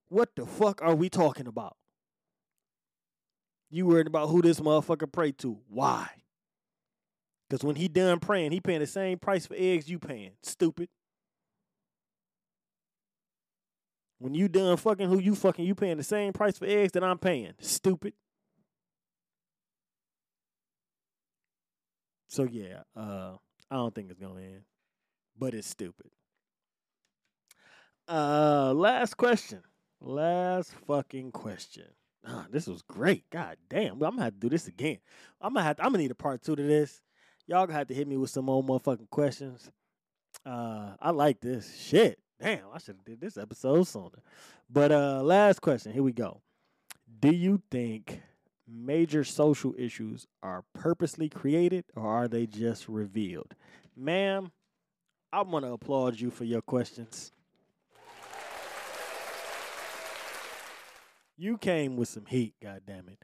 [0.07, 1.75] What the fuck are we talking about?
[3.69, 5.57] You worried about who this motherfucker pray to.
[5.67, 6.09] Why?
[7.49, 10.31] Because when he done praying, he paying the same price for eggs you paying.
[10.43, 10.89] Stupid.
[14.21, 17.03] When you done fucking who you fucking, you paying the same price for eggs that
[17.03, 17.53] I'm paying.
[17.59, 18.13] Stupid.
[22.27, 23.37] So yeah, uh,
[23.71, 24.61] I don't think it's gonna end,
[25.35, 26.11] but it's stupid.
[28.07, 29.63] Uh, last question.
[29.99, 31.87] Last fucking question.
[32.51, 33.27] This was great.
[33.31, 33.93] God damn.
[33.93, 34.99] I'm gonna have to do this again.
[35.41, 37.01] I'm gonna have to, I'm gonna need a part two to this.
[37.47, 39.71] Y'all gonna have to hit me with some more motherfucking questions.
[40.45, 41.75] Uh, I like this.
[41.75, 42.19] Shit.
[42.41, 44.09] Damn, I should have did this episode sooner.
[44.67, 45.93] But uh last question.
[45.93, 46.41] Here we go.
[47.19, 48.19] Do you think
[48.67, 53.53] major social issues are purposely created or are they just revealed?
[53.95, 54.51] Ma'am,
[55.31, 57.31] I want to applaud you for your questions.
[61.37, 63.19] You came with some heat, god damn it.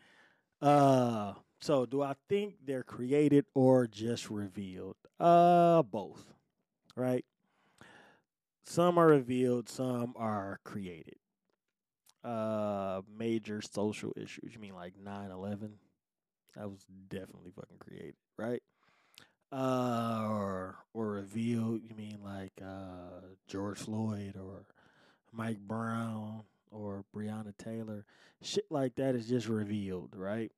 [0.62, 4.96] Uh so do I think they're created or just revealed?
[5.20, 6.24] Uh both.
[6.96, 7.26] Right?
[8.70, 11.16] Some are revealed, some are created
[12.24, 14.54] uh major social issues.
[14.54, 15.74] You mean like 9/11?
[16.56, 18.62] That was definitely fucking created, right?
[19.54, 24.66] Uh or or revealed, you mean like uh George Floyd or
[25.32, 28.06] Mike Brown or Breonna Taylor.
[28.42, 30.52] Shit like that is just revealed, right?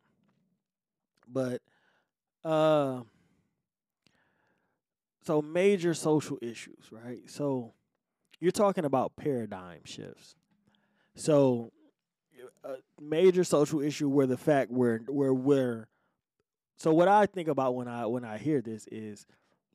[1.27, 1.61] But
[2.43, 3.01] uh
[5.23, 7.29] so major social issues, right?
[7.29, 7.73] So
[8.39, 10.35] you're talking about paradigm shifts
[11.19, 11.73] so,
[12.63, 15.89] a major social issue where the fact where where where.
[16.77, 19.25] So what I think about when I when I hear this is,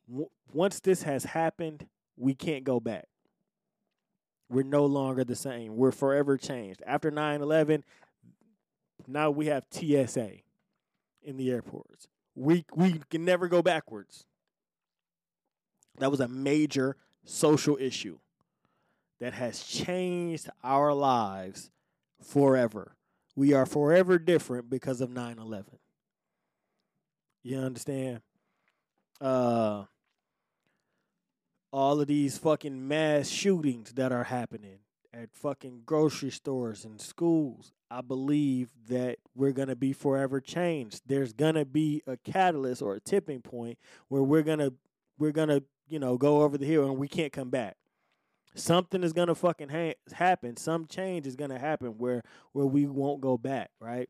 [0.09, 1.87] w- once this has happened,
[2.17, 3.09] we can't go back.
[4.49, 5.77] We're no longer the same.
[5.77, 6.83] We're forever changed.
[6.87, 7.83] After 9/11,
[9.07, 10.31] now we have TSA
[11.23, 12.09] in the airports.
[12.35, 14.25] We we can never go backwards.
[15.99, 18.19] That was a major social issue
[19.21, 21.71] that has changed our lives
[22.23, 22.97] forever.
[23.37, 25.79] We are forever different because of 9 11.
[27.43, 28.21] You understand?
[29.21, 29.85] Uh,
[31.73, 34.79] all of these fucking mass shootings that are happening
[35.13, 37.73] at fucking grocery stores and schools.
[37.91, 41.03] I believe that we're going to be forever changed.
[41.07, 43.79] There's going to be a catalyst or a tipping point
[44.09, 44.75] where we're going to
[45.19, 47.77] we're going to, you know, go over the hill and we can't come back
[48.55, 50.57] something is gonna fucking ha- happen.
[50.57, 52.23] Some change is gonna happen where
[52.53, 54.09] where we won't go back, right?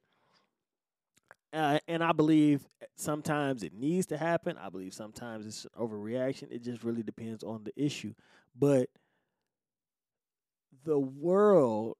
[1.52, 2.66] Uh, and I believe
[2.96, 4.58] sometimes it needs to happen.
[4.58, 6.50] I believe sometimes it's overreaction.
[6.50, 8.12] It just really depends on the issue.
[8.58, 8.88] But
[10.84, 11.96] the world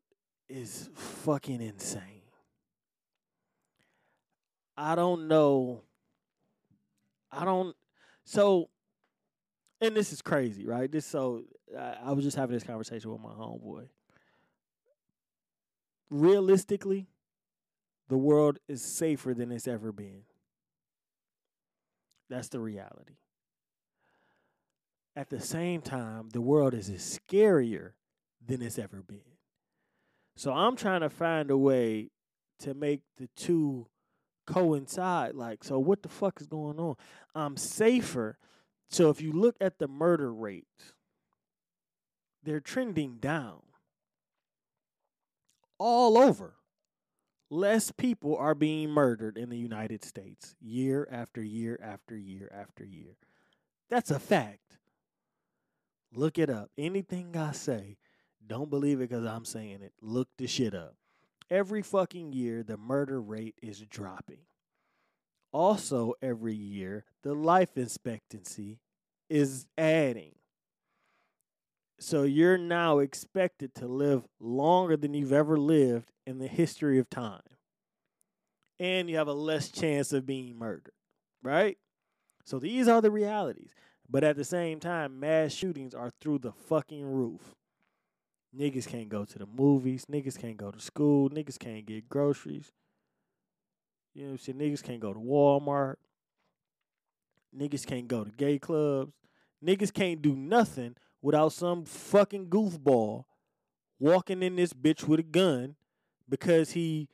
[0.48, 2.22] is fucking insane.
[4.76, 5.82] I don't know.
[7.30, 7.76] I don't.
[8.24, 8.70] So
[9.80, 10.90] and this is crazy, right?
[10.90, 11.44] This so
[11.76, 13.88] I, I was just having this conversation with my homeboy.
[16.10, 17.06] Realistically,
[18.08, 20.22] the world is safer than it's ever been.
[22.28, 23.16] That's the reality.
[25.16, 27.92] At the same time, the world is scarier
[28.44, 29.20] than it's ever been.
[30.36, 32.10] So I'm trying to find a way
[32.60, 33.86] to make the two
[34.46, 35.34] coincide.
[35.34, 36.96] Like, so what the fuck is going on?
[37.34, 38.38] I'm safer
[38.94, 40.92] so if you look at the murder rates,
[42.44, 43.62] they're trending down
[45.78, 46.54] all over.
[47.50, 52.84] Less people are being murdered in the United States year after year after year after
[52.84, 53.16] year.
[53.90, 54.78] That's a fact.
[56.12, 56.70] Look it up.
[56.78, 57.98] Anything I say,
[58.46, 59.92] don't believe it because I'm saying it.
[60.00, 60.96] Look the shit up.
[61.50, 64.40] Every fucking year, the murder rate is dropping.
[65.52, 68.80] Also, every year, the life expectancy
[69.28, 70.34] is adding.
[71.98, 77.08] So you're now expected to live longer than you've ever lived in the history of
[77.08, 77.42] time.
[78.80, 80.92] And you have a less chance of being murdered,
[81.42, 81.78] right?
[82.44, 83.70] So these are the realities.
[84.10, 87.54] But at the same time, mass shootings are through the fucking roof.
[88.56, 90.06] Niggas can't go to the movies.
[90.10, 91.30] Niggas can't go to school.
[91.30, 92.70] Niggas can't get groceries.
[94.14, 94.58] You know what I'm saying?
[94.58, 95.96] Niggas can't go to Walmart.
[97.56, 99.12] Niggas can't go to gay clubs.
[99.64, 103.24] Niggas can't do nothing without some fucking goofball
[103.98, 105.74] walking in this bitch with a gun
[106.28, 107.08] because he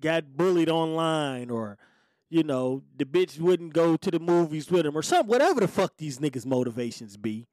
[0.00, 1.76] got bullied online or
[2.30, 5.68] you know, the bitch wouldn't go to the movies with him or something, whatever the
[5.68, 7.46] fuck these niggas' motivations be.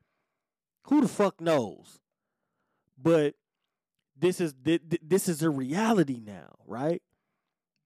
[0.84, 2.00] Who the fuck knows?
[2.98, 3.34] But
[4.18, 7.02] this is this is a reality now, right?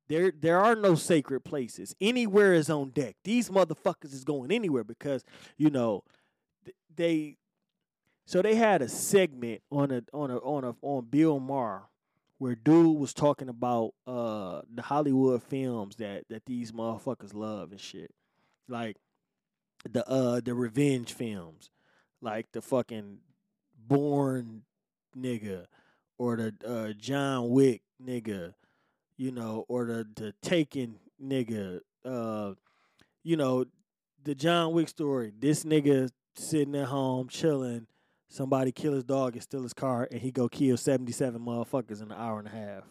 [0.07, 1.95] There there are no sacred places.
[2.01, 3.15] Anywhere is on deck.
[3.23, 5.23] These motherfuckers is going anywhere because,
[5.57, 6.03] you know,
[6.95, 7.38] they
[8.25, 11.83] so they had a segment on a on a on a on Bill Maher
[12.37, 17.81] where dude was talking about uh the Hollywood films that that these motherfuckers love and
[17.81, 18.11] shit.
[18.67, 18.97] Like
[19.89, 21.69] the uh the revenge films.
[22.21, 23.17] Like the fucking
[23.87, 24.63] Bourne
[25.17, 25.65] nigga
[26.17, 28.53] or the uh John Wick nigga,
[29.17, 32.53] you know, or the the Taken nigga, uh
[33.23, 33.65] you know,
[34.23, 35.33] the John Wick story.
[35.37, 37.87] This nigga sitting at home chilling
[38.34, 42.11] somebody kill his dog and steal his car and he go kill 77 motherfuckers in
[42.11, 42.84] an hour and a half.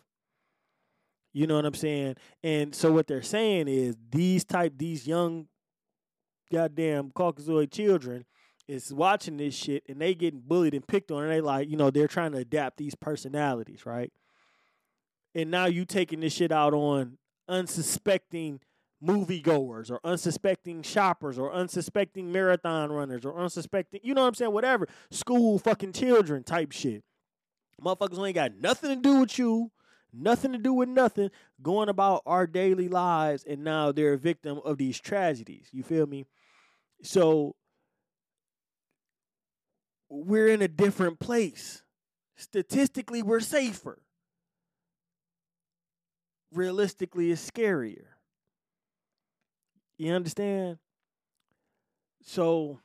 [1.33, 2.17] You know what I'm saying?
[2.45, 5.49] And so what they're saying is these type these young
[6.53, 8.25] goddamn Caucasoid children
[8.69, 11.77] is watching this shit and they getting bullied and picked on and they like, you
[11.77, 14.13] know, they're trying to adapt these personalities, right?
[15.35, 18.61] And now you taking this shit out on unsuspecting
[19.03, 24.53] moviegoers or unsuspecting shoppers or unsuspecting marathon runners or unsuspecting, you know what I'm saying?
[24.53, 24.87] Whatever.
[25.11, 27.03] School fucking children type shit.
[27.83, 29.73] Motherfuckers ain't got nothing to do with you,
[30.13, 31.31] nothing to do with nothing,
[31.63, 35.69] going about our daily lives, and now they're a victim of these tragedies.
[35.73, 36.25] You feel me?
[37.03, 37.57] So
[40.09, 41.83] we're in a different place.
[42.37, 44.01] Statistically, we're safer.
[46.53, 48.12] Realistically, it's scarier.
[50.03, 50.79] You understand?
[52.25, 52.81] So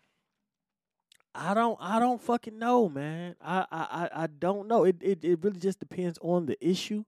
[1.34, 3.36] I don't I don't fucking know, man.
[3.42, 4.84] I I I don't know.
[4.84, 7.06] It it it really just depends on the issue.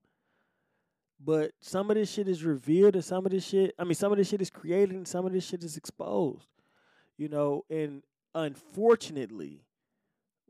[1.24, 4.12] But some of this shit is revealed and some of this shit I mean some
[4.12, 6.48] of this shit is created and some of this shit is exposed.
[7.16, 8.02] You know, and
[8.34, 9.62] unfortunately,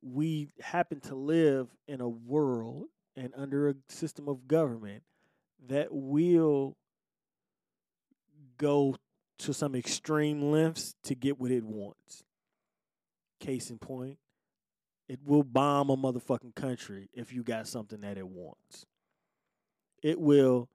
[0.02, 2.86] we happen to live in a world
[3.18, 5.04] and under a system of government
[5.68, 6.78] that will
[8.58, 8.96] go
[9.40, 12.24] to some extreme lengths to get what it wants.
[13.40, 14.18] Case in point,
[15.08, 18.86] it will bomb a motherfucking country if you got something that it wants.
[20.04, 20.70] It will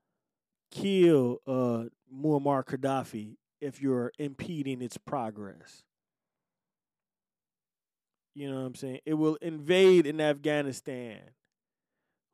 [0.70, 5.84] kill uh, Muammar Gaddafi if you're impeding its progress.
[8.34, 9.00] You know what I'm saying?
[9.06, 11.20] It will invade in Afghanistan.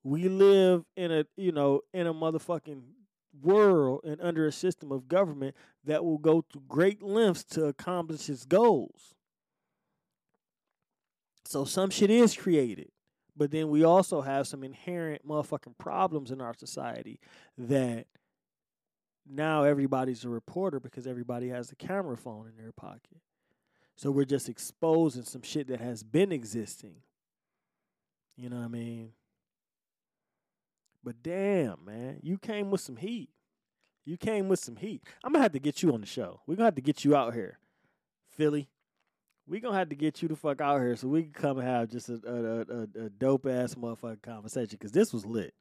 [0.02, 2.80] We live in a, you know, in a motherfucking
[3.42, 5.54] world and under a system of government
[5.84, 9.14] that will go to great lengths to accomplish its goals.
[11.44, 12.90] So some shit is created.
[13.36, 17.20] But then we also have some inherent motherfucking problems in our society
[17.56, 18.06] that
[19.26, 23.18] now everybody's a reporter because everybody has a camera phone in their pocket.
[23.96, 26.96] So we're just exposing some shit that has been existing.
[28.36, 29.12] You know what I mean?
[31.02, 33.30] But damn, man, you came with some heat.
[34.04, 35.02] You came with some heat.
[35.22, 36.40] I'm gonna have to get you on the show.
[36.46, 37.58] We're gonna have to get you out here,
[38.28, 38.68] Philly.
[39.46, 41.66] We're gonna have to get you the fuck out here so we can come and
[41.66, 45.54] have just a, a, a, a dope ass motherfucking conversation because this was lit.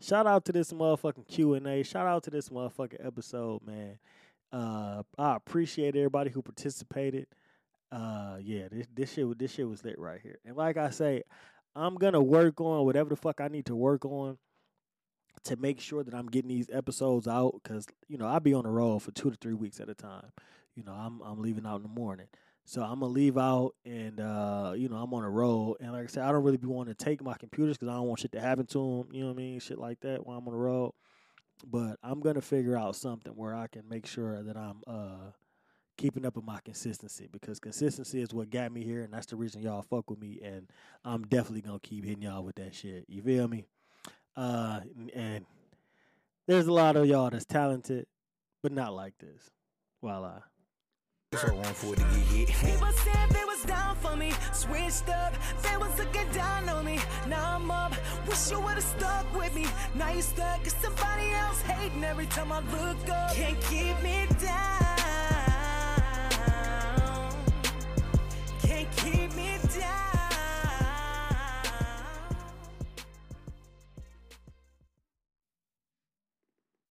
[0.00, 1.82] Shout out to this motherfucking Q and A.
[1.82, 3.98] Shout out to this motherfucking episode, man.
[4.52, 7.26] Uh, I appreciate everybody who participated.
[7.92, 10.38] Uh, yeah, this this shit this shit was lit right here.
[10.44, 11.22] And like I say,
[11.76, 14.38] I'm gonna work on whatever the fuck I need to work on
[15.44, 18.64] to make sure that I'm getting these episodes out because you know I'll be on
[18.64, 20.32] the road for two to three weeks at a time.
[20.74, 22.26] You know I'm I'm leaving out in the morning,
[22.64, 25.76] so I'm gonna leave out and uh, you know I'm on the road.
[25.80, 27.96] And like I said, I don't really be wanting to take my computers because I
[27.96, 29.08] don't want shit to happen to them.
[29.12, 29.60] You know what I mean?
[29.60, 30.92] Shit like that while I'm on the road.
[31.66, 35.32] But I'm gonna figure out something where I can make sure that I'm uh,
[35.96, 39.36] keeping up with my consistency because consistency is what got me here, and that's the
[39.36, 40.40] reason y'all fuck with me.
[40.42, 40.70] And
[41.04, 43.04] I'm definitely gonna keep hitting y'all with that shit.
[43.08, 43.66] You feel me?
[44.36, 44.80] Uh,
[45.14, 45.44] and
[46.46, 48.06] there's a lot of y'all that's talented,
[48.62, 49.50] but not like this.
[50.02, 50.40] Voila.
[51.32, 55.32] People said they was down for me, switched up.
[55.62, 56.98] They was looking down on me.
[57.28, 57.94] Now I'm up.
[58.26, 59.66] Wish you would've stuck with me.
[59.94, 60.64] Now you stuck.
[60.64, 63.32] Cause somebody else hating every time I look up.
[63.34, 64.90] Can't keep me down.
[68.62, 70.09] Can't keep me down.